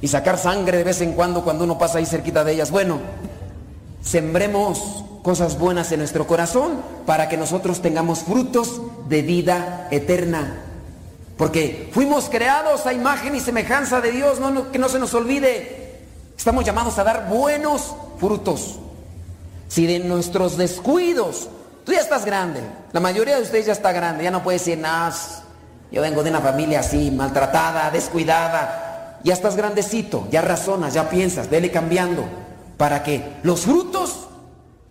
y 0.00 0.08
sacar 0.08 0.38
sangre 0.38 0.78
de 0.78 0.84
vez 0.84 1.00
en 1.00 1.12
cuando 1.12 1.44
cuando 1.44 1.64
uno 1.64 1.78
pasa 1.78 1.98
ahí 1.98 2.06
cerquita 2.06 2.44
de 2.44 2.52
ellas. 2.52 2.70
Bueno, 2.70 2.98
sembremos 4.02 5.04
cosas 5.22 5.58
buenas 5.58 5.92
en 5.92 5.98
nuestro 5.98 6.26
corazón 6.26 6.82
para 7.06 7.28
que 7.28 7.36
nosotros 7.36 7.82
tengamos 7.82 8.20
frutos 8.20 8.80
de 9.08 9.22
vida 9.22 9.88
eterna. 9.90 10.64
Porque 11.36 11.90
fuimos 11.92 12.28
creados 12.28 12.86
a 12.86 12.92
imagen 12.92 13.34
y 13.34 13.40
semejanza 13.40 14.00
de 14.00 14.12
Dios, 14.12 14.40
no, 14.40 14.70
que 14.70 14.78
no 14.78 14.88
se 14.88 14.98
nos 14.98 15.14
olvide. 15.14 16.00
Estamos 16.36 16.64
llamados 16.64 16.98
a 16.98 17.04
dar 17.04 17.28
buenos 17.28 17.94
frutos. 18.18 18.78
Si 19.68 19.86
de 19.86 20.00
nuestros 20.00 20.56
descuidos, 20.56 21.48
tú 21.84 21.92
ya 21.92 22.00
estás 22.00 22.24
grande, 22.24 22.60
la 22.92 23.00
mayoría 23.00 23.36
de 23.36 23.42
ustedes 23.42 23.66
ya 23.66 23.72
está 23.72 23.92
grande, 23.92 24.24
ya 24.24 24.30
no 24.30 24.42
puede 24.42 24.58
decir 24.58 24.76
nada. 24.78 25.14
Yo 25.90 26.02
vengo 26.02 26.22
de 26.22 26.30
una 26.30 26.40
familia 26.40 26.80
así, 26.80 27.10
maltratada, 27.10 27.90
descuidada. 27.90 29.18
Ya 29.24 29.34
estás 29.34 29.56
grandecito, 29.56 30.26
ya 30.30 30.40
razonas, 30.40 30.94
ya 30.94 31.10
piensas, 31.10 31.50
vele 31.50 31.70
cambiando 31.70 32.24
para 32.76 33.02
que 33.02 33.36
los 33.42 33.62
frutos 33.62 34.28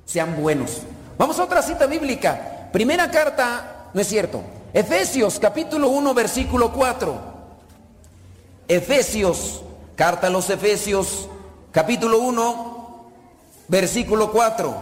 sean 0.05 0.41
buenos. 0.41 0.81
Vamos 1.17 1.39
a 1.39 1.43
otra 1.43 1.61
cita 1.61 1.85
bíblica. 1.85 2.69
Primera 2.71 3.09
carta, 3.09 3.89
no 3.93 4.01
es 4.01 4.07
cierto. 4.07 4.41
Efesios 4.73 5.39
capítulo 5.39 5.89
1 5.89 6.13
versículo 6.13 6.71
4. 6.71 7.19
Efesios, 8.67 9.63
carta 9.95 10.27
a 10.27 10.29
los 10.29 10.49
Efesios 10.49 11.27
capítulo 11.71 12.19
1 12.19 13.09
versículo 13.67 14.31
4. 14.31 14.75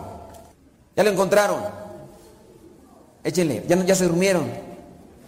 ¿Ya 0.95 1.03
lo 1.03 1.09
encontraron? 1.09 1.61
Échenle, 3.23 3.63
ya, 3.67 3.75
ya 3.85 3.95
se 3.95 4.05
durmieron. 4.05 4.66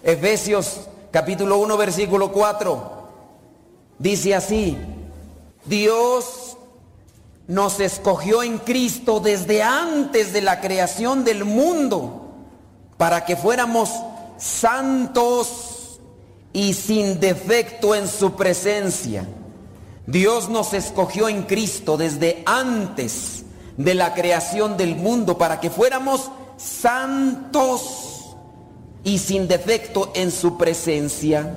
Efesios 0.03 0.81
capítulo 1.11 1.57
1 1.59 1.77
versículo 1.77 2.31
4. 2.31 2.99
Dice 3.97 4.33
así, 4.33 4.77
Dios 5.65 6.57
nos 7.47 7.79
escogió 7.79 8.43
en 8.43 8.59
Cristo 8.59 9.19
desde 9.19 9.61
antes 9.61 10.31
de 10.31 10.41
la 10.41 10.61
creación 10.61 11.23
del 11.23 11.43
mundo 11.43 12.27
para 12.97 13.25
que 13.25 13.35
fuéramos 13.35 13.89
santos 14.37 15.99
y 16.53 16.73
sin 16.73 17.19
defecto 17.19 17.95
en 17.95 18.07
su 18.07 18.35
presencia. 18.35 19.27
Dios 20.07 20.49
nos 20.49 20.73
escogió 20.73 21.27
en 21.27 21.43
Cristo 21.43 21.97
desde 21.97 22.41
antes 22.45 23.43
de 23.77 23.93
la 23.93 24.13
creación 24.13 24.77
del 24.77 24.95
mundo 24.95 25.37
para 25.37 25.59
que 25.59 25.69
fuéramos 25.69 26.31
santos 26.57 28.08
y 29.03 29.19
sin 29.19 29.47
defecto 29.47 30.11
en 30.13 30.31
su 30.31 30.57
presencia. 30.57 31.53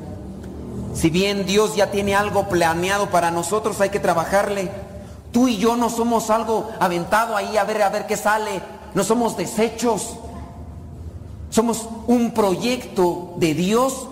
Si 0.94 1.10
bien 1.10 1.46
Dios 1.46 1.74
ya 1.74 1.90
tiene 1.90 2.14
algo 2.14 2.48
planeado 2.48 3.10
para 3.10 3.30
nosotros, 3.30 3.80
hay 3.80 3.90
que 3.90 4.00
trabajarle. 4.00 4.70
Tú 5.32 5.48
y 5.48 5.56
yo 5.56 5.76
no 5.76 5.88
somos 5.88 6.28
algo 6.30 6.70
aventado 6.78 7.36
ahí 7.36 7.56
a 7.56 7.64
ver 7.64 7.82
a 7.82 7.88
ver 7.88 8.06
qué 8.06 8.16
sale. 8.16 8.60
No 8.94 9.02
somos 9.02 9.36
desechos. 9.36 10.16
Somos 11.50 11.88
un 12.06 12.32
proyecto 12.32 13.34
de 13.36 13.54
Dios 13.54 14.06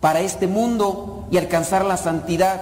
para 0.00 0.20
este 0.20 0.46
mundo 0.46 1.26
y 1.30 1.38
alcanzar 1.38 1.84
la 1.84 1.96
santidad. 1.96 2.60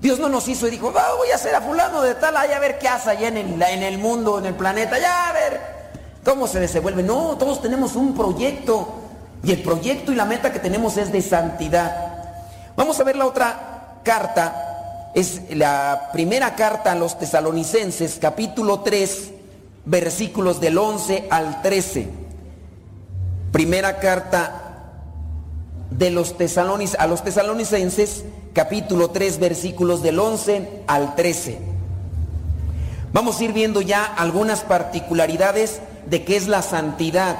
Dios 0.00 0.18
no 0.18 0.28
nos 0.28 0.48
hizo 0.48 0.66
y 0.66 0.70
dijo, 0.70 0.92
"Va, 0.92 1.14
voy 1.16 1.30
a 1.30 1.36
hacer 1.36 1.54
a 1.54 1.60
fulano 1.60 2.02
de 2.02 2.14
tal, 2.14 2.36
a 2.36 2.46
ver 2.58 2.78
qué 2.78 2.88
hace 2.88 3.10
allá 3.10 3.28
en 3.28 3.36
el, 3.36 3.62
en 3.62 3.82
el 3.82 3.98
mundo, 3.98 4.38
en 4.38 4.46
el 4.46 4.54
planeta, 4.54 4.98
ya 4.98 5.28
a 5.28 5.32
ver 5.32 5.81
cómo 6.24 6.46
se 6.46 6.60
desenvuelve. 6.60 7.02
No, 7.02 7.36
todos 7.38 7.60
tenemos 7.60 7.96
un 7.96 8.14
proyecto 8.14 8.88
y 9.42 9.52
el 9.52 9.62
proyecto 9.62 10.12
y 10.12 10.14
la 10.14 10.24
meta 10.24 10.52
que 10.52 10.58
tenemos 10.58 10.96
es 10.96 11.12
de 11.12 11.22
santidad. 11.22 12.12
Vamos 12.76 12.98
a 13.00 13.04
ver 13.04 13.16
la 13.16 13.26
otra 13.26 14.00
carta, 14.04 15.10
es 15.14 15.42
la 15.50 16.10
primera 16.12 16.54
carta 16.54 16.92
a 16.92 16.94
los 16.94 17.18
tesalonicenses, 17.18 18.18
capítulo 18.20 18.80
3, 18.80 19.30
versículos 19.84 20.60
del 20.60 20.78
11 20.78 21.26
al 21.30 21.60
13. 21.62 22.08
Primera 23.50 23.98
carta 23.98 24.62
de 25.90 26.10
los 26.10 26.38
tesalonis, 26.38 26.94
a 26.98 27.06
los 27.06 27.22
tesalonicenses, 27.22 28.24
capítulo 28.54 29.10
3, 29.10 29.38
versículos 29.40 30.02
del 30.02 30.18
11 30.18 30.82
al 30.86 31.14
13. 31.14 31.58
Vamos 33.12 33.38
a 33.38 33.44
ir 33.44 33.52
viendo 33.52 33.82
ya 33.82 34.04
algunas 34.04 34.62
particularidades 34.62 35.80
de 36.06 36.24
qué 36.24 36.36
es 36.36 36.48
la 36.48 36.62
santidad 36.62 37.36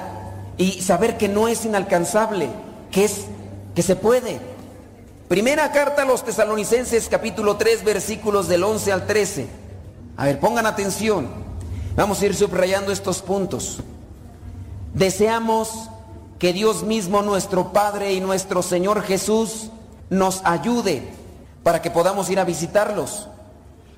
y 0.56 0.82
saber 0.82 1.16
que 1.18 1.28
no 1.28 1.48
es 1.48 1.64
inalcanzable, 1.64 2.48
que 2.90 3.04
es 3.04 3.26
que 3.74 3.82
se 3.82 3.96
puede. 3.96 4.40
Primera 5.28 5.72
carta 5.72 6.02
a 6.02 6.04
los 6.04 6.24
tesalonicenses 6.24 7.08
capítulo 7.08 7.56
3 7.56 7.84
versículos 7.84 8.48
del 8.48 8.64
11 8.64 8.92
al 8.92 9.06
13. 9.06 9.46
A 10.16 10.26
ver, 10.26 10.38
pongan 10.38 10.66
atención. 10.66 11.28
Vamos 11.96 12.20
a 12.20 12.26
ir 12.26 12.34
subrayando 12.34 12.92
estos 12.92 13.22
puntos. 13.22 13.78
Deseamos 14.94 15.88
que 16.38 16.52
Dios 16.52 16.82
mismo, 16.82 17.22
nuestro 17.22 17.72
Padre 17.72 18.12
y 18.12 18.20
nuestro 18.20 18.62
Señor 18.62 19.02
Jesús, 19.02 19.70
nos 20.10 20.44
ayude 20.44 21.08
para 21.62 21.80
que 21.80 21.90
podamos 21.90 22.28
ir 22.28 22.38
a 22.38 22.44
visitarlos 22.44 23.28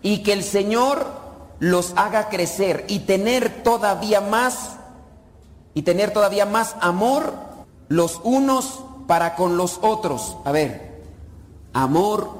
y 0.02 0.18
que 0.18 0.32
el 0.32 0.44
Señor 0.44 1.23
los 1.58 1.92
haga 1.96 2.28
crecer 2.28 2.84
y 2.88 3.00
tener 3.00 3.62
todavía 3.62 4.20
más 4.20 4.76
y 5.74 5.82
tener 5.82 6.12
todavía 6.12 6.46
más 6.46 6.76
amor 6.80 7.34
los 7.88 8.20
unos 8.22 8.80
para 9.06 9.34
con 9.36 9.56
los 9.56 9.78
otros. 9.82 10.36
A 10.44 10.52
ver, 10.52 11.02
amor 11.72 12.30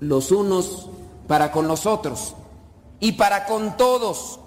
los 0.00 0.30
unos 0.30 0.88
para 1.26 1.50
con 1.52 1.68
los 1.68 1.86
otros 1.86 2.34
y 3.00 3.12
para 3.12 3.46
con 3.46 3.76
todos, 3.76 4.38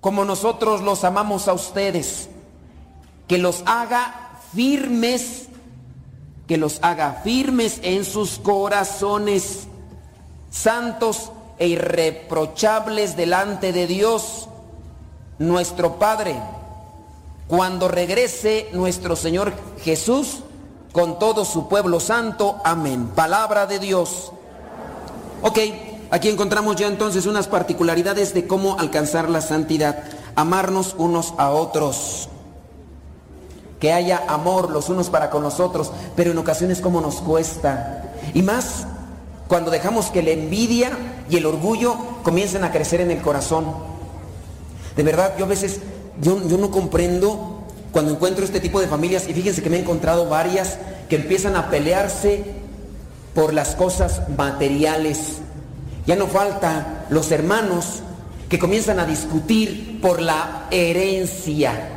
como 0.00 0.24
nosotros 0.24 0.80
los 0.82 1.04
amamos 1.04 1.48
a 1.48 1.52
ustedes, 1.52 2.28
que 3.26 3.38
los 3.38 3.62
haga 3.66 4.40
firmes, 4.54 5.48
que 6.46 6.56
los 6.56 6.78
haga 6.82 7.20
firmes 7.24 7.80
en 7.82 8.04
sus 8.04 8.38
corazones, 8.38 9.66
santos 10.50 11.32
e 11.58 11.68
irreprochables 11.68 13.16
delante 13.16 13.72
de 13.72 13.86
Dios, 13.86 14.48
nuestro 15.38 15.98
Padre, 15.98 16.36
cuando 17.46 17.88
regrese 17.88 18.68
nuestro 18.72 19.16
Señor 19.16 19.52
Jesús 19.82 20.40
con 20.92 21.18
todo 21.18 21.44
su 21.44 21.68
pueblo 21.68 22.00
santo. 22.00 22.60
Amén. 22.64 23.08
Palabra 23.14 23.66
de 23.66 23.78
Dios. 23.78 24.32
Ok, 25.42 25.58
aquí 26.10 26.28
encontramos 26.28 26.76
ya 26.76 26.86
entonces 26.86 27.26
unas 27.26 27.48
particularidades 27.48 28.34
de 28.34 28.46
cómo 28.46 28.78
alcanzar 28.78 29.28
la 29.28 29.40
santidad. 29.40 30.04
Amarnos 30.34 30.94
unos 30.98 31.34
a 31.38 31.50
otros. 31.50 32.28
Que 33.80 33.92
haya 33.92 34.24
amor 34.28 34.70
los 34.70 34.88
unos 34.88 35.08
para 35.08 35.30
con 35.30 35.42
los 35.42 35.60
otros, 35.60 35.92
pero 36.16 36.32
en 36.32 36.38
ocasiones 36.38 36.80
como 36.80 37.00
nos 37.00 37.16
cuesta. 37.16 38.12
Y 38.34 38.42
más 38.42 38.86
cuando 39.48 39.70
dejamos 39.70 40.10
que 40.10 40.22
la 40.22 40.30
envidia 40.30 40.90
y 41.28 41.36
el 41.36 41.46
orgullo 41.46 41.96
comiencen 42.22 42.64
a 42.64 42.70
crecer 42.70 43.00
en 43.00 43.10
el 43.10 43.22
corazón. 43.22 43.66
De 44.96 45.02
verdad, 45.02 45.34
yo 45.38 45.46
a 45.46 45.48
veces, 45.48 45.80
yo, 46.20 46.46
yo 46.46 46.58
no 46.58 46.70
comprendo 46.70 47.64
cuando 47.92 48.12
encuentro 48.12 48.44
este 48.44 48.60
tipo 48.60 48.80
de 48.80 48.86
familias, 48.86 49.26
y 49.28 49.32
fíjense 49.32 49.62
que 49.62 49.70
me 49.70 49.78
he 49.78 49.80
encontrado 49.80 50.28
varias 50.28 50.78
que 51.08 51.16
empiezan 51.16 51.56
a 51.56 51.70
pelearse 51.70 52.44
por 53.34 53.54
las 53.54 53.74
cosas 53.74 54.28
materiales. 54.36 55.38
Ya 56.06 56.16
no 56.16 56.26
falta 56.26 57.06
los 57.08 57.30
hermanos 57.30 58.02
que 58.48 58.58
comienzan 58.58 59.00
a 59.00 59.06
discutir 59.06 60.00
por 60.00 60.20
la 60.20 60.66
herencia. 60.70 61.88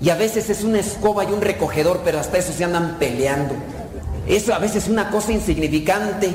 Y 0.00 0.10
a 0.10 0.14
veces 0.16 0.50
es 0.50 0.62
una 0.62 0.78
escoba 0.78 1.24
y 1.24 1.32
un 1.32 1.40
recogedor, 1.40 2.02
pero 2.04 2.20
hasta 2.20 2.38
eso 2.38 2.52
se 2.52 2.64
andan 2.64 2.98
peleando. 2.98 3.54
Eso 4.26 4.54
a 4.54 4.58
veces 4.58 4.84
es 4.84 4.88
una 4.88 5.10
cosa 5.10 5.32
insignificante, 5.32 6.34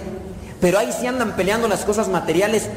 pero 0.59 0.79
ahí 0.79 0.91
sí 0.97 1.07
andan 1.07 1.35
peleando 1.35 1.67
las 1.67 1.83
cosas 1.83 2.07
materiales. 2.07 2.69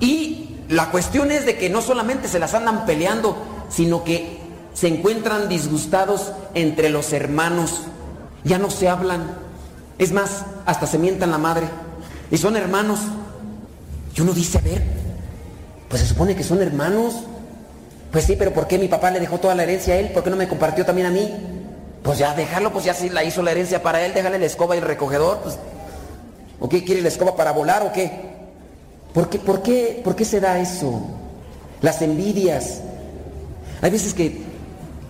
Y 0.00 0.56
la 0.68 0.90
cuestión 0.90 1.30
es 1.30 1.46
de 1.46 1.56
que 1.56 1.70
no 1.70 1.80
solamente 1.80 2.28
se 2.28 2.38
las 2.38 2.54
andan 2.54 2.84
peleando, 2.86 3.36
sino 3.68 4.04
que 4.04 4.38
se 4.74 4.88
encuentran 4.88 5.48
disgustados 5.48 6.32
entre 6.54 6.90
los 6.90 7.12
hermanos. 7.12 7.82
Ya 8.44 8.58
no 8.58 8.70
se 8.70 8.88
hablan. 8.88 9.36
Es 9.98 10.12
más, 10.12 10.44
hasta 10.66 10.86
se 10.86 10.98
mientan 10.98 11.30
la 11.30 11.38
madre. 11.38 11.66
Y 12.30 12.36
son 12.36 12.56
hermanos. 12.56 13.00
Y 14.14 14.20
uno 14.20 14.32
dice, 14.32 14.58
a 14.58 14.60
ver, 14.60 14.82
pues 15.88 16.02
se 16.02 16.08
supone 16.08 16.36
que 16.36 16.42
son 16.42 16.60
hermanos. 16.60 17.14
Pues 18.12 18.24
sí, 18.24 18.36
pero 18.38 18.52
¿por 18.52 18.66
qué 18.66 18.78
mi 18.78 18.88
papá 18.88 19.10
le 19.10 19.20
dejó 19.20 19.38
toda 19.38 19.54
la 19.54 19.62
herencia 19.62 19.94
a 19.94 19.96
él? 19.98 20.10
¿Por 20.10 20.22
qué 20.22 20.30
no 20.30 20.36
me 20.36 20.48
compartió 20.48 20.84
también 20.84 21.06
a 21.06 21.10
mí? 21.10 21.32
Pues 22.04 22.18
ya 22.18 22.34
dejarlo, 22.34 22.70
pues 22.70 22.84
ya 22.84 22.92
sí 22.92 23.08
la 23.08 23.24
hizo 23.24 23.42
la 23.42 23.52
herencia 23.52 23.82
para 23.82 24.04
él, 24.04 24.12
déjale 24.12 24.38
la 24.38 24.44
escoba 24.44 24.74
y 24.74 24.78
el 24.78 24.84
recogedor. 24.84 25.38
Pues, 25.38 25.58
¿O 26.60 26.68
qué 26.68 26.84
quiere 26.84 27.00
la 27.00 27.08
escoba 27.08 27.34
para 27.34 27.50
volar 27.52 27.82
o 27.82 27.92
qué? 27.92 28.12
¿Por 29.14 29.30
qué, 29.30 29.38
por 29.38 29.62
qué, 29.62 30.02
por 30.04 30.14
qué 30.14 30.26
se 30.26 30.38
da 30.38 30.60
eso? 30.60 31.00
Las 31.80 32.02
envidias. 32.02 32.82
Hay 33.80 33.90
veces 33.90 34.12
que 34.12 34.42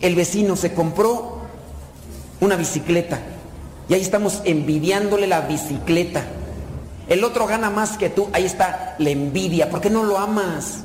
el 0.03 0.15
vecino 0.15 0.55
se 0.55 0.73
compró 0.73 1.39
una 2.41 2.55
bicicleta 2.55 3.19
y 3.89 3.95
ahí 3.95 4.01
estamos 4.01 4.41
envidiándole 4.45 5.27
la 5.27 5.41
bicicleta. 5.41 6.23
El 7.09 7.25
otro 7.25 7.49
gana 7.49 7.71
más 7.71 7.99
que 7.99 8.09
tú, 8.09 8.29
ahí 8.33 8.45
está 8.45 8.95
la 8.99 9.11
envidia. 9.11 9.69
¿Por 9.69 9.81
qué 9.81 9.91
no 9.91 10.05
lo 10.05 10.17
amas? 10.17 10.85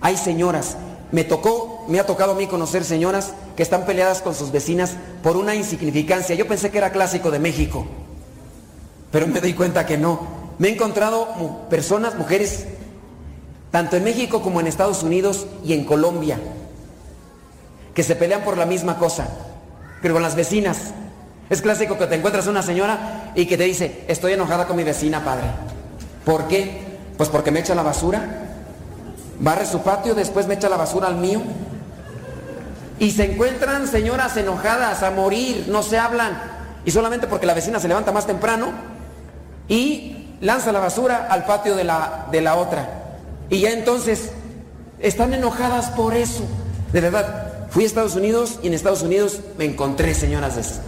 Hay 0.00 0.16
señoras 0.16 0.76
me 1.10 1.24
tocó, 1.24 1.84
me 1.88 1.98
ha 2.00 2.06
tocado 2.06 2.32
a 2.32 2.34
mí 2.34 2.46
conocer 2.46 2.84
señoras 2.84 3.32
que 3.56 3.62
están 3.62 3.86
peleadas 3.86 4.20
con 4.20 4.34
sus 4.34 4.52
vecinas 4.52 4.94
por 5.22 5.36
una 5.36 5.54
insignificancia. 5.54 6.34
Yo 6.34 6.46
pensé 6.46 6.70
que 6.70 6.78
era 6.78 6.92
clásico 6.92 7.30
de 7.30 7.38
México, 7.38 7.86
pero 9.10 9.26
me 9.26 9.40
doy 9.40 9.54
cuenta 9.54 9.86
que 9.86 9.96
no. 9.96 10.38
Me 10.58 10.68
he 10.68 10.72
encontrado 10.72 11.66
personas, 11.70 12.16
mujeres, 12.16 12.66
tanto 13.70 13.96
en 13.96 14.04
México 14.04 14.42
como 14.42 14.60
en 14.60 14.66
Estados 14.66 15.02
Unidos 15.02 15.46
y 15.64 15.72
en 15.72 15.84
Colombia, 15.84 16.38
que 17.94 18.02
se 18.02 18.16
pelean 18.16 18.42
por 18.42 18.58
la 18.58 18.66
misma 18.66 18.98
cosa, 18.98 19.28
pero 20.02 20.14
con 20.14 20.22
las 20.22 20.34
vecinas. 20.34 20.92
Es 21.48 21.62
clásico 21.62 21.96
que 21.96 22.06
te 22.06 22.16
encuentras 22.16 22.46
una 22.46 22.62
señora 22.62 23.32
y 23.34 23.46
que 23.46 23.56
te 23.56 23.64
dice, 23.64 24.04
estoy 24.08 24.34
enojada 24.34 24.66
con 24.66 24.76
mi 24.76 24.84
vecina, 24.84 25.24
padre. 25.24 25.46
¿Por 26.24 26.46
qué? 26.48 26.82
Pues 27.16 27.30
porque 27.30 27.50
me 27.50 27.60
echa 27.60 27.74
la 27.74 27.82
basura, 27.82 28.47
barre 29.40 29.66
su 29.66 29.80
patio, 29.82 30.14
después 30.14 30.46
me 30.46 30.54
echa 30.54 30.68
la 30.68 30.76
basura 30.76 31.08
al 31.08 31.16
mío. 31.16 31.40
Y 32.98 33.12
se 33.12 33.32
encuentran 33.32 33.86
señoras 33.86 34.36
enojadas 34.36 35.02
a 35.02 35.10
morir, 35.10 35.66
no 35.68 35.82
se 35.82 35.98
hablan. 35.98 36.40
Y 36.84 36.90
solamente 36.90 37.26
porque 37.26 37.46
la 37.46 37.54
vecina 37.54 37.78
se 37.78 37.88
levanta 37.88 38.12
más 38.12 38.26
temprano 38.26 38.72
y 39.68 40.36
lanza 40.40 40.72
la 40.72 40.80
basura 40.80 41.28
al 41.30 41.44
patio 41.44 41.76
de 41.76 41.84
la, 41.84 42.26
de 42.30 42.40
la 42.40 42.56
otra. 42.56 42.88
Y 43.50 43.60
ya 43.60 43.70
entonces 43.70 44.30
están 44.98 45.32
enojadas 45.32 45.90
por 45.90 46.14
eso. 46.14 46.44
De 46.92 47.00
verdad, 47.00 47.68
fui 47.70 47.84
a 47.84 47.86
Estados 47.86 48.16
Unidos 48.16 48.58
y 48.62 48.68
en 48.68 48.74
Estados 48.74 49.02
Unidos 49.02 49.40
me 49.58 49.64
encontré 49.64 50.14
señoras 50.14 50.56
de 50.56 50.62
esas. 50.62 50.80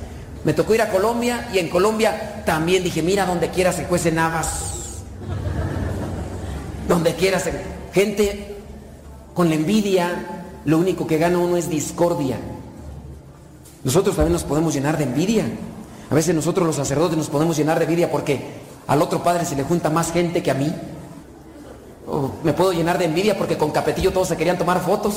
Me 0.45 0.55
tocó 0.55 0.75
ir 0.75 0.83
a 0.83 0.89
Colombia 0.89 1.49
y 1.53 1.59
en 1.59 1.69
Colombia 1.69 2.43
también 2.47 2.83
dije, 2.83 3.03
mira, 3.03 3.27
donde 3.27 3.51
quiera 3.51 3.73
se 3.73 3.85
cuecen 3.85 4.19
habas. 4.19 5.03
Donde 6.89 7.15
quiera 7.15 7.39
se... 7.39 7.53
Gente 7.93 8.57
con 9.35 9.49
la 9.49 9.55
envidia, 9.55 10.27
lo 10.65 10.79
único 10.79 11.07
que 11.07 11.19
gana 11.19 11.39
uno 11.39 11.57
es 11.57 11.69
discordia. 11.69 12.37
Nosotros 13.83 14.17
también 14.17 14.35
nos 14.35 14.45
podemos 14.45 14.75
llenar 14.75 14.99
de 14.99 15.05
envidia. 15.05 15.45
A 16.11 16.15
veces 16.15 16.35
nosotros 16.35 16.67
los 16.67 16.77
sacerdotes 16.77 17.17
nos 17.17 17.29
podemos 17.29 17.57
llenar 17.57 17.79
de 17.79 17.85
envidia 17.85 18.11
porque 18.11 18.41
al 18.87 19.01
otro 19.01 19.23
padre 19.23 19.45
se 19.45 19.57
le 19.57 19.63
junta 19.63 19.91
más 19.91 20.13
gente 20.13 20.43
que 20.43 20.51
a 20.51 20.55
mí. 20.55 20.75
O 22.07 22.33
me 22.43 22.53
puedo 22.53 22.73
llenar 22.73 22.99
de 22.99 23.07
envidia 23.07 23.39
porque 23.39 23.57
con 23.57 23.71
Capetillo 23.71 24.13
todos 24.13 24.29
se 24.29 24.37
querían 24.37 24.59
tomar 24.59 24.81
fotos. 24.81 25.15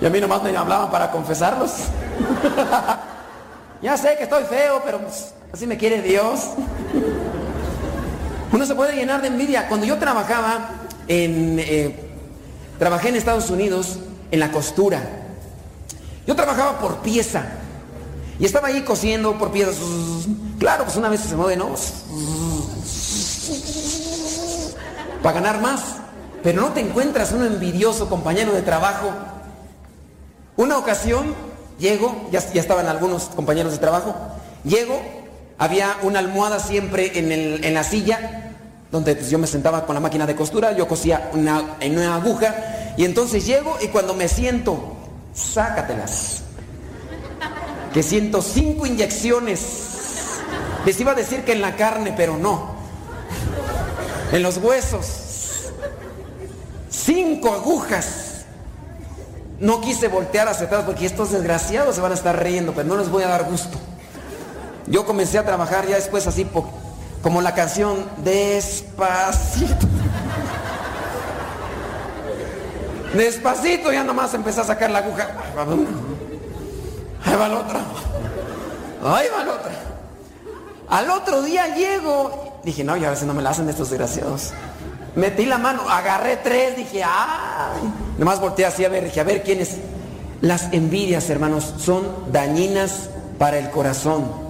Y 0.00 0.06
a 0.06 0.10
mí 0.10 0.20
nomás 0.20 0.42
me 0.42 0.56
hablaban 0.56 0.90
para 0.90 1.10
confesarlos. 1.10 1.72
ya 3.82 3.96
sé 3.98 4.16
que 4.16 4.24
estoy 4.24 4.44
feo, 4.44 4.80
pero 4.84 4.98
pues, 4.98 5.34
así 5.52 5.66
me 5.66 5.76
quiere 5.76 6.00
Dios. 6.00 6.40
Uno 8.52 8.66
se 8.66 8.74
puede 8.74 8.94
llenar 8.94 9.22
de 9.22 9.28
envidia. 9.28 9.68
Cuando 9.68 9.86
yo 9.86 9.98
trabajaba 9.98 10.70
en... 11.08 11.58
Eh, 11.58 11.94
trabajé 12.78 13.10
en 13.10 13.16
Estados 13.16 13.50
Unidos 13.50 13.98
en 14.30 14.40
la 14.40 14.50
costura. 14.50 15.02
Yo 16.26 16.34
trabajaba 16.34 16.78
por 16.78 16.98
pieza. 16.98 17.44
Y 18.38 18.44
estaba 18.44 18.68
ahí 18.68 18.82
cosiendo 18.82 19.38
por 19.38 19.52
piezas. 19.52 19.76
Claro, 20.58 20.84
pues 20.84 20.96
una 20.96 21.08
vez 21.08 21.20
se 21.20 21.36
mueve, 21.36 21.56
¿no? 21.56 21.74
Para 25.22 25.40
ganar 25.40 25.60
más. 25.60 25.80
Pero 26.42 26.62
no 26.62 26.68
te 26.72 26.80
encuentras 26.80 27.32
un 27.32 27.44
envidioso 27.44 28.08
compañero 28.08 28.52
de 28.52 28.62
trabajo. 28.62 29.12
Una 30.56 30.78
ocasión 30.78 31.34
llego, 31.78 32.28
ya, 32.30 32.40
ya 32.52 32.60
estaban 32.60 32.86
algunos 32.86 33.24
compañeros 33.24 33.72
de 33.72 33.78
trabajo, 33.78 34.14
llego 34.64 35.00
había 35.60 35.98
una 36.02 36.20
almohada 36.20 36.58
siempre 36.58 37.18
en, 37.18 37.30
el, 37.30 37.62
en 37.62 37.74
la 37.74 37.84
silla, 37.84 38.54
donde 38.90 39.14
pues, 39.14 39.28
yo 39.28 39.38
me 39.38 39.46
sentaba 39.46 39.84
con 39.84 39.94
la 39.94 40.00
máquina 40.00 40.26
de 40.26 40.34
costura, 40.34 40.72
yo 40.72 40.88
cosía 40.88 41.30
una, 41.34 41.76
en 41.80 41.98
una 41.98 42.14
aguja, 42.14 42.54
y 42.96 43.04
entonces 43.04 43.44
llego 43.46 43.76
y 43.82 43.88
cuando 43.88 44.14
me 44.14 44.26
siento, 44.26 44.96
sácatelas. 45.34 46.44
Que 47.92 48.02
siento 48.02 48.40
cinco 48.40 48.86
inyecciones. 48.86 49.60
Les 50.86 50.98
iba 50.98 51.12
a 51.12 51.14
decir 51.14 51.44
que 51.44 51.52
en 51.52 51.60
la 51.60 51.76
carne, 51.76 52.14
pero 52.16 52.38
no. 52.38 52.70
En 54.32 54.42
los 54.42 54.56
huesos. 54.56 55.72
cinco 56.88 57.52
agujas. 57.52 58.46
No 59.58 59.82
quise 59.82 60.08
voltear 60.08 60.48
hacia 60.48 60.68
atrás 60.68 60.84
porque 60.86 61.04
estos 61.04 61.32
desgraciados 61.32 61.96
se 61.96 62.00
van 62.00 62.12
a 62.12 62.14
estar 62.14 62.42
riendo, 62.42 62.72
pero 62.72 62.88
no 62.88 62.96
les 62.96 63.10
voy 63.10 63.24
a 63.24 63.28
dar 63.28 63.44
gusto. 63.44 63.78
Yo 64.90 65.06
comencé 65.06 65.38
a 65.38 65.44
trabajar 65.44 65.86
ya 65.86 65.94
después 65.96 66.26
así 66.26 66.46
como 67.22 67.40
la 67.40 67.54
canción 67.54 68.04
Despacito. 68.24 69.86
Despacito 73.14 73.92
ya 73.92 74.04
nomás 74.04 74.34
empecé 74.34 74.60
a 74.60 74.64
sacar 74.64 74.90
la 74.90 74.98
aguja. 74.98 75.28
Ahí 77.24 77.36
va 77.36 77.48
la 77.48 77.58
otra. 77.58 77.80
Ahí 79.04 79.28
va 79.36 79.44
la 79.44 79.52
otra. 79.52 79.72
Al 80.88 81.10
otro 81.10 81.42
día 81.42 81.74
llego. 81.74 82.58
Dije, 82.64 82.84
no, 82.84 82.96
ya 82.96 83.08
a 83.08 83.10
veces 83.10 83.26
no 83.26 83.34
me 83.34 83.42
la 83.42 83.50
hacen 83.50 83.68
estos 83.68 83.90
desgraciados. 83.90 84.52
Metí 85.14 85.44
la 85.44 85.58
mano, 85.58 85.88
agarré 85.88 86.36
tres, 86.36 86.76
dije, 86.76 87.02
ay. 87.04 87.80
Nomás 88.18 88.40
volteé 88.40 88.66
así 88.66 88.84
a 88.84 88.88
ver, 88.88 89.04
dije, 89.04 89.20
a 89.20 89.24
ver 89.24 89.42
quién 89.42 89.60
es. 89.60 89.76
Las 90.40 90.72
envidias, 90.72 91.30
hermanos, 91.30 91.74
son 91.78 92.32
dañinas 92.32 93.10
para 93.38 93.58
el 93.58 93.70
corazón. 93.70 94.49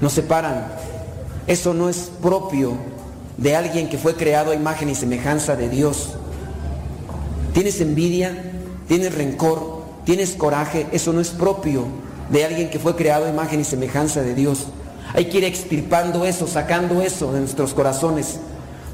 Nos 0.00 0.12
separan. 0.12 0.66
Eso 1.46 1.74
no 1.74 1.88
es 1.88 2.10
propio 2.22 2.76
de 3.36 3.56
alguien 3.56 3.88
que 3.88 3.98
fue 3.98 4.14
creado 4.14 4.52
a 4.52 4.54
imagen 4.54 4.88
y 4.88 4.94
semejanza 4.94 5.56
de 5.56 5.68
Dios. 5.68 6.10
Tienes 7.52 7.80
envidia, 7.80 8.52
tienes 8.88 9.14
rencor, 9.14 9.82
tienes 10.04 10.32
coraje, 10.32 10.86
eso 10.92 11.12
no 11.12 11.20
es 11.20 11.30
propio 11.30 11.86
de 12.30 12.44
alguien 12.44 12.70
que 12.70 12.78
fue 12.78 12.96
creado 12.96 13.26
a 13.26 13.30
imagen 13.30 13.60
y 13.60 13.64
semejanza 13.64 14.22
de 14.22 14.34
Dios. 14.34 14.66
Hay 15.14 15.26
que 15.26 15.38
ir 15.38 15.44
extirpando 15.44 16.24
eso, 16.24 16.46
sacando 16.46 17.02
eso 17.02 17.32
de 17.32 17.40
nuestros 17.40 17.74
corazones, 17.74 18.38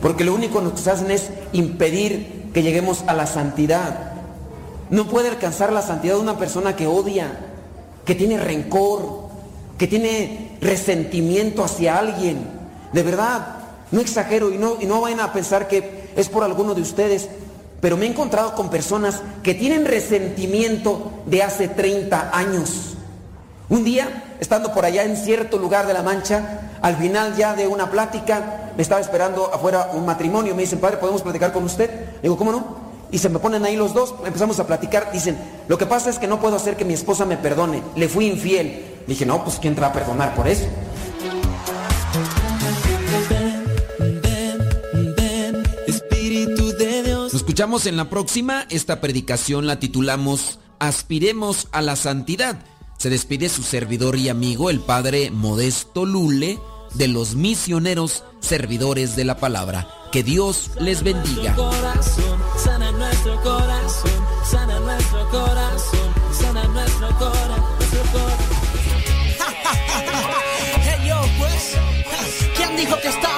porque 0.03 0.25
lo 0.25 0.35
único 0.35 0.59
que 0.59 0.65
nos 0.65 0.87
hacen 0.87 1.11
es 1.11 1.31
impedir 1.53 2.51
que 2.53 2.63
lleguemos 2.63 3.05
a 3.07 3.15
la 3.15 3.27
santidad. 3.27 4.13
No 4.91 5.07
puede 5.07 5.29
alcanzar 5.29 5.73
la 5.73 5.83
santidad 5.83 6.19
una 6.19 6.37
persona 6.37 6.77
que 6.77 6.87
odia, 6.87 7.39
que 8.05 8.15
tiene 8.15 8.39
rencor, 8.39 9.29
que 9.79 9.87
tiene 9.87 10.50
resentimiento 10.61 11.65
hacia 11.65 11.99
alguien. 11.99 12.47
De 12.93 13.03
verdad, 13.03 13.57
no 13.91 14.01
exagero 14.01 14.53
y 14.53 14.59
no, 14.59 14.77
y 14.81 14.87
no 14.87 15.01
vayan 15.01 15.21
a 15.21 15.33
pensar 15.33 15.69
que 15.69 16.11
es 16.17 16.29
por 16.29 16.45
alguno 16.45 16.75
de 16.75 16.83
ustedes, 16.83 17.29
pero 17.81 17.97
me 17.97 18.07
he 18.07 18.11
encontrado 18.11 18.55
con 18.55 18.71
personas 18.71 19.23
que 19.43 19.55
tienen 19.55 19.87
resentimiento 19.87 21.23
de 21.27 21.43
hace 21.43 21.69
30 21.69 22.37
años. 22.37 22.97
Un 23.69 23.85
día, 23.85 24.37
estando 24.41 24.75
por 24.75 24.85
allá 24.85 25.05
en 25.05 25.17
cierto 25.17 25.57
lugar 25.57 25.87
de 25.87 25.95
la 25.95 26.03
Mancha, 26.03 26.71
al 26.83 26.97
final 26.97 27.37
ya 27.37 27.55
de 27.55 27.69
una 27.69 27.91
plática, 27.91 28.73
me 28.77 28.83
estaba 28.83 29.01
esperando 29.01 29.53
afuera 29.53 29.91
un 29.95 30.05
matrimonio. 30.05 30.55
Me 30.55 30.63
dicen, 30.63 30.81
padre, 30.81 30.97
¿podemos 30.97 31.23
platicar 31.23 31.53
con 31.53 31.65
usted? 31.65 31.89
Le 31.91 32.23
digo, 32.23 32.37
¿cómo 32.37 32.53
no? 32.53 32.91
Y 33.13 33.19
se 33.19 33.29
me 33.29 33.39
ponen 33.39 33.65
ahí 33.65 33.77
los 33.77 33.95
dos, 33.95 34.15
empezamos 34.25 34.59
a 34.61 34.67
platicar. 34.67 35.11
Dicen, 35.13 35.37
lo 35.69 35.79
que 35.79 35.87
pasa 35.87 36.11
es 36.11 36.19
que 36.19 36.27
no 36.27 36.41
puedo 36.41 36.57
hacer 36.57 36.77
que 36.77 36.85
mi 36.85 36.95
esposa 36.95 37.25
me 37.25 37.37
perdone. 37.37 37.83
Le 37.97 38.09
fui 38.09 38.27
infiel. 38.27 39.00
Dije, 39.07 39.27
no, 39.27 39.43
pues 39.45 39.59
¿quién 39.61 39.75
te 39.75 39.81
va 39.81 39.89
a 39.89 39.93
perdonar 39.93 40.35
por 40.35 40.49
eso? 40.49 40.67
Espíritu 45.87 46.73
de 46.77 47.03
Dios. 47.03 47.33
Nos 47.33 47.35
escuchamos 47.35 47.87
en 47.87 47.97
la 47.97 48.09
próxima. 48.11 48.67
Esta 48.71 49.01
predicación 49.01 49.67
la 49.67 49.79
titulamos 49.81 50.59
Aspiremos 50.79 51.69
a 51.73 51.83
la 51.83 51.97
Santidad. 51.97 52.59
Se 52.99 53.11
despide 53.11 53.49
su 53.49 53.63
servidor 53.63 54.17
y 54.17 54.29
amigo, 54.29 54.71
el 54.71 54.81
Padre 54.81 55.31
Modesto 55.31 56.05
Lule, 56.05 56.59
de 56.95 57.09
los 57.09 57.35
misioneros 57.35 58.25
servidores 58.41 59.17
de 59.17 59.25
la 59.25 59.39
palabra. 59.39 59.89
Que 60.13 60.23
Dios 60.23 60.73
les 60.81 61.03
bendiga. 61.03 61.55
Corazón, 61.55 62.41
sana 62.63 62.91
nuestro 62.93 63.41
corazón, 63.43 64.11
sana 64.45 64.81
nuestro 64.81 65.31
corazón, 65.31 66.15
sana 66.33 66.65
nuestro 66.65 67.09
corazón, 67.19 67.50
dijo 72.91 73.01
que 73.03 73.09
estábamos 73.09 73.30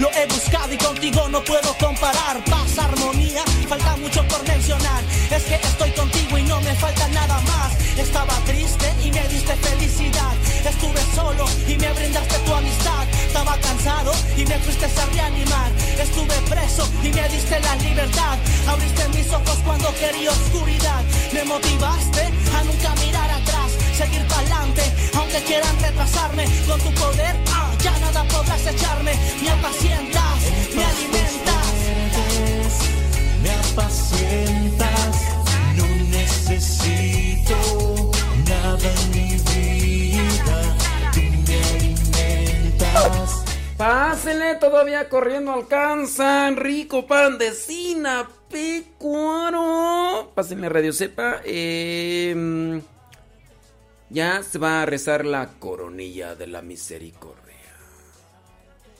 Lo 0.00 0.10
he 0.12 0.24
buscado 0.28 0.72
y 0.72 0.78
contigo 0.78 1.28
no 1.28 1.44
puedo 1.44 1.76
comparar. 1.76 2.42
Paz, 2.46 2.78
armonía, 2.78 3.44
falta 3.68 3.96
mucho 3.96 4.26
por 4.28 4.42
mencionar. 4.48 5.02
Es 5.30 5.42
que 5.42 5.56
estoy 5.56 5.90
contigo 5.90 6.38
y 6.38 6.42
no 6.44 6.58
me 6.62 6.74
falta 6.74 7.06
nada 7.08 7.38
más. 7.42 7.76
Estaba 7.98 8.32
triste 8.46 8.90
y 9.04 9.10
me 9.12 9.28
diste 9.28 9.54
felicidad. 9.56 10.32
Estuve 10.64 11.02
solo 11.14 11.44
y 11.68 11.76
me 11.76 11.92
brindaste 11.92 12.38
tu 12.38 12.54
amistad. 12.54 13.04
Estaba 13.26 13.58
cansado 13.58 14.12
y 14.38 14.46
me 14.46 14.58
fuiste 14.60 14.86
a 14.86 15.06
reanimar. 15.12 15.70
Estuve 16.00 16.34
preso 16.48 16.88
y 17.02 17.08
me 17.10 17.28
diste 17.28 17.60
la 17.60 17.76
libertad. 17.76 18.38
Abriste 18.68 19.06
mis 19.10 19.30
ojos 19.30 19.58
cuando 19.66 19.94
quería 19.96 20.30
oscuridad. 20.30 21.02
Me 21.34 21.44
motivaste 21.44 22.22
a 22.56 22.64
nunca 22.64 22.94
mirar 23.04 23.30
atrás, 23.32 23.70
seguir 23.98 24.26
para 24.28 24.40
adelante, 24.40 24.82
aunque 25.14 25.42
quieran 25.44 25.78
retrasarme. 25.78 26.46
Con 26.66 26.80
tu 26.80 26.90
poder, 26.94 27.36
ah, 27.52 27.69
ya 27.82 27.92
nada 28.00 28.24
podrás 28.28 28.66
echarme. 28.66 29.12
Me 29.42 29.50
apacientas, 29.50 30.40
me 30.74 30.84
alimentas. 30.84 31.66
me 33.42 33.50
apacientas, 33.50 35.16
no 35.76 35.86
necesito 36.10 37.56
nada 38.48 38.88
en 38.92 39.10
mi 39.10 39.30
vida, 39.52 40.76
tú 41.12 41.20
me 41.46 41.56
alimentas. 41.74 43.44
Pásenle, 43.76 44.56
todavía 44.56 45.08
corriendo 45.08 45.52
alcanzan. 45.52 46.56
Rico 46.56 47.06
pan 47.06 47.38
de 47.38 47.52
cina, 47.52 48.28
pecuaro. 48.50 50.30
Pásenle 50.34 50.68
Radio 50.68 50.92
Cepa. 50.92 51.40
eh, 51.44 52.82
Ya 54.10 54.42
se 54.42 54.58
va 54.58 54.82
a 54.82 54.86
rezar 54.86 55.24
la 55.24 55.48
coronilla 55.58 56.34
de 56.34 56.46
la 56.48 56.60
misericordia. 56.62 57.49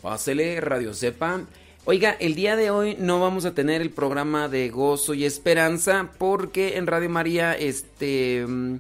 Pásele, 0.03 0.61
Radio 0.61 0.95
Sepa. 0.95 1.43
Oiga, 1.85 2.17
el 2.21 2.35
día 2.35 2.57
de 2.57 2.71
hoy 2.71 2.97
no 2.99 3.21
vamos 3.21 3.45
a 3.45 3.55
tener 3.55 3.81
el 3.83 3.91
programa 3.91 4.49
de 4.49 4.69
gozo 4.71 5.15
y 5.15 5.25
esperanza 5.25 6.11
porque 6.19 6.77
en 6.77 6.87
Radio 6.87 7.11
María, 7.11 7.57
este, 7.57 8.47
mm, 8.47 8.77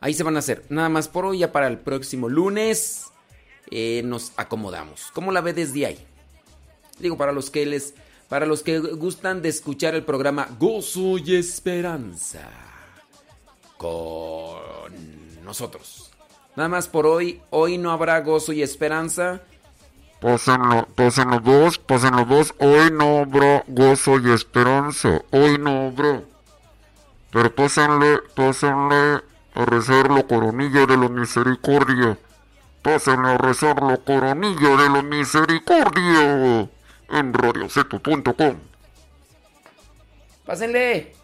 ahí 0.00 0.14
se 0.14 0.22
van 0.22 0.36
a 0.36 0.40
hacer. 0.40 0.64
Nada 0.68 0.88
más 0.88 1.08
por 1.08 1.24
hoy, 1.24 1.38
ya 1.38 1.52
para 1.52 1.68
el 1.68 1.78
próximo 1.78 2.28
lunes 2.28 3.06
eh, 3.70 4.02
nos 4.04 4.32
acomodamos. 4.36 5.10
¿Cómo 5.12 5.32
la 5.32 5.40
ve 5.40 5.52
desde 5.52 5.86
ahí? 5.86 5.98
Digo, 6.98 7.16
para 7.16 7.32
los 7.32 7.50
que 7.50 7.66
les, 7.66 7.94
para 8.28 8.46
los 8.46 8.62
que 8.62 8.78
gustan 8.78 9.42
de 9.42 9.48
escuchar 9.48 9.94
el 9.94 10.04
programa 10.04 10.48
Gozo 10.58 11.18
y 11.18 11.36
Esperanza 11.36 12.48
con 13.76 15.44
nosotros. 15.44 16.10
Nada 16.56 16.68
más 16.68 16.88
por 16.88 17.06
hoy, 17.06 17.40
hoy 17.50 17.78
no 17.78 17.92
habrá 17.92 18.20
gozo 18.20 18.52
y 18.52 18.62
esperanza. 18.62 19.40
Pásenlo, 20.20 20.86
pasen 20.94 21.30
los 21.30 21.42
dos, 21.42 21.78
pasen 21.78 22.14
los 22.14 22.28
dos. 22.28 22.54
Hoy 22.58 22.90
no 22.92 23.20
habrá 23.20 23.64
gozo 23.66 24.18
y 24.18 24.30
esperanza. 24.30 25.22
Hoy 25.30 25.56
no 25.58 25.88
habrá. 25.88 26.22
Pero 27.32 27.54
pásenle, 27.54 28.18
pásenle 28.34 29.22
a 29.54 29.64
rezar 29.64 30.10
la 30.10 30.22
coronilla 30.24 30.84
de 30.84 30.96
la 30.98 31.08
misericordia. 31.08 32.18
Pásenle 32.82 33.30
a 33.30 33.38
rezar 33.38 33.82
la 33.82 33.96
coronilla 33.96 34.76
de 34.76 34.90
la 34.90 35.02
misericordia 35.02 36.68
en 37.08 37.32
radioseto.com. 37.32 38.56
Pásenle. 40.44 41.19